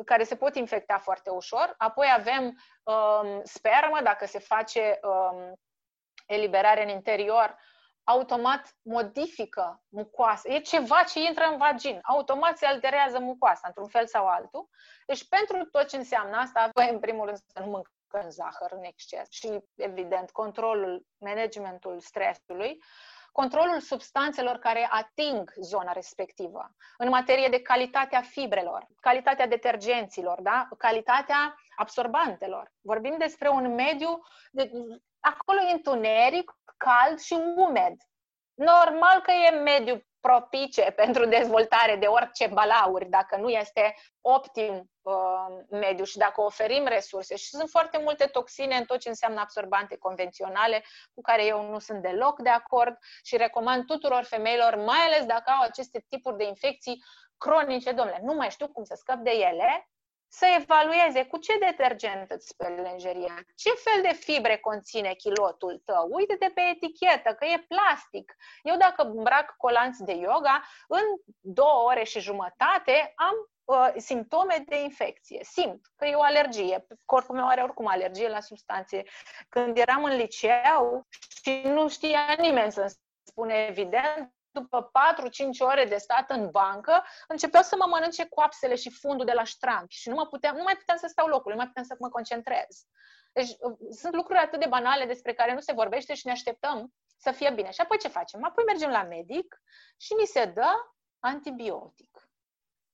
care 0.05 0.23
se 0.23 0.36
pot 0.36 0.55
infecta 0.55 0.97
foarte 0.97 1.30
ușor. 1.30 1.73
Apoi 1.77 2.07
avem 2.17 2.43
um, 2.84 3.41
spermă, 3.43 3.99
dacă 4.03 4.25
se 4.25 4.39
face 4.39 4.99
um, 5.01 5.53
eliberare 6.27 6.84
în 6.84 6.89
interior, 6.89 7.57
automat 8.03 8.75
modifică 8.82 9.84
mucoasa. 9.89 10.53
E 10.53 10.59
ceva 10.59 11.03
ce 11.03 11.19
intră 11.19 11.43
în 11.51 11.57
vagin. 11.57 11.99
Automat 12.01 12.57
se 12.57 12.65
alterează 12.65 13.19
mucoasa, 13.19 13.67
într-un 13.67 13.88
fel 13.88 14.07
sau 14.07 14.27
altul. 14.27 14.69
Deci, 15.05 15.27
pentru 15.27 15.65
tot 15.65 15.88
ce 15.88 15.97
înseamnă 15.97 16.38
asta, 16.38 16.59
avem, 16.59 16.93
în 16.93 16.99
primul 16.99 17.25
rând, 17.25 17.38
să 17.38 17.59
nu 17.59 17.65
mâncăm 17.65 18.30
zahăr 18.30 18.71
în 18.71 18.84
exces 18.84 19.27
și, 19.30 19.59
evident, 19.75 20.32
controlul, 20.32 21.05
managementul 21.17 21.99
stresului, 21.99 22.84
controlul 23.32 23.80
substanțelor 23.80 24.57
care 24.57 24.88
ating 24.91 25.53
zona 25.61 25.91
respectivă, 25.91 26.75
în 26.97 27.09
materie 27.09 27.47
de 27.47 27.61
calitatea 27.61 28.21
fibrelor, 28.21 28.88
calitatea 29.01 29.47
detergenților, 29.47 30.41
da? 30.41 30.67
calitatea 30.77 31.55
absorbantelor. 31.75 32.71
Vorbim 32.82 33.15
despre 33.17 33.49
un 33.49 33.73
mediu, 33.73 34.19
de, 34.51 34.71
acolo 35.19 35.59
e 35.69 35.71
întuneric, 35.71 36.51
cald 36.77 37.19
și 37.19 37.34
umed. 37.55 37.95
Normal 38.53 39.21
că 39.21 39.32
e 39.32 39.49
mediu 39.49 40.03
propice 40.22 40.93
pentru 40.95 41.26
dezvoltare 41.26 41.95
de 41.95 42.05
orice 42.05 42.47
balauri, 42.47 43.09
dacă 43.09 43.38
nu 43.38 43.49
este 43.49 43.95
optim 44.22 44.91
uh, 45.01 45.63
mediu 45.70 46.03
și 46.03 46.17
dacă 46.17 46.41
oferim 46.41 46.86
resurse. 46.86 47.36
Și 47.36 47.47
sunt 47.47 47.70
foarte 47.70 47.97
multe 47.97 48.26
toxine 48.26 48.76
în 48.76 48.86
tot 48.86 48.99
ce 48.99 49.09
înseamnă 49.09 49.39
absorbante 49.39 49.97
convenționale, 49.97 50.84
cu 51.13 51.22
care 51.22 51.45
eu 51.45 51.70
nu 51.70 51.80
sunt 51.80 52.01
deloc 52.01 52.41
de 52.41 52.49
acord 52.49 52.97
și 53.24 53.38
recomand 53.38 53.86
tuturor 53.86 54.24
femeilor, 54.24 54.76
mai 54.76 54.99
ales 55.05 55.26
dacă 55.26 55.51
au 55.51 55.61
aceste 55.61 56.05
tipuri 56.09 56.38
de 56.38 56.43
infecții 56.43 57.03
cronice, 57.38 57.91
domnule, 57.91 58.20
nu 58.24 58.34
mai 58.34 58.49
știu 58.49 58.67
cum 58.67 58.84
să 58.84 58.95
scăp 58.97 59.17
de 59.17 59.32
ele, 59.32 59.89
să 60.30 60.45
evalueze 60.59 61.25
cu 61.25 61.38
ce 61.38 61.57
detergent 61.57 62.32
îți 62.32 62.47
speli 62.47 62.82
lenjeria, 62.82 63.45
ce 63.55 63.69
fel 63.69 64.01
de 64.01 64.13
fibre 64.13 64.57
conține 64.57 65.13
chilotul 65.13 65.82
tău. 65.86 66.07
Uite-te 66.11 66.51
pe 66.53 66.61
etichetă 66.61 67.34
că 67.34 67.45
e 67.45 67.65
plastic. 67.67 68.36
Eu 68.63 68.77
dacă 68.77 69.01
îmbrac 69.01 69.55
colanți 69.57 70.03
de 70.03 70.13
yoga, 70.13 70.63
în 70.88 71.03
două 71.39 71.84
ore 71.84 72.03
și 72.03 72.19
jumătate 72.19 73.13
am 73.15 73.49
uh, 73.65 73.93
simptome 73.95 74.63
de 74.67 74.82
infecție. 74.82 75.43
Simt 75.43 75.86
că 75.95 76.05
e 76.05 76.15
o 76.15 76.21
alergie. 76.21 76.88
Corpul 77.05 77.36
meu 77.36 77.47
are 77.47 77.61
oricum 77.61 77.88
alergie 77.88 78.27
la 78.27 78.39
substanțe. 78.39 79.03
Când 79.49 79.77
eram 79.77 80.03
în 80.03 80.15
liceu 80.15 81.07
și 81.43 81.61
nu 81.63 81.89
știa 81.89 82.36
nimeni 82.38 82.71
să-mi 82.71 82.91
spune 83.23 83.65
evident, 83.69 84.34
după 84.51 84.91
4-5 84.91 84.91
ore 85.59 85.85
de 85.85 85.97
stat 85.97 86.29
în 86.29 86.49
bancă, 86.49 87.03
începeau 87.27 87.63
să 87.63 87.75
mă 87.79 87.85
mănânce 87.85 88.27
coapsele 88.27 88.75
și 88.75 88.89
fundul 88.89 89.25
de 89.25 89.31
la 89.31 89.43
ștrampi 89.43 89.95
și 89.95 90.09
nu, 90.09 90.15
mă 90.15 90.25
puteam, 90.25 90.55
nu 90.55 90.63
mai 90.63 90.75
puteam 90.77 90.97
să 90.97 91.07
stau 91.07 91.27
locul, 91.27 91.51
nu 91.51 91.57
mai 91.57 91.67
puteam 91.67 91.85
să 91.85 91.95
mă 91.99 92.09
concentrez. 92.09 92.85
Deci 93.31 93.49
uh, 93.49 93.77
sunt 93.91 94.13
lucruri 94.13 94.39
atât 94.39 94.59
de 94.59 94.67
banale 94.67 95.05
despre 95.05 95.33
care 95.33 95.53
nu 95.53 95.59
se 95.59 95.73
vorbește 95.73 96.13
și 96.13 96.25
ne 96.25 96.31
așteptăm 96.31 96.93
să 97.17 97.31
fie 97.31 97.51
bine. 97.51 97.71
Și 97.71 97.81
apoi 97.81 97.97
ce 97.97 98.07
facem? 98.07 98.45
Apoi 98.45 98.63
mergem 98.67 98.89
la 98.89 99.03
medic 99.03 99.61
și 99.97 100.13
ni 100.19 100.25
se 100.25 100.45
dă 100.45 100.69
antibiotic 101.19 102.18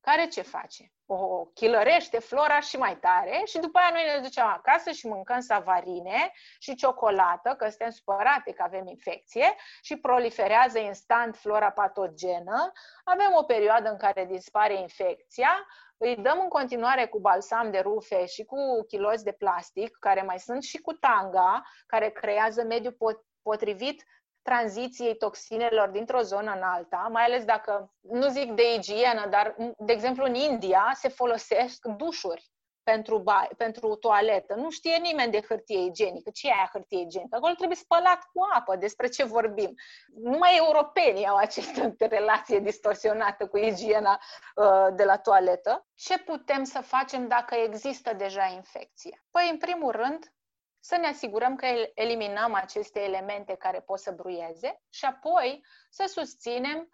care 0.06 0.28
ce 0.28 0.42
face? 0.42 0.92
O 1.06 1.46
chilărește 1.46 2.20
flora 2.20 2.60
și 2.60 2.78
mai 2.78 2.98
tare 2.98 3.42
și 3.46 3.60
după 3.60 3.78
aia 3.78 3.90
noi 3.92 4.04
ne 4.16 4.22
ducem 4.22 4.46
acasă 4.46 4.92
și 4.92 5.08
mâncăm 5.08 5.40
savarine 5.40 6.32
și 6.60 6.76
ciocolată, 6.76 7.56
că 7.58 7.68
suntem 7.68 7.90
supărate 7.90 8.52
că 8.52 8.64
avem 8.64 8.88
infecție 8.88 9.56
și 9.82 9.98
proliferează 9.98 10.80
instant 10.80 11.36
flora 11.36 11.72
patogenă. 11.72 12.72
Avem 13.04 13.32
o 13.34 13.44
perioadă 13.44 13.90
în 13.90 13.98
care 13.98 14.26
dispare 14.26 14.80
infecția, 14.80 15.66
îi 15.98 16.16
dăm 16.16 16.40
în 16.42 16.50
continuare 16.50 17.06
cu 17.06 17.20
balsam 17.20 17.72
de 17.72 17.80
rufe 17.80 18.26
și 18.26 18.44
cu 18.44 18.58
chiloți 18.88 19.24
de 19.24 19.32
plastic, 19.32 19.98
care 20.00 20.22
mai 20.22 20.40
sunt 20.40 20.64
și 20.64 20.78
cu 20.78 20.94
tanga, 20.94 21.62
care 21.86 22.10
creează 22.10 22.64
mediu 22.64 22.98
potrivit 23.42 24.04
tranziției 24.46 25.18
toxinelor 25.18 25.90
dintr-o 25.90 26.22
zonă 26.22 26.52
în 26.56 26.62
alta, 26.62 27.08
mai 27.12 27.24
ales 27.24 27.46
dacă, 27.46 27.94
nu 28.02 28.30
zic 28.30 28.52
de 28.52 28.74
igienă, 28.74 29.28
dar, 29.30 29.56
de 29.78 29.94
exemplu, 29.94 30.26
în 30.26 30.34
India 30.34 30.92
se 30.94 31.10
folosesc 31.10 31.86
dușuri 31.86 32.50
pentru, 32.84 33.18
ba- 33.18 33.48
pentru 33.58 33.96
toaletă. 33.96 34.56
Nu 34.56 34.70
știe 34.70 34.98
nimeni 34.98 35.32
de 35.32 35.42
hârtie 35.42 35.80
igienică. 35.80 36.30
Ce 36.34 36.48
e 36.48 36.52
aia 36.52 36.70
hârtie 36.74 37.00
igienică? 37.00 37.36
Acolo 37.36 37.54
trebuie 37.54 37.78
spălat 37.78 38.20
cu 38.34 38.40
apă. 38.54 38.76
Despre 38.76 39.08
ce 39.08 39.24
vorbim? 39.24 39.74
Numai 40.16 40.58
europenii 40.58 41.28
au 41.28 41.36
această 41.36 41.96
relație 42.18 42.60
distorsionată 42.60 43.48
cu 43.48 43.58
igiena 43.58 44.20
uh, 44.56 44.88
de 44.96 45.04
la 45.04 45.18
toaletă. 45.18 45.88
Ce 45.96 46.18
putem 46.18 46.64
să 46.64 46.80
facem 46.82 47.28
dacă 47.28 47.56
există 47.56 48.14
deja 48.14 48.46
infecție? 48.56 49.24
Păi, 49.32 49.50
în 49.52 49.58
primul 49.58 49.92
rând, 49.92 50.35
să 50.86 50.98
ne 50.98 51.08
asigurăm 51.08 51.56
că 51.56 51.66
eliminăm 51.94 52.54
aceste 52.54 53.00
elemente 53.00 53.56
care 53.56 53.80
pot 53.80 54.00
să 54.00 54.12
bruieze 54.12 54.82
și 54.90 55.06
apoi 55.06 55.66
să 55.90 56.06
susținem 56.08 56.90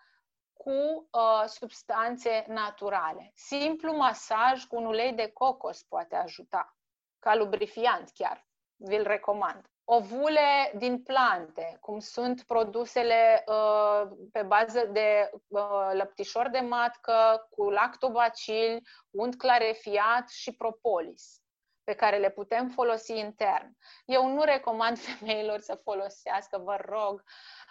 cu 0.53 0.71
uh, 1.11 1.43
substanțe 1.45 2.45
naturale. 2.47 3.31
Simplu 3.35 3.95
masaj 3.95 4.63
cu 4.63 4.75
un 4.75 4.85
ulei 4.85 5.13
de 5.13 5.31
cocos 5.33 5.83
poate 5.83 6.15
ajuta, 6.15 6.77
ca 7.19 7.35
lubrifiant 7.35 8.09
chiar, 8.13 8.47
vi-l 8.75 9.03
recomand. 9.03 9.65
Ovule 9.83 10.71
din 10.75 11.03
plante, 11.03 11.77
cum 11.79 11.99
sunt 11.99 12.43
produsele 12.43 13.43
uh, 13.45 14.09
pe 14.31 14.41
bază 14.41 14.85
de 14.85 15.29
uh, 15.47 15.89
lăptișor 15.93 16.49
de 16.49 16.59
matcă, 16.59 17.47
cu 17.49 17.69
lactobacil, 17.69 18.81
unt 19.09 19.37
clarefiat 19.37 20.29
și 20.29 20.55
propolis 20.55 21.41
pe 21.83 21.93
care 21.93 22.17
le 22.17 22.29
putem 22.29 22.69
folosi 22.69 23.17
intern. 23.17 23.77
Eu 24.05 24.27
nu 24.27 24.43
recomand 24.43 24.99
femeilor 25.07 25.59
să 25.59 25.79
folosească, 25.83 26.57
vă 26.57 26.77
rog, 26.85 27.23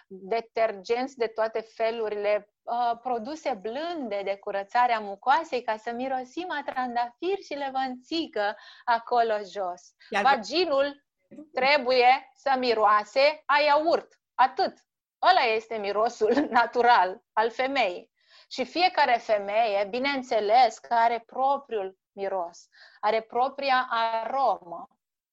detergenți 0.08 1.16
de 1.16 1.26
toate 1.26 1.60
felurile, 1.60 2.52
uh, 2.62 2.98
produse 3.02 3.58
blânde 3.60 4.20
de 4.24 4.36
curățare 4.36 4.92
a 4.92 5.00
mucoasei 5.00 5.62
ca 5.62 5.76
să 5.76 5.90
mirosim 5.90 6.46
a 6.48 6.62
trandafir 6.64 7.38
și 7.44 7.54
levănțică 7.54 8.56
acolo 8.84 9.34
jos. 9.52 9.82
Iar 10.10 10.22
Vaginul 10.22 11.04
trebuie 11.52 12.30
să 12.34 12.54
miroase 12.58 13.42
a 13.46 13.60
iaurt. 13.60 14.20
Atât. 14.34 14.78
Ăla 15.22 15.54
este 15.54 15.76
mirosul 15.76 16.34
natural 16.60 17.22
al 17.32 17.50
femeii. 17.50 18.10
Și 18.48 18.64
fiecare 18.64 19.18
femeie, 19.18 19.86
bineînțeles, 19.90 20.78
că 20.78 20.94
are 20.94 21.22
propriul 21.26 21.98
miros, 22.12 22.68
are 23.00 23.20
propria 23.20 23.86
aromă. 23.90 24.88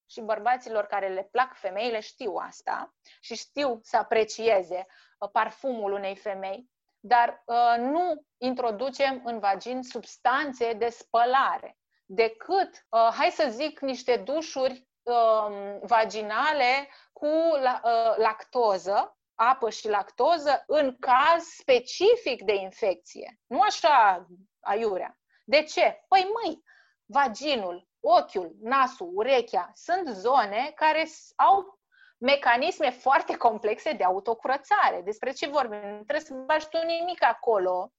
Și 0.09 0.21
bărbaților 0.21 0.85
care 0.85 1.07
le 1.07 1.23
plac 1.31 1.55
femeile 1.55 1.99
știu 1.99 2.35
asta 2.35 2.93
și 3.19 3.35
știu 3.35 3.79
să 3.83 3.97
aprecieze 3.97 4.85
uh, 5.17 5.29
parfumul 5.31 5.91
unei 5.91 6.15
femei, 6.15 6.69
dar 6.99 7.43
uh, 7.45 7.75
nu 7.77 8.25
introducem 8.37 9.21
în 9.25 9.39
vagin 9.39 9.83
substanțe 9.83 10.73
de 10.73 10.89
spălare, 10.89 11.77
decât, 12.05 12.85
uh, 12.89 13.09
hai 13.17 13.29
să 13.29 13.47
zic, 13.49 13.79
niște 13.79 14.17
dușuri 14.17 14.87
uh, 15.03 15.77
vaginale 15.81 16.89
cu 17.13 17.27
la, 17.61 17.81
uh, 17.83 18.17
lactoză, 18.17 19.17
apă 19.35 19.69
și 19.69 19.89
lactoză, 19.89 20.63
în 20.67 20.97
caz 20.99 21.43
specific 21.43 22.41
de 22.41 22.55
infecție. 22.55 23.39
Nu 23.45 23.61
așa 23.61 24.27
aiurea. 24.59 25.19
De 25.47 25.63
ce? 25.63 26.03
Păi 26.07 26.27
măi, 26.33 26.63
vaginul, 27.05 27.87
ochiul, 27.99 28.55
nasul, 28.61 29.09
urechea 29.13 29.71
sunt 29.73 30.07
zone 30.07 30.71
care 30.75 31.07
au 31.35 31.79
mecanisme 32.17 32.89
foarte 32.89 33.37
complexe 33.37 33.93
de 33.93 34.03
autocurățare. 34.03 35.01
Despre 35.03 35.31
ce 35.31 35.47
vorbim? 35.47 35.79
Nu 35.79 36.03
trebuie 36.03 36.25
să 36.25 36.33
bagi 36.33 36.67
tu 36.67 36.77
nimic 36.85 37.23
acolo, 37.23 37.91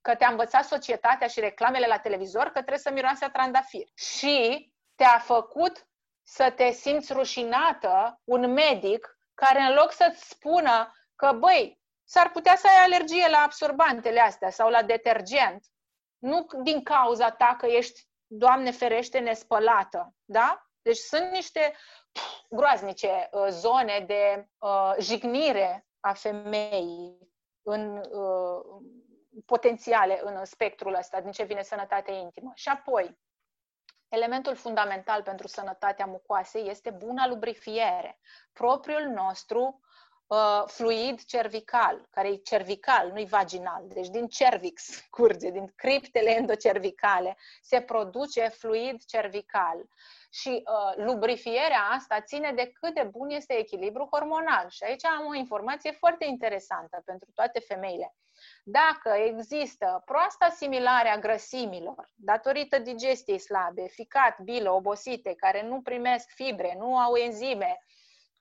că 0.00 0.14
te-a 0.14 0.28
învățat 0.28 0.64
societatea 0.64 1.26
și 1.26 1.40
reclamele 1.40 1.86
la 1.86 1.98
televizor 1.98 2.44
că 2.44 2.50
trebuie 2.50 2.78
să 2.78 2.90
miroase 2.90 3.24
a 3.24 3.30
trandafir. 3.30 3.86
Și 3.94 4.70
te-a 4.94 5.18
făcut 5.18 5.88
să 6.22 6.50
te 6.50 6.70
simți 6.70 7.12
rușinată 7.12 8.20
un 8.24 8.52
medic 8.52 9.18
care 9.34 9.60
în 9.60 9.74
loc 9.74 9.92
să-ți 9.92 10.28
spună 10.28 10.92
că, 11.16 11.32
băi, 11.32 11.80
s-ar 12.04 12.30
putea 12.30 12.56
să 12.56 12.66
ai 12.66 12.84
alergie 12.84 13.28
la 13.28 13.38
absorbantele 13.38 14.20
astea 14.20 14.50
sau 14.50 14.68
la 14.70 14.82
detergent, 14.82 15.64
nu 16.18 16.46
din 16.62 16.82
cauza 16.82 17.30
ta 17.30 17.56
că 17.58 17.66
ești 17.66 18.06
Doamne 18.26 18.70
ferește, 18.70 19.18
nespălată. 19.18 20.14
Da? 20.24 20.66
Deci 20.82 20.96
sunt 20.96 21.30
niște 21.30 21.74
pf, 22.12 22.22
groaznice 22.50 23.28
uh, 23.30 23.46
zone 23.48 24.04
de 24.06 24.48
uh, 24.58 24.94
jignire 24.98 25.86
a 26.00 26.12
femeii 26.12 27.18
în 27.62 27.96
uh, 27.96 28.82
potențiale 29.46 30.20
în 30.24 30.44
spectrul 30.44 30.94
ăsta, 30.94 31.20
din 31.20 31.30
ce 31.30 31.44
vine 31.44 31.62
sănătatea 31.62 32.14
intimă. 32.14 32.52
Și 32.54 32.68
apoi, 32.68 33.18
elementul 34.08 34.54
fundamental 34.54 35.22
pentru 35.22 35.46
sănătatea 35.46 36.06
mucoasei 36.06 36.68
este 36.68 36.90
buna 36.90 37.26
lubrifiere. 37.26 38.18
Propriul 38.52 39.06
nostru 39.06 39.80
uh, 40.26 40.62
fluid 40.66 41.24
cervical, 41.24 42.08
care 42.10 42.28
e 42.28 42.36
cervical, 42.36 43.10
nu-i 43.12 43.26
vaginal, 43.26 43.82
deci 43.88 44.08
din 44.08 44.26
cervix 44.26 45.00
curge, 45.16 45.50
din 45.50 45.72
criptele 45.76 46.30
endocervicale, 46.30 47.36
se 47.62 47.80
produce 47.80 48.48
fluid 48.48 49.04
cervical. 49.04 49.88
Și 50.30 50.48
uh, 50.48 51.04
lubrifierea 51.04 51.88
asta 51.90 52.20
ține 52.20 52.52
de 52.52 52.70
cât 52.80 52.94
de 52.94 53.02
bun 53.02 53.30
este 53.30 53.58
echilibru 53.58 54.08
hormonal. 54.10 54.66
Și 54.68 54.84
aici 54.84 55.04
am 55.04 55.26
o 55.26 55.34
informație 55.34 55.90
foarte 55.90 56.24
interesantă 56.24 57.02
pentru 57.04 57.30
toate 57.34 57.60
femeile. 57.60 58.14
Dacă 58.64 59.08
există 59.08 60.02
proastă 60.04 60.44
asimilare 60.44 61.08
a 61.08 61.18
grăsimilor, 61.18 62.10
datorită 62.14 62.78
digestiei 62.78 63.38
slabe, 63.38 63.86
ficat, 63.86 64.40
bilă, 64.40 64.70
obosite, 64.70 65.34
care 65.34 65.62
nu 65.62 65.80
primesc 65.80 66.28
fibre, 66.28 66.74
nu 66.78 66.98
au 66.98 67.16
enzime, 67.16 67.78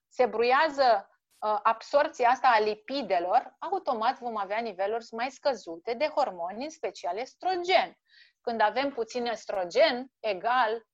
se 0.10 0.26
bruiază 0.26 1.15
uh, 1.46 1.60
absorția 1.64 2.30
asta 2.30 2.48
a 2.48 2.60
lipidelor, 2.60 3.56
automat 3.60 4.20
vom 4.20 4.38
avea 4.38 4.60
niveluri 4.60 5.06
mai 5.12 5.32
scăzute 5.32 5.94
de 5.94 6.08
hormoni, 6.08 6.64
în 6.64 6.70
special 6.70 7.18
estrogen. 7.18 7.98
Când 8.42 8.62
avem 8.62 8.92
puțin 8.92 9.26
estrogen, 9.26 10.08
egal 10.20 10.86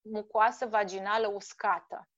mucoasă 0.00 0.66
vaginală 0.66 1.28
uscată. 1.28 2.08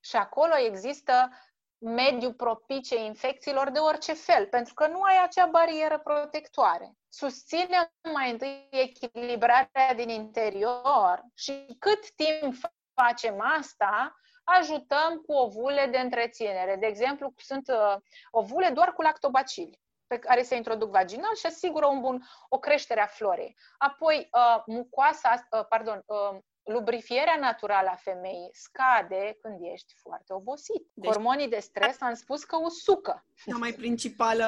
Și 0.00 0.16
acolo 0.16 0.56
există 0.56 1.30
mediu 1.78 2.32
propice 2.32 2.96
infecțiilor 3.04 3.70
de 3.70 3.78
orice 3.78 4.12
fel, 4.12 4.46
pentru 4.46 4.74
că 4.74 4.86
nu 4.86 5.02
ai 5.02 5.22
acea 5.22 5.46
barieră 5.46 5.98
protectoare. 5.98 6.92
Susține 7.08 7.92
mai 8.12 8.30
întâi 8.30 8.68
echilibrarea 8.70 9.94
din 9.94 10.08
interior 10.08 11.22
și 11.34 11.76
cât 11.78 12.14
timp 12.14 12.54
facem 12.94 13.40
asta, 13.58 14.16
ajutăm 14.46 15.22
cu 15.26 15.32
ovule 15.32 15.86
de 15.86 15.98
întreținere. 15.98 16.76
De 16.76 16.86
exemplu, 16.86 17.34
sunt 17.36 17.68
uh, 17.68 17.96
ovule 18.30 18.70
doar 18.70 18.92
cu 18.92 19.02
lactobacili 19.02 19.80
pe 20.06 20.18
care 20.18 20.42
se 20.42 20.56
introduc 20.56 20.90
vaginal 20.90 21.34
și 21.34 21.46
asigură 21.46 21.86
un 21.86 22.00
bun, 22.00 22.28
o 22.48 22.58
creștere 22.58 23.00
a 23.00 23.06
florei. 23.06 23.56
Apoi, 23.78 24.28
uh, 24.32 24.62
mucoasa, 24.66 25.46
uh, 25.50 25.66
pardon, 25.68 26.02
uh, 26.06 26.38
lubrifierea 26.66 27.36
naturală 27.40 27.88
a 27.92 27.94
femeii 27.94 28.50
scade 28.52 29.38
când 29.40 29.58
ești 29.60 29.94
foarte 30.02 30.32
obosit. 30.32 30.86
Deci, 30.94 31.10
Hormonii 31.10 31.48
de 31.48 31.58
stres 31.58 32.00
am 32.00 32.14
spus 32.14 32.44
că 32.44 32.56
usucă. 32.56 33.26
Cea 33.44 33.56
mai 33.56 33.72
principală... 33.72 34.44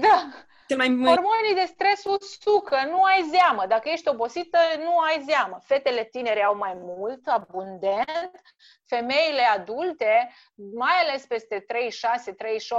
Da! 0.00 0.28
Cel 0.68 0.76
mai... 0.76 0.86
Hormonii 0.86 1.54
de 1.54 1.64
stres 1.66 2.04
usucă, 2.04 2.76
nu 2.84 3.02
ai 3.02 3.30
zeamă. 3.30 3.66
Dacă 3.66 3.88
ești 3.88 4.08
obosită, 4.08 4.58
nu 4.78 4.98
ai 4.98 5.24
zeamă. 5.28 5.58
Fetele 5.62 6.04
tinere 6.04 6.42
au 6.42 6.56
mai 6.56 6.74
mult, 6.74 7.26
abundent. 7.26 8.40
Femeile 8.86 9.42
adulte, 9.42 10.32
mai 10.54 10.94
ales 11.02 11.26
peste 11.26 11.64
36-38 11.64 11.64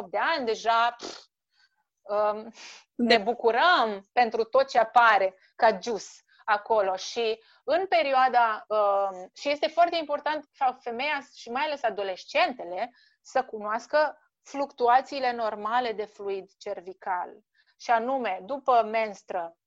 de 0.10 0.18
ani, 0.18 0.46
deja 0.46 0.96
pf, 0.98 1.18
um, 2.02 2.52
ne 2.96 3.18
bucurăm 3.18 4.08
pentru 4.14 4.44
tot 4.44 4.68
ce 4.68 4.80
apare 4.80 5.36
ca 5.56 5.80
jus 5.82 6.22
acolo 6.46 6.96
și 6.96 7.40
în 7.70 7.86
perioada, 7.88 8.66
uh, 8.68 9.10
și 9.34 9.50
este 9.50 9.68
foarte 9.68 9.96
important 9.96 10.46
ca 10.58 10.78
femeia 10.82 11.20
și 11.36 11.50
mai 11.50 11.64
ales 11.64 11.84
adolescentele 11.84 12.92
să 13.22 13.44
cunoască 13.44 14.18
fluctuațiile 14.44 15.34
normale 15.34 15.92
de 15.92 16.06
fluid 16.06 16.50
cervical. 16.58 17.30
Și 17.78 17.92
anume, 17.92 18.40
după 18.46 18.84
menstră, 18.92 19.58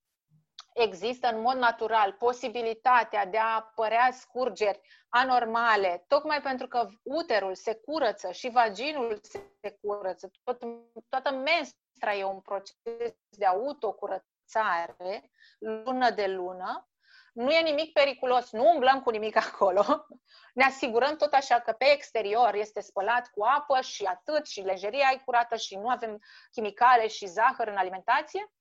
există 0.72 1.28
în 1.28 1.40
mod 1.40 1.56
natural 1.56 2.12
posibilitatea 2.12 3.27
de 3.27 3.39
a 3.39 3.55
apărea 3.55 4.10
scurgeri 4.12 4.81
anormale, 5.09 6.05
tocmai 6.09 6.40
pentru 6.40 6.68
că 6.68 6.89
uterul 7.02 7.55
se 7.55 7.74
curăță 7.74 8.32
și 8.32 8.48
vaginul 8.48 9.20
se 9.22 9.78
curăță. 9.81 10.31
Tot, 10.44 10.60
toată 11.09 11.31
menstra 11.31 12.14
e 12.14 12.24
un 12.24 12.40
proces 12.40 13.14
de 13.28 13.44
autocurățare, 13.47 15.31
lună 15.59 16.10
de 16.10 16.27
lună, 16.27 16.90
nu 17.32 17.51
e 17.51 17.61
nimic 17.61 17.93
periculos, 17.93 18.51
nu 18.51 18.70
umblăm 18.74 19.02
cu 19.02 19.11
nimic 19.11 19.36
acolo. 19.36 19.85
Ne 20.55 20.65
asigurăm 20.65 21.16
tot 21.16 21.32
așa 21.32 21.61
că 21.61 21.73
pe 21.73 21.93
exterior 21.93 22.55
este 22.55 22.81
spălat 22.81 23.31
cu 23.31 23.44
apă 23.44 23.81
și 23.81 24.05
atât, 24.05 24.47
și 24.47 24.61
lejeria 24.61 25.11
e 25.12 25.23
curată 25.24 25.57
și 25.57 25.77
nu 25.77 25.89
avem 25.89 26.19
chimicale 26.51 27.09
și 27.09 27.27
zahăr 27.27 27.69
în 27.69 27.77
alimentație. 27.77 28.52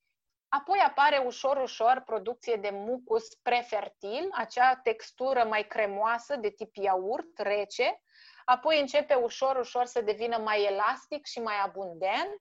Apoi 0.49 0.79
apare 0.79 1.17
ușor, 1.25 1.57
ușor 1.57 2.03
producție 2.05 2.55
de 2.55 2.69
mucus 2.69 3.35
prefertil, 3.41 4.27
acea 4.31 4.75
textură 4.75 5.43
mai 5.43 5.67
cremoasă 5.67 6.35
de 6.35 6.49
tip 6.49 6.75
iaurt, 6.75 7.37
rece. 7.37 8.01
Apoi 8.45 8.79
începe 8.79 9.13
ușor, 9.13 9.55
ușor 9.55 9.85
să 9.85 10.01
devină 10.01 10.37
mai 10.37 10.63
elastic 10.63 11.25
și 11.25 11.39
mai 11.39 11.55
abundent 11.65 12.39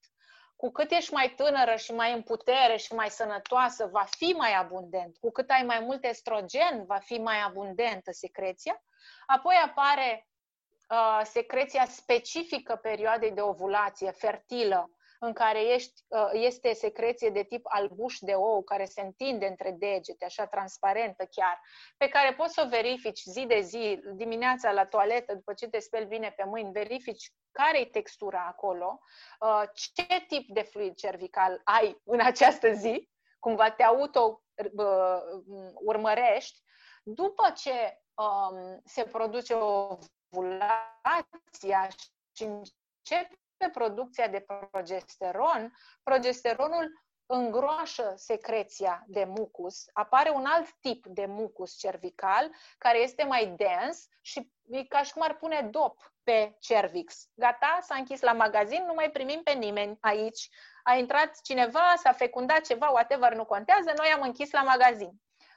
cu 0.61 0.71
cât 0.71 0.91
ești 0.91 1.13
mai 1.13 1.33
tânără 1.37 1.77
și 1.77 1.93
mai 1.93 2.13
în 2.13 2.23
putere 2.23 2.77
și 2.77 2.95
mai 2.95 3.11
sănătoasă, 3.11 3.87
va 3.87 4.07
fi 4.17 4.35
mai 4.37 4.53
abundent. 4.53 5.17
Cu 5.17 5.31
cât 5.31 5.51
ai 5.51 5.63
mai 5.63 5.81
mult 5.81 6.05
estrogen, 6.05 6.85
va 6.87 6.99
fi 6.99 7.19
mai 7.19 7.37
abundentă 7.47 8.13
secreția. 8.13 8.83
Apoi 9.27 9.55
apare 9.65 10.27
uh, 10.91 11.21
secreția 11.25 11.85
specifică 11.85 12.77
perioadei 12.77 13.31
de 13.31 13.41
ovulație, 13.41 14.11
fertilă, 14.11 14.91
în 15.19 15.33
care 15.33 15.61
ești, 15.61 16.03
uh, 16.09 16.31
este 16.33 16.73
secreție 16.73 17.31
de 17.31 17.43
tip 17.43 17.67
albuș 17.69 18.19
de 18.19 18.33
ou, 18.33 18.63
care 18.63 18.85
se 18.85 19.01
întinde 19.01 19.47
între 19.47 19.71
degete, 19.71 20.25
așa 20.25 20.47
transparentă 20.47 21.25
chiar, 21.25 21.61
pe 21.97 22.09
care 22.09 22.35
poți 22.35 22.55
să 22.55 22.63
o 22.67 22.69
verifici 22.69 23.23
zi 23.23 23.47
de 23.47 23.61
zi, 23.61 24.01
dimineața 24.15 24.73
la 24.73 24.87
toaletă, 24.87 25.35
după 25.35 25.53
ce 25.53 25.69
te 25.69 25.79
speli 25.79 26.07
bine 26.07 26.33
pe 26.37 26.45
mâini, 26.45 26.73
verifici 26.73 27.33
care 27.51 27.81
e 27.81 27.85
textura 27.85 28.47
acolo, 28.49 29.01
uh, 29.41 29.63
ce 29.73 30.25
tip 30.29 30.49
de 30.49 30.63
fluid 30.63 30.95
cervical 30.95 31.61
ai 31.65 32.01
în 32.05 32.21
această 32.21 32.73
zi, 32.73 33.09
cumva 33.39 33.71
te 33.71 33.83
auto 33.83 34.43
uh, 34.77 35.21
urmărești, 35.75 36.63
după 37.03 37.53
ce 37.57 38.03
um, 38.15 38.81
se 38.85 39.05
produce 39.05 39.55
ovulația 39.55 41.89
și 42.33 42.43
începe 42.43 43.39
producția 43.73 44.29
de 44.29 44.47
progesteron, 44.71 45.75
progesteronul 46.03 47.07
îngroașă 47.31 48.13
secreția 48.17 49.05
de 49.07 49.25
mucus, 49.25 49.85
apare 49.93 50.31
un 50.31 50.45
alt 50.45 50.73
tip 50.81 51.07
de 51.07 51.27
mucus 51.27 51.79
cervical 51.79 52.51
care 52.79 52.99
este 52.99 53.25
mai 53.25 53.55
dens 53.57 54.09
și 54.21 54.53
e 54.71 54.85
ca 54.85 55.03
și 55.03 55.13
cum 55.13 55.23
ar 55.23 55.37
pune 55.37 55.69
dop 55.71 56.13
pe 56.23 56.57
cervix. 56.59 57.29
Gata, 57.35 57.79
s-a 57.83 57.95
închis 57.95 58.21
la 58.21 58.33
magazin, 58.33 58.85
nu 58.87 58.95
mai 58.95 59.11
primim 59.11 59.43
pe 59.43 59.53
nimeni 59.53 59.99
aici. 60.01 60.49
A 60.83 60.95
intrat 60.95 61.41
cineva, 61.41 61.95
s-a 61.97 62.13
fecundat 62.13 62.61
ceva, 62.61 62.89
whatever, 62.89 63.35
nu 63.35 63.45
contează, 63.45 63.93
noi 63.97 64.09
am 64.09 64.21
închis 64.23 64.53
la 64.53 64.63
magazin. 64.63 65.13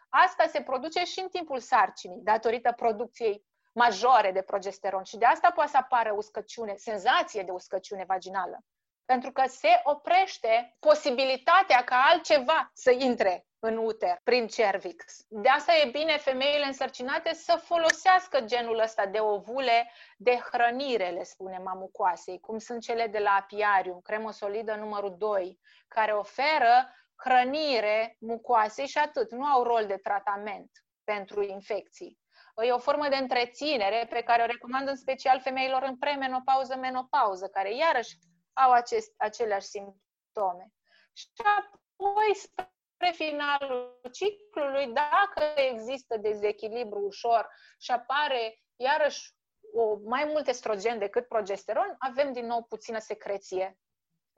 Asta 0.09 0.47
se 0.47 0.61
produce 0.61 1.03
și 1.03 1.19
în 1.19 1.27
timpul 1.27 1.59
sarcinii, 1.59 2.21
datorită 2.23 2.71
producției 2.71 3.45
majore 3.71 4.31
de 4.31 4.41
progesteron 4.41 5.03
și 5.03 5.17
de 5.17 5.25
asta 5.25 5.51
poate 5.51 5.69
să 5.69 5.77
apară 5.77 6.13
uscăciune, 6.15 6.75
senzație 6.75 7.43
de 7.43 7.51
uscăciune 7.51 8.03
vaginală. 8.07 8.59
Pentru 9.05 9.31
că 9.31 9.43
se 9.47 9.81
oprește 9.83 10.75
posibilitatea 10.79 11.83
ca 11.83 12.05
altceva 12.11 12.71
să 12.73 12.91
intre 12.91 13.45
în 13.59 13.77
uter, 13.77 14.19
prin 14.23 14.47
cervix. 14.47 15.25
De 15.27 15.49
asta 15.49 15.71
e 15.75 15.89
bine 15.89 16.17
femeile 16.17 16.65
însărcinate 16.65 17.33
să 17.33 17.61
folosească 17.63 18.41
genul 18.41 18.79
ăsta 18.79 19.05
de 19.05 19.19
ovule 19.19 19.91
de 20.17 20.39
hrănire, 20.51 21.09
le 21.09 21.23
spune 21.23 21.57
mamucoasei, 21.57 22.39
cum 22.39 22.57
sunt 22.57 22.81
cele 22.81 23.07
de 23.07 23.19
la 23.19 23.29
apiarium, 23.39 23.99
cremă 24.01 24.31
solidă 24.31 24.75
numărul 24.75 25.15
2, 25.17 25.59
care 25.87 26.11
oferă 26.11 26.93
hrănire 27.15 28.15
mucoasei 28.19 28.87
și 28.87 28.97
atât. 28.97 29.31
Nu 29.31 29.45
au 29.45 29.63
rol 29.63 29.85
de 29.85 29.97
tratament 29.97 30.71
pentru 31.03 31.43
infecții. 31.43 32.20
E 32.63 32.71
o 32.71 32.77
formă 32.77 33.07
de 33.07 33.15
întreținere 33.15 34.07
pe 34.09 34.21
care 34.21 34.43
o 34.43 34.45
recomand 34.45 34.87
în 34.87 34.95
special 34.95 35.39
femeilor 35.39 35.83
în 35.83 35.97
premenopauză, 35.97 36.75
menopauză, 36.75 37.47
care 37.47 37.75
iarăși 37.75 38.17
au 38.53 38.71
acest, 38.71 39.13
aceleași 39.17 39.67
simptome. 39.67 40.71
Și 41.13 41.27
apoi, 41.43 42.35
spre 42.35 43.11
finalul 43.13 43.99
ciclului, 44.11 44.85
dacă 44.85 45.43
există 45.55 46.17
dezechilibru 46.17 46.99
ușor 46.99 47.47
și 47.79 47.91
apare 47.91 48.61
iarăși 48.75 49.33
o, 49.73 49.97
mai 50.03 50.25
mult 50.25 50.47
estrogen 50.47 50.99
decât 50.99 51.27
progesteron, 51.27 51.95
avem 51.97 52.33
din 52.33 52.45
nou 52.45 52.63
puțină 52.63 52.99
secreție 52.99 53.77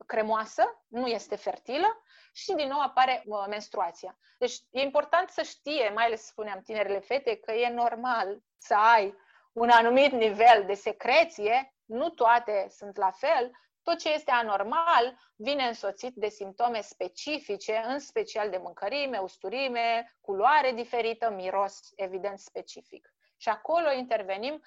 cremoasă, 0.06 0.84
nu 0.88 1.08
este 1.08 1.36
fertilă 1.36 2.04
și 2.34 2.54
din 2.54 2.68
nou 2.68 2.80
apare 2.80 3.24
uh, 3.26 3.46
menstruația. 3.50 4.18
Deci 4.38 4.56
e 4.72 4.82
important 4.82 5.30
să 5.30 5.42
știe, 5.42 5.90
mai 5.90 6.06
ales 6.06 6.26
spuneam 6.26 6.62
tinerele 6.62 7.00
fete, 7.00 7.36
că 7.36 7.52
e 7.52 7.70
normal 7.70 8.38
să 8.58 8.76
ai 8.76 9.16
un 9.54 9.70
anumit 9.70 10.12
nivel 10.12 10.64
de 10.66 10.74
secreție, 10.74 11.74
nu 11.86 12.10
toate 12.10 12.68
sunt 12.70 12.98
la 12.98 13.12
fel, 13.12 13.52
tot 13.84 13.98
ce 14.00 14.14
este 14.14 14.32
anormal 14.32 15.18
vine 15.36 15.64
însoțit 15.64 16.16
de 16.16 16.28
simptome 16.28 16.82
specifice, 16.82 17.84
în 17.88 18.00
special 18.00 18.50
de 18.50 18.58
mâncărime, 18.58 19.18
usturime, 19.18 20.16
culoare 20.22 20.72
diferită, 20.72 21.30
miros 21.30 21.80
evident 21.96 22.40
specific. 22.40 23.14
Și 23.38 23.50
acolo 23.50 23.92
intervenim 23.92 24.62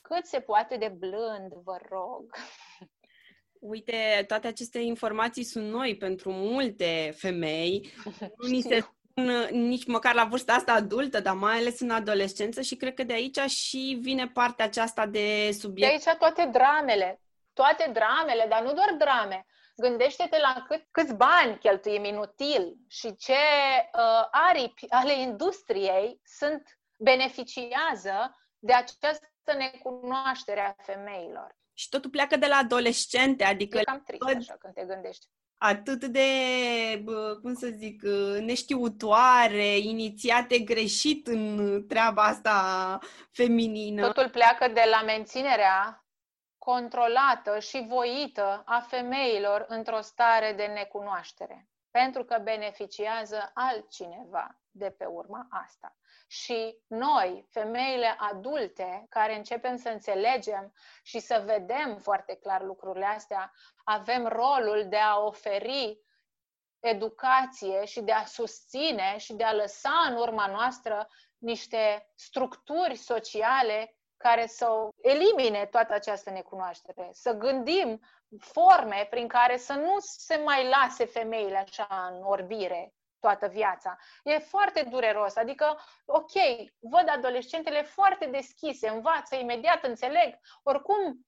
cât 0.00 0.26
se 0.26 0.40
poate 0.40 0.76
de 0.76 0.88
blând, 0.88 1.52
vă 1.52 1.78
rog. 1.88 2.34
Uite, 3.60 4.24
toate 4.26 4.46
aceste 4.46 4.78
informații 4.78 5.44
sunt 5.44 5.70
noi 5.70 5.96
pentru 5.96 6.30
multe 6.30 7.14
femei. 7.16 7.92
Nu 8.38 8.48
ni 8.48 8.60
se 8.60 8.80
spun 8.80 9.48
nici 9.50 9.86
măcar 9.86 10.14
la 10.14 10.24
vârsta 10.24 10.52
asta 10.52 10.72
adultă, 10.72 11.20
dar 11.20 11.34
mai 11.34 11.56
ales 11.56 11.80
în 11.80 11.90
adolescență 11.90 12.60
și 12.60 12.76
cred 12.76 12.94
că 12.94 13.02
de 13.02 13.12
aici 13.12 13.38
și 13.38 13.98
vine 14.00 14.28
partea 14.28 14.64
aceasta 14.64 15.06
de 15.06 15.50
subiect. 15.58 16.02
De 16.02 16.10
aici 16.10 16.18
toate 16.18 16.48
dramele, 16.52 17.20
toate 17.52 17.90
dramele, 17.92 18.46
dar 18.48 18.62
nu 18.62 18.72
doar 18.72 18.94
drame. 18.98 19.46
Gândește-te 19.76 20.38
la 20.38 20.64
cât, 20.68 20.86
câți 20.90 21.14
bani 21.14 21.58
cheltuim 21.58 22.04
inutil 22.04 22.76
și 22.88 23.16
ce 23.16 23.32
uh, 23.32 24.26
aripi 24.30 24.90
ale 24.90 25.20
industriei 25.20 26.20
sunt 26.24 26.62
beneficiază 26.96 28.36
de 28.58 28.72
această 28.72 29.52
necunoaștere 29.58 30.60
a 30.60 30.82
femeilor. 30.82 31.55
Și 31.78 31.88
totul 31.88 32.10
pleacă 32.10 32.36
de 32.36 32.46
la 32.46 32.56
adolescente, 32.56 33.44
adică... 33.44 33.78
E 33.78 33.82
cam 33.82 34.02
trist 34.02 34.22
așa 34.36 34.56
când 34.58 34.74
te 34.74 34.84
gândești. 34.84 35.26
Atât 35.58 36.04
de, 36.04 36.28
cum 37.42 37.54
să 37.54 37.66
zic, 37.66 38.02
neștiutoare, 38.40 39.76
inițiate 39.76 40.58
greșit 40.58 41.26
în 41.26 41.84
treaba 41.88 42.22
asta 42.22 42.98
feminină. 43.30 44.06
Totul 44.06 44.30
pleacă 44.30 44.68
de 44.68 44.82
la 44.90 45.02
menținerea 45.02 46.06
controlată 46.58 47.58
și 47.58 47.86
voită 47.88 48.62
a 48.66 48.80
femeilor 48.80 49.64
într-o 49.68 50.00
stare 50.00 50.52
de 50.56 50.64
necunoaștere, 50.64 51.68
pentru 51.96 52.24
că 52.24 52.38
beneficiază 52.42 53.50
altcineva 53.54 54.58
de 54.70 54.90
pe 54.90 55.04
urma 55.04 55.46
asta. 55.50 55.96
Și 56.26 56.78
noi, 56.86 57.46
femeile 57.50 58.16
adulte, 58.18 59.06
care 59.08 59.36
începem 59.36 59.76
să 59.76 59.88
înțelegem 59.88 60.72
și 61.02 61.18
să 61.18 61.42
vedem 61.46 61.96
foarte 61.98 62.34
clar 62.34 62.62
lucrurile 62.62 63.04
astea, 63.04 63.52
avem 63.84 64.26
rolul 64.26 64.86
de 64.88 64.96
a 64.96 65.18
oferi 65.18 66.00
educație 66.80 67.84
și 67.84 68.00
de 68.00 68.12
a 68.12 68.24
susține 68.24 69.16
și 69.18 69.32
de 69.32 69.44
a 69.44 69.54
lăsa 69.54 70.06
în 70.08 70.16
urma 70.16 70.46
noastră 70.46 71.08
niște 71.38 72.10
structuri 72.14 72.96
sociale 72.96 73.95
care 74.16 74.46
să 74.46 74.88
elimine 75.02 75.66
toată 75.66 75.94
această 75.94 76.30
necunoaștere, 76.30 77.08
să 77.12 77.32
gândim 77.32 78.00
forme 78.38 79.06
prin 79.10 79.28
care 79.28 79.56
să 79.56 79.72
nu 79.72 79.94
se 79.98 80.36
mai 80.36 80.68
lase 80.68 81.04
femeile 81.04 81.56
așa 81.56 82.10
în 82.12 82.22
orbire, 82.22 82.94
toată 83.20 83.46
viața. 83.46 83.96
E 84.22 84.38
foarte 84.38 84.82
dureros. 84.82 85.36
Adică, 85.36 85.78
ok, 86.04 86.32
văd 86.78 87.08
adolescentele 87.08 87.82
foarte 87.82 88.26
deschise, 88.26 88.88
învață 88.88 89.36
imediat, 89.36 89.84
înțeleg. 89.84 90.38
Oricum, 90.62 91.26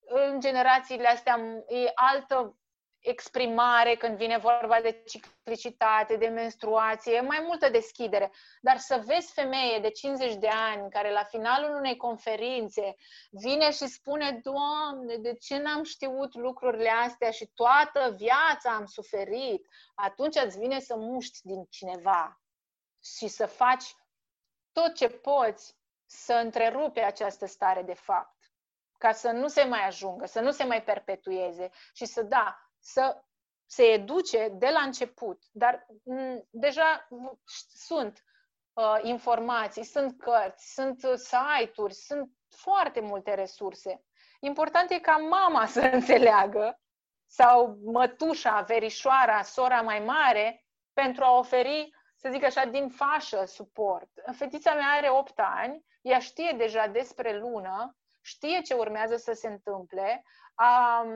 în 0.00 0.40
generațiile 0.40 1.08
astea 1.08 1.38
e 1.66 1.90
altă 1.94 2.59
exprimare 3.00 3.96
când 3.96 4.16
vine 4.16 4.38
vorba 4.38 4.80
de 4.80 5.02
ciclicitate, 5.06 6.16
de 6.16 6.26
menstruație, 6.26 7.20
mai 7.20 7.44
multă 7.46 7.68
deschidere. 7.68 8.32
Dar 8.60 8.78
să 8.78 9.02
vezi 9.06 9.32
femeie 9.32 9.78
de 9.78 9.90
50 9.90 10.34
de 10.34 10.48
ani 10.48 10.90
care 10.90 11.12
la 11.12 11.22
finalul 11.22 11.76
unei 11.76 11.96
conferințe 11.96 12.94
vine 13.30 13.70
și 13.70 13.86
spune, 13.86 14.40
Doamne, 14.42 15.16
de 15.16 15.34
ce 15.34 15.56
n-am 15.56 15.82
știut 15.82 16.34
lucrurile 16.34 16.90
astea 16.90 17.30
și 17.30 17.50
toată 17.54 18.14
viața 18.16 18.70
am 18.70 18.86
suferit, 18.86 19.66
atunci 19.94 20.36
îți 20.44 20.58
vine 20.58 20.80
să 20.80 20.96
muști 20.96 21.38
din 21.42 21.64
cineva 21.70 22.40
și 23.16 23.28
să 23.28 23.46
faci 23.46 23.94
tot 24.72 24.94
ce 24.94 25.08
poți 25.08 25.78
să 26.06 26.32
întrerupe 26.32 27.00
această 27.00 27.46
stare 27.46 27.82
de 27.82 27.94
fapt 27.94 28.38
ca 29.00 29.12
să 29.12 29.30
nu 29.30 29.48
se 29.48 29.64
mai 29.64 29.86
ajungă, 29.86 30.26
să 30.26 30.40
nu 30.40 30.50
se 30.50 30.64
mai 30.64 30.82
perpetueze 30.82 31.70
și 31.92 32.04
să, 32.04 32.22
da, 32.22 32.69
să 32.80 33.22
se 33.66 33.82
educe 33.82 34.48
de 34.52 34.68
la 34.68 34.80
început. 34.80 35.42
Dar 35.50 35.86
m- 35.90 36.42
deja 36.50 37.08
sunt 37.74 38.24
uh, 38.72 38.98
informații, 39.02 39.84
sunt 39.84 40.18
cărți, 40.18 40.72
sunt 40.72 41.02
uh, 41.02 41.14
site-uri, 41.14 41.94
sunt 41.94 42.30
foarte 42.48 43.00
multe 43.00 43.34
resurse. 43.34 44.04
Important 44.40 44.90
e 44.90 44.98
ca 44.98 45.16
mama 45.16 45.66
să 45.66 45.80
înțeleagă 45.92 46.80
sau 47.26 47.78
mătușa, 47.84 48.60
verișoara, 48.60 49.42
sora 49.42 49.80
mai 49.80 49.98
mare 49.98 50.64
pentru 50.92 51.24
a 51.24 51.38
oferi, 51.38 51.90
să 52.16 52.28
zic 52.32 52.44
așa, 52.44 52.64
din 52.64 52.88
fașă 52.88 53.44
suport. 53.44 54.08
Fetița 54.32 54.74
mea 54.74 54.88
are 54.88 55.10
8 55.10 55.32
ani, 55.36 55.84
ea 56.02 56.18
știe 56.18 56.54
deja 56.56 56.86
despre 56.86 57.38
lună, 57.38 57.96
știe 58.20 58.60
ce 58.60 58.74
urmează 58.74 59.16
să 59.16 59.32
se 59.32 59.48
întâmple, 59.48 60.24
a, 60.54 61.06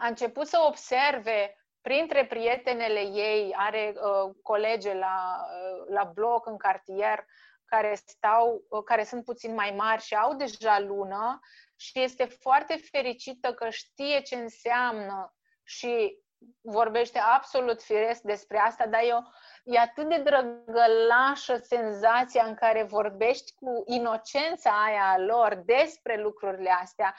a 0.00 0.06
început 0.06 0.46
să 0.46 0.58
observe 0.66 1.54
printre 1.80 2.26
prietenele 2.26 3.00
ei, 3.00 3.54
are 3.56 3.94
uh, 3.94 4.34
colege 4.42 4.94
la, 4.94 5.46
uh, 5.46 5.86
la 5.88 6.04
bloc 6.04 6.46
în 6.46 6.56
cartier 6.56 7.24
care 7.64 7.94
stau, 7.94 8.64
uh, 8.68 8.82
care 8.84 9.04
sunt 9.04 9.24
puțin 9.24 9.54
mai 9.54 9.74
mari 9.76 10.02
și 10.02 10.14
au 10.14 10.34
deja 10.34 10.78
lună 10.78 11.40
și 11.76 12.00
este 12.00 12.24
foarte 12.24 12.76
fericită 12.90 13.54
că 13.54 13.70
știe 13.70 14.20
ce 14.20 14.34
înseamnă 14.34 15.34
și 15.62 16.18
vorbește 16.60 17.18
absolut 17.18 17.82
firesc 17.82 18.20
despre 18.20 18.58
asta, 18.58 18.86
dar 18.86 19.00
eu 19.04 19.32
e 19.64 19.78
atât 19.78 20.08
de 20.08 20.18
drăgălașă 20.18 21.56
senzația 21.56 22.44
în 22.44 22.54
care 22.54 22.82
vorbești 22.82 23.54
cu 23.54 23.82
inocența 23.86 24.84
aia 24.84 25.10
a 25.10 25.18
lor 25.18 25.54
despre 25.54 26.20
lucrurile 26.20 26.70
astea. 26.70 27.14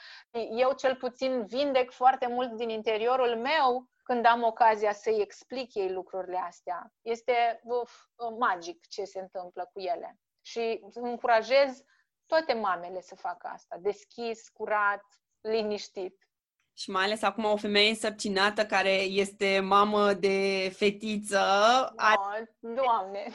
Eu 0.50 0.72
cel 0.72 0.96
puțin 0.96 1.46
vindec 1.46 1.90
foarte 1.90 2.26
mult 2.26 2.52
din 2.52 2.68
interiorul 2.68 3.36
meu 3.36 3.90
când 4.02 4.26
am 4.26 4.42
ocazia 4.42 4.92
să-i 4.92 5.20
explic 5.20 5.74
ei 5.74 5.92
lucrurile 5.92 6.38
astea. 6.38 6.92
Este 7.02 7.60
uf, 7.64 7.92
magic 8.38 8.86
ce 8.86 9.04
se 9.04 9.20
întâmplă 9.20 9.70
cu 9.72 9.80
ele. 9.80 10.18
Și 10.40 10.84
încurajez 10.94 11.84
toate 12.26 12.52
mamele 12.52 13.00
să 13.00 13.14
facă 13.14 13.46
asta, 13.46 13.76
deschis, 13.80 14.48
curat, 14.48 15.04
liniștit. 15.40 16.26
Și 16.74 16.90
mai 16.90 17.04
ales 17.04 17.22
acum 17.22 17.44
o 17.44 17.56
femeie 17.56 17.88
însărcinată 17.88 18.66
care 18.66 18.92
este 18.92 19.60
mamă 19.60 20.12
de 20.12 20.70
fetiță. 20.76 21.38
Oh, 21.82 21.92
are, 21.96 22.56
doamne! 22.60 23.26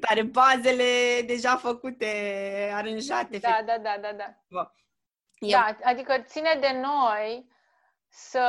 Are 0.00 0.22
bazele 0.22 1.22
deja 1.26 1.56
făcute, 1.56 2.06
aranjate. 2.74 3.38
Da, 3.38 3.60
da, 3.66 3.78
da, 3.78 3.96
da, 4.00 4.12
da. 4.12 4.72
Da, 5.50 5.76
adică 5.82 6.18
ține 6.18 6.58
de 6.60 6.80
noi 6.80 7.46
să 8.08 8.48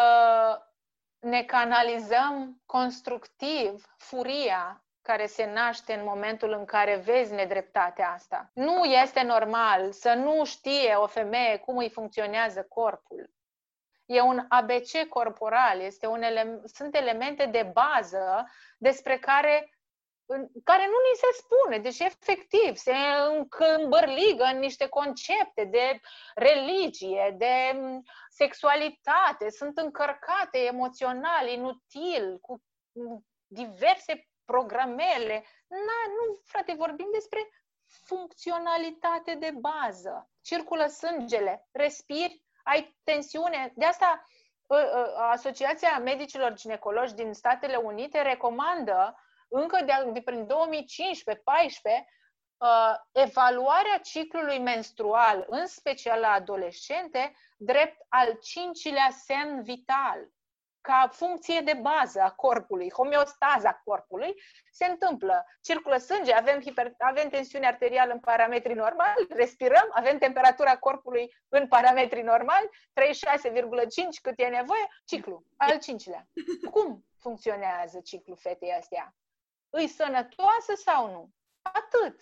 ne 1.20 1.44
canalizăm 1.44 2.62
constructiv 2.66 3.86
furia 3.98 4.86
care 5.02 5.26
se 5.26 5.52
naște 5.52 5.94
în 5.94 6.04
momentul 6.04 6.52
în 6.52 6.66
care 6.66 6.96
vezi 6.96 7.34
nedreptatea 7.34 8.10
asta. 8.10 8.50
Nu 8.54 8.84
este 8.84 9.24
normal 9.24 9.92
să 9.92 10.14
nu 10.14 10.46
știe 10.46 10.94
o 10.96 11.08
femeie 11.08 11.58
cum 11.58 11.78
îi 11.78 11.90
funcționează 11.90 12.66
corpul. 12.70 13.30
E 14.06 14.22
un 14.22 14.46
ABC 14.50 15.08
corporal, 15.10 15.80
este 15.80 16.08
un 16.08 16.22
ele- 16.22 16.62
sunt 16.66 16.96
elemente 16.96 17.46
de 17.46 17.70
bază 17.74 18.46
despre 18.78 19.20
care 19.20 19.68
care 20.64 20.86
nu 20.86 20.98
ni 21.10 21.18
se 21.18 21.28
spune, 21.38 21.78
deci 21.78 22.00
efectiv 22.00 22.76
se 22.76 22.94
îmbărligă 23.78 24.44
în 24.44 24.60
niște 24.60 24.88
concepte 24.88 25.64
de 25.64 26.00
religie, 26.36 27.36
de 27.38 27.80
sexualitate, 28.30 29.50
sunt 29.50 29.78
încărcate 29.78 30.58
emoțional, 30.58 31.48
inutil, 31.48 32.38
cu 32.42 32.62
diverse 33.48 34.28
programele. 34.46 35.46
Na, 35.68 36.14
nu, 36.14 36.40
frate, 36.44 36.74
vorbim 36.74 37.08
despre 37.12 37.50
funcționalitate 37.88 39.36
de 39.36 39.54
bază. 39.60 40.30
Circulă 40.42 40.88
sângele, 40.88 41.68
respiri, 41.72 42.44
ai 42.64 42.98
tensiune. 43.04 43.72
De 43.76 43.86
asta 43.86 44.26
ă, 44.70 44.76
ă, 44.76 45.18
Asociația 45.32 46.00
Medicilor 46.00 46.54
Ginecologi 46.54 47.14
din 47.14 47.34
Statele 47.34 47.76
Unite 47.76 48.22
recomandă 48.22 49.16
încă 49.48 49.84
de, 49.86 50.12
de 50.12 50.22
prin 50.22 50.46
2015-14 50.46 50.50
uh, 52.58 52.96
evaluarea 53.12 53.98
ciclului 54.04 54.60
menstrual, 54.60 55.46
în 55.48 55.68
special 55.68 56.20
la 56.20 56.32
adolescente, 56.32 57.36
drept 57.58 57.98
al 58.10 58.38
cincilea 58.42 59.10
semn 59.26 59.64
vital. 59.64 60.28
Ca 60.84 61.10
funcție 61.12 61.62
de 61.62 61.80
bază 61.82 62.22
a 62.22 62.32
corpului, 62.32 62.92
homeostaza 62.92 63.82
corpului, 63.84 64.34
se 64.72 64.86
întâmplă. 64.86 65.46
Circulă 65.62 65.98
sânge, 65.98 66.34
avem, 66.34 66.62
hiper, 66.62 66.94
avem 66.98 67.30
tensiune 67.30 67.68
arterială 67.68 68.14
în 68.14 68.20
parametri 68.20 68.74
normali, 68.74 69.28
respirăm, 69.30 69.90
avem 69.92 70.18
temperatura 70.18 70.78
corpului 70.78 71.36
în 71.50 71.68
parametri 71.68 72.22
normali, 72.22 72.70
36,5 72.70 74.22
cât 74.22 74.40
e 74.40 74.46
nevoie, 74.46 74.88
ciclu, 75.06 75.44
al 75.58 75.80
cincilea. 75.80 76.28
Cum 76.72 77.06
funcționează 77.20 78.00
ciclul 78.00 78.38
fetei 78.38 78.76
astea? 78.80 79.16
Îi 79.70 79.88
sănătoasă 79.88 80.74
sau 80.76 81.12
nu? 81.12 81.30
Atât. 81.62 82.20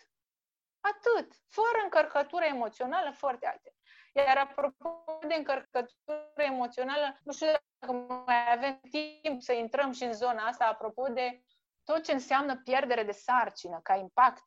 Atât. 0.79 1.33
Fără 1.49 1.79
încărcătură 1.83 2.45
emoțională, 2.45 3.11
foarte 3.11 3.47
alte. 3.47 3.73
Iar 4.11 4.37
apropo 4.37 5.03
de 5.27 5.33
încărcătură 5.33 6.31
emoțională, 6.35 7.19
nu 7.23 7.31
știu 7.31 7.47
dacă 7.79 7.93
mai 8.25 8.53
avem 8.55 8.79
timp 8.89 9.41
să 9.41 9.53
intrăm 9.53 9.91
și 9.91 10.03
în 10.03 10.13
zona 10.13 10.45
asta, 10.45 10.65
apropo 10.65 11.07
de 11.07 11.43
tot 11.83 12.03
ce 12.03 12.11
înseamnă 12.11 12.61
pierdere 12.63 13.03
de 13.03 13.11
sarcină 13.11 13.79
ca 13.83 13.95
impact 13.95 14.43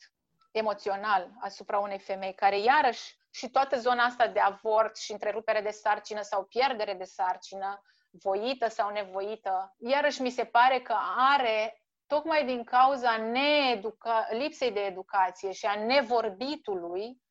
emoțional 0.51 1.31
asupra 1.41 1.79
unei 1.79 1.99
femei, 1.99 2.35
care 2.35 2.59
iarăși 2.59 3.17
și 3.31 3.51
toată 3.51 3.79
zona 3.79 4.05
asta 4.05 4.27
de 4.27 4.41
avort 4.41 4.97
și 4.97 5.13
întrerupere 5.13 5.61
de 5.61 5.71
sarcină 5.71 6.21
sau 6.21 6.45
pierdere 6.45 6.95
de 6.95 7.05
sarcină, 7.05 7.83
voită 8.11 8.69
sau 8.69 8.91
nevoită, 8.91 9.75
iarăși 9.79 10.23
mi 10.23 10.31
se 10.31 10.45
pare 10.45 10.81
că 10.81 10.97
are 11.37 11.83
tocmai 12.07 12.45
din 12.45 12.65
cauza 12.65 13.17
needuca- 13.17 14.29
lipsei 14.31 14.73
de 14.73 14.81
educație 14.81 15.53
și 15.53 15.67
a 15.67 15.85
nevorbitului, 15.85 17.23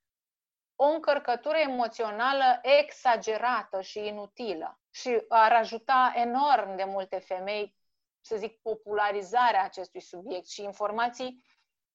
o 0.75 0.85
încărcătură 0.85 1.57
emoțională 1.57 2.59
exagerată 2.61 3.81
și 3.81 4.07
inutilă. 4.07 4.79
Și 4.91 5.23
ar 5.27 5.51
ajuta 5.51 6.13
enorm 6.15 6.75
de 6.75 6.83
multe 6.83 7.19
femei, 7.19 7.75
să 8.21 8.35
zic, 8.35 8.61
popularizarea 8.61 9.63
acestui 9.63 10.01
subiect 10.01 10.47
și 10.47 10.63
informații 10.63 11.43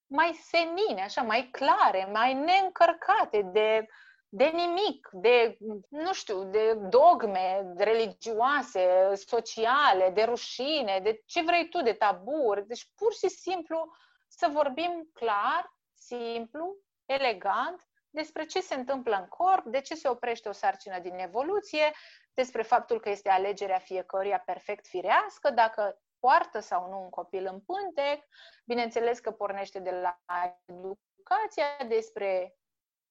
mai 0.06 0.32
senine, 0.32 1.02
așa, 1.02 1.22
mai 1.22 1.48
clare, 1.52 2.08
mai 2.12 2.34
neîncărcate 2.34 3.42
de 3.42 3.88
de 4.30 4.44
nimic, 4.44 5.08
de, 5.12 5.56
nu 5.88 6.12
știu, 6.12 6.44
de 6.44 6.74
dogme 6.74 7.72
religioase, 7.76 9.14
sociale, 9.14 10.10
de 10.10 10.22
rușine, 10.22 11.00
de 11.02 11.22
ce 11.26 11.42
vrei 11.42 11.68
tu, 11.68 11.82
de 11.82 11.92
taburi. 11.92 12.66
Deci, 12.66 12.90
pur 12.94 13.12
și 13.14 13.28
simplu, 13.28 13.92
să 14.28 14.48
vorbim 14.52 15.10
clar, 15.12 15.76
simplu, 15.94 16.76
elegant, 17.06 17.87
despre 18.18 18.44
ce 18.44 18.60
se 18.60 18.74
întâmplă 18.74 19.16
în 19.16 19.26
corp, 19.26 19.64
de 19.64 19.80
ce 19.80 19.94
se 19.94 20.08
oprește 20.08 20.48
o 20.48 20.52
sarcină 20.52 20.98
din 20.98 21.18
evoluție, 21.18 21.92
despre 22.34 22.62
faptul 22.62 23.00
că 23.00 23.10
este 23.10 23.28
alegerea 23.28 23.78
fiecăruia 23.78 24.38
perfect 24.38 24.86
firească, 24.86 25.50
dacă 25.50 26.00
poartă 26.18 26.58
sau 26.60 26.88
nu 26.90 27.02
un 27.02 27.10
copil 27.10 27.46
în 27.46 27.60
pântec. 27.60 28.24
Bineînțeles 28.64 29.18
că 29.18 29.30
pornește 29.30 29.78
de 29.78 29.90
la 29.90 30.20
educația 30.66 31.64
despre 31.88 32.56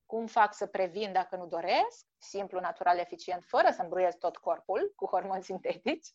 cum 0.05 0.25
fac 0.25 0.53
să 0.53 0.65
previn 0.65 1.13
dacă 1.13 1.35
nu 1.35 1.45
doresc, 1.45 2.05
simplu, 2.17 2.59
natural, 2.59 2.97
eficient, 2.97 3.43
fără 3.43 3.71
să 3.71 3.81
îmbruiesc 3.81 4.17
tot 4.17 4.37
corpul 4.37 4.93
cu 4.95 5.05
hormoni 5.05 5.43
sintetici. 5.43 6.07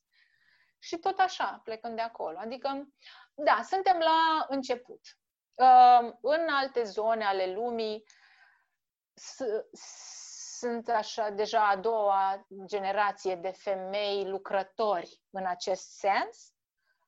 Și 0.78 0.96
tot 0.96 1.18
așa, 1.18 1.60
plecând 1.64 1.96
de 1.96 2.02
acolo. 2.02 2.38
Adică, 2.38 2.88
da, 3.34 3.60
suntem 3.62 3.98
la 3.98 4.46
început. 4.48 5.00
În 6.20 6.48
alte 6.48 6.82
zone 6.82 7.24
ale 7.24 7.52
lumii 7.52 8.04
sunt 10.58 10.88
așa 10.88 11.30
deja 11.30 11.68
a 11.68 11.76
doua 11.76 12.46
generație 12.64 13.34
de 13.34 13.50
femei 13.50 14.28
lucrători 14.28 15.20
în 15.30 15.46
acest 15.46 15.88
sens. 15.90 16.52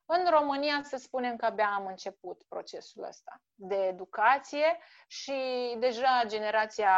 În 0.06 0.30
România 0.30 0.80
să 0.82 0.96
spunem 0.96 1.36
că 1.36 1.44
abia 1.44 1.74
am 1.74 1.86
început 1.86 2.42
procesul 2.48 3.04
ăsta 3.04 3.42
de 3.54 3.86
educație 3.86 4.78
și 5.06 5.32
deja 5.78 6.22
generația 6.26 6.92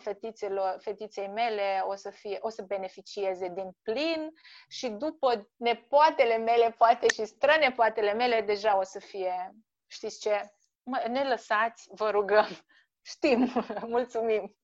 fetițelor, 0.00 0.76
fetiței 0.80 1.28
mele 1.28 1.82
o 1.84 1.94
să, 1.94 2.10
fie, 2.10 2.38
o 2.40 2.48
să 2.48 2.62
beneficieze 2.62 3.48
din 3.48 3.70
plin 3.82 4.32
și 4.68 4.88
după 4.88 5.48
nepoatele 5.56 6.36
mele, 6.36 6.74
poate 6.78 7.06
și 7.14 7.24
strănepoatele 7.24 8.12
mele, 8.12 8.40
deja 8.40 8.78
o 8.78 8.82
să 8.82 8.98
fie, 8.98 9.52
știți 9.86 10.20
ce, 10.20 10.52
mă, 10.82 11.04
ne 11.08 11.28
lăsați, 11.28 11.88
vă 11.90 12.10
rugăm, 12.10 12.48
știm, 13.02 13.52
mulțumim. 13.96 14.56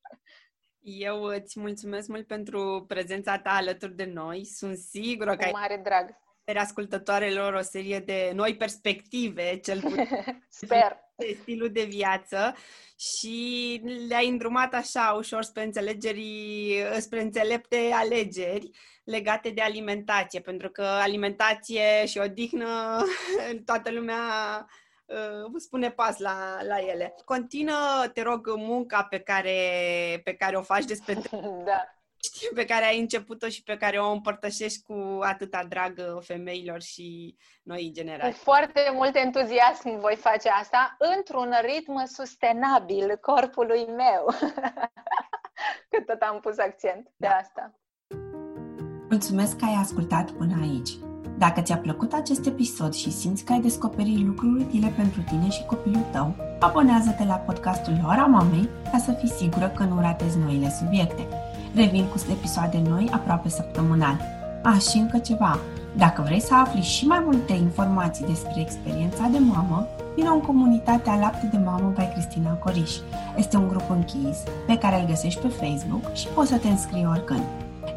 Eu 0.81 1.23
îți 1.23 1.61
mulțumesc 1.61 2.09
mult 2.09 2.27
pentru 2.27 2.85
prezența 2.89 3.39
ta 3.39 3.51
alături 3.51 3.97
de 3.97 4.05
noi. 4.05 4.45
Sunt 4.45 4.77
sigură 4.77 5.37
că 5.37 5.45
Cu 5.45 5.51
mare 5.51 5.81
drag 5.85 6.17
oferi 6.49 6.65
ascultătoarelor 6.65 7.55
o 7.55 7.61
serie 7.61 7.99
de 7.99 8.33
noi 8.35 8.57
perspective, 8.57 9.57
cel 9.57 9.81
puțin 9.81 10.07
Sper. 10.49 10.97
de 11.17 11.37
stilul 11.41 11.73
de 11.73 11.85
viață 11.85 12.55
și 12.97 13.81
le-ai 14.09 14.29
îndrumat 14.29 14.75
așa 14.75 15.15
ușor 15.17 15.43
spre 15.43 15.63
înțelegeri, 15.63 16.85
spre 16.99 17.21
înțelepte 17.21 17.91
alegeri 17.93 18.71
legate 19.05 19.51
de 19.51 19.61
alimentație, 19.61 20.41
pentru 20.41 20.71
că 20.71 20.83
alimentație 20.83 22.07
și 22.07 22.19
odihnă 22.19 23.03
toată 23.69 23.91
lumea 23.91 24.19
uh, 25.09 25.53
spune 25.57 25.91
pas 25.91 26.19
la, 26.19 26.63
la 26.63 26.79
ele. 26.79 27.15
Continuă, 27.25 28.05
te 28.13 28.23
rog, 28.23 28.55
munca 28.57 29.03
pe 29.03 29.19
care, 29.19 30.21
pe 30.25 30.35
care 30.35 30.57
o 30.57 30.63
faci 30.63 30.85
despre 30.85 31.15
da 31.65 31.99
știu 32.23 32.51
pe 32.55 32.65
care 32.65 32.85
ai 32.85 33.01
început-o 33.01 33.49
și 33.49 33.63
pe 33.63 33.77
care 33.77 33.99
o 33.99 34.11
împărtășești 34.11 34.83
cu 34.83 35.19
atâta 35.23 35.65
drag 35.69 35.99
uh, 35.99 36.23
femeilor 36.23 36.83
și 36.83 37.37
noi 37.63 37.91
generații. 37.95 38.33
Cu 38.33 38.51
foarte 38.51 38.91
mult 38.95 39.17
entuziasm 39.17 39.99
voi 39.99 40.17
face 40.17 40.49
asta 40.49 40.97
într-un 41.17 41.55
ritm 41.63 42.07
sustenabil 42.07 43.19
corpului 43.21 43.87
meu. 43.87 44.27
Că 45.91 46.01
tot 46.07 46.21
am 46.21 46.41
pus 46.41 46.59
accent 46.59 47.11
da. 47.17 47.29
pe 47.29 47.35
asta. 47.35 47.75
Mulțumesc 49.09 49.57
că 49.57 49.65
ai 49.65 49.77
ascultat 49.81 50.31
până 50.31 50.59
aici. 50.61 51.08
Dacă 51.39 51.61
ți-a 51.61 51.77
plăcut 51.77 52.13
acest 52.13 52.47
episod 52.47 52.93
și 52.93 53.13
simți 53.13 53.45
că 53.45 53.53
ai 53.53 53.61
descoperit 53.61 54.27
lucruri 54.27 54.63
utile 54.63 54.93
pentru 54.97 55.21
tine 55.21 55.49
și 55.49 55.65
copilul 55.67 56.05
tău, 56.13 56.35
abonează-te 56.59 57.25
la 57.25 57.35
podcastul 57.35 58.01
Ora 58.07 58.27
Mamei 58.27 58.69
ca 58.93 58.99
să 58.99 59.13
fii 59.13 59.29
sigură 59.29 59.73
că 59.77 59.85
nu 59.85 60.01
ratezi 60.01 60.39
noile 60.39 60.75
subiecte. 60.79 61.27
Revin 61.75 62.05
cu 62.05 62.17
episoade 62.31 62.83
noi 62.89 63.09
aproape 63.13 63.49
săptămânal. 63.49 64.21
A, 64.63 64.79
și 64.79 64.97
încă 64.97 65.19
ceva. 65.19 65.59
Dacă 65.97 66.23
vrei 66.23 66.41
să 66.41 66.55
afli 66.55 66.81
și 66.81 67.07
mai 67.07 67.23
multe 67.25 67.53
informații 67.53 68.27
despre 68.27 68.61
experiența 68.61 69.29
de 69.33 69.39
mamă, 69.39 69.87
vină 70.17 70.31
în 70.31 70.41
comunitatea 70.41 71.19
Lapte 71.19 71.49
de 71.53 71.59
Mamă 71.65 71.93
by 71.95 72.09
Cristina 72.13 72.51
Coriș. 72.51 72.93
Este 73.37 73.57
un 73.57 73.69
grup 73.69 73.91
închis 73.91 74.39
pe 74.67 74.79
care 74.79 75.01
îl 75.01 75.07
găsești 75.07 75.41
pe 75.41 75.49
Facebook 75.49 76.15
și 76.15 76.27
poți 76.35 76.51
să 76.51 76.57
te 76.57 76.69
înscrii 76.69 77.07
oricând. 77.11 77.43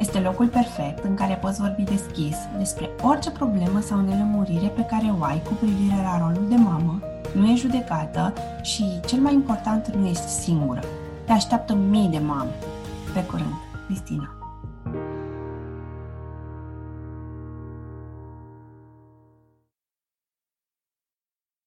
Este 0.02 0.20
locul 0.20 0.48
perfect 0.48 1.04
în 1.04 1.16
care 1.16 1.34
poți 1.34 1.60
vorbi 1.60 1.84
deschis 1.84 2.38
despre 2.58 2.90
orice 3.02 3.32
problemă 3.32 3.80
sau 3.80 4.00
nelămurire 4.00 4.68
pe 4.68 4.86
care 4.86 5.14
o 5.20 5.24
ai 5.24 5.42
cu 5.42 5.54
privire 5.54 5.96
la 6.02 6.18
rolul 6.18 6.48
de 6.50 6.56
mamă, 6.56 7.00
nu 7.36 7.50
e 7.50 7.56
judecată 7.56 8.34
și, 8.62 8.86
cel 9.06 9.20
mai 9.20 9.34
important, 9.34 9.96
nu 9.96 10.08
ești 10.08 10.28
singură. 10.28 10.82
Te 11.26 11.32
așteaptă 11.32 11.74
mii 11.74 12.08
de 12.08 12.20
mame. 12.20 12.52
Pe 13.14 13.24
curând, 13.24 13.54
Cristina. 13.88 14.41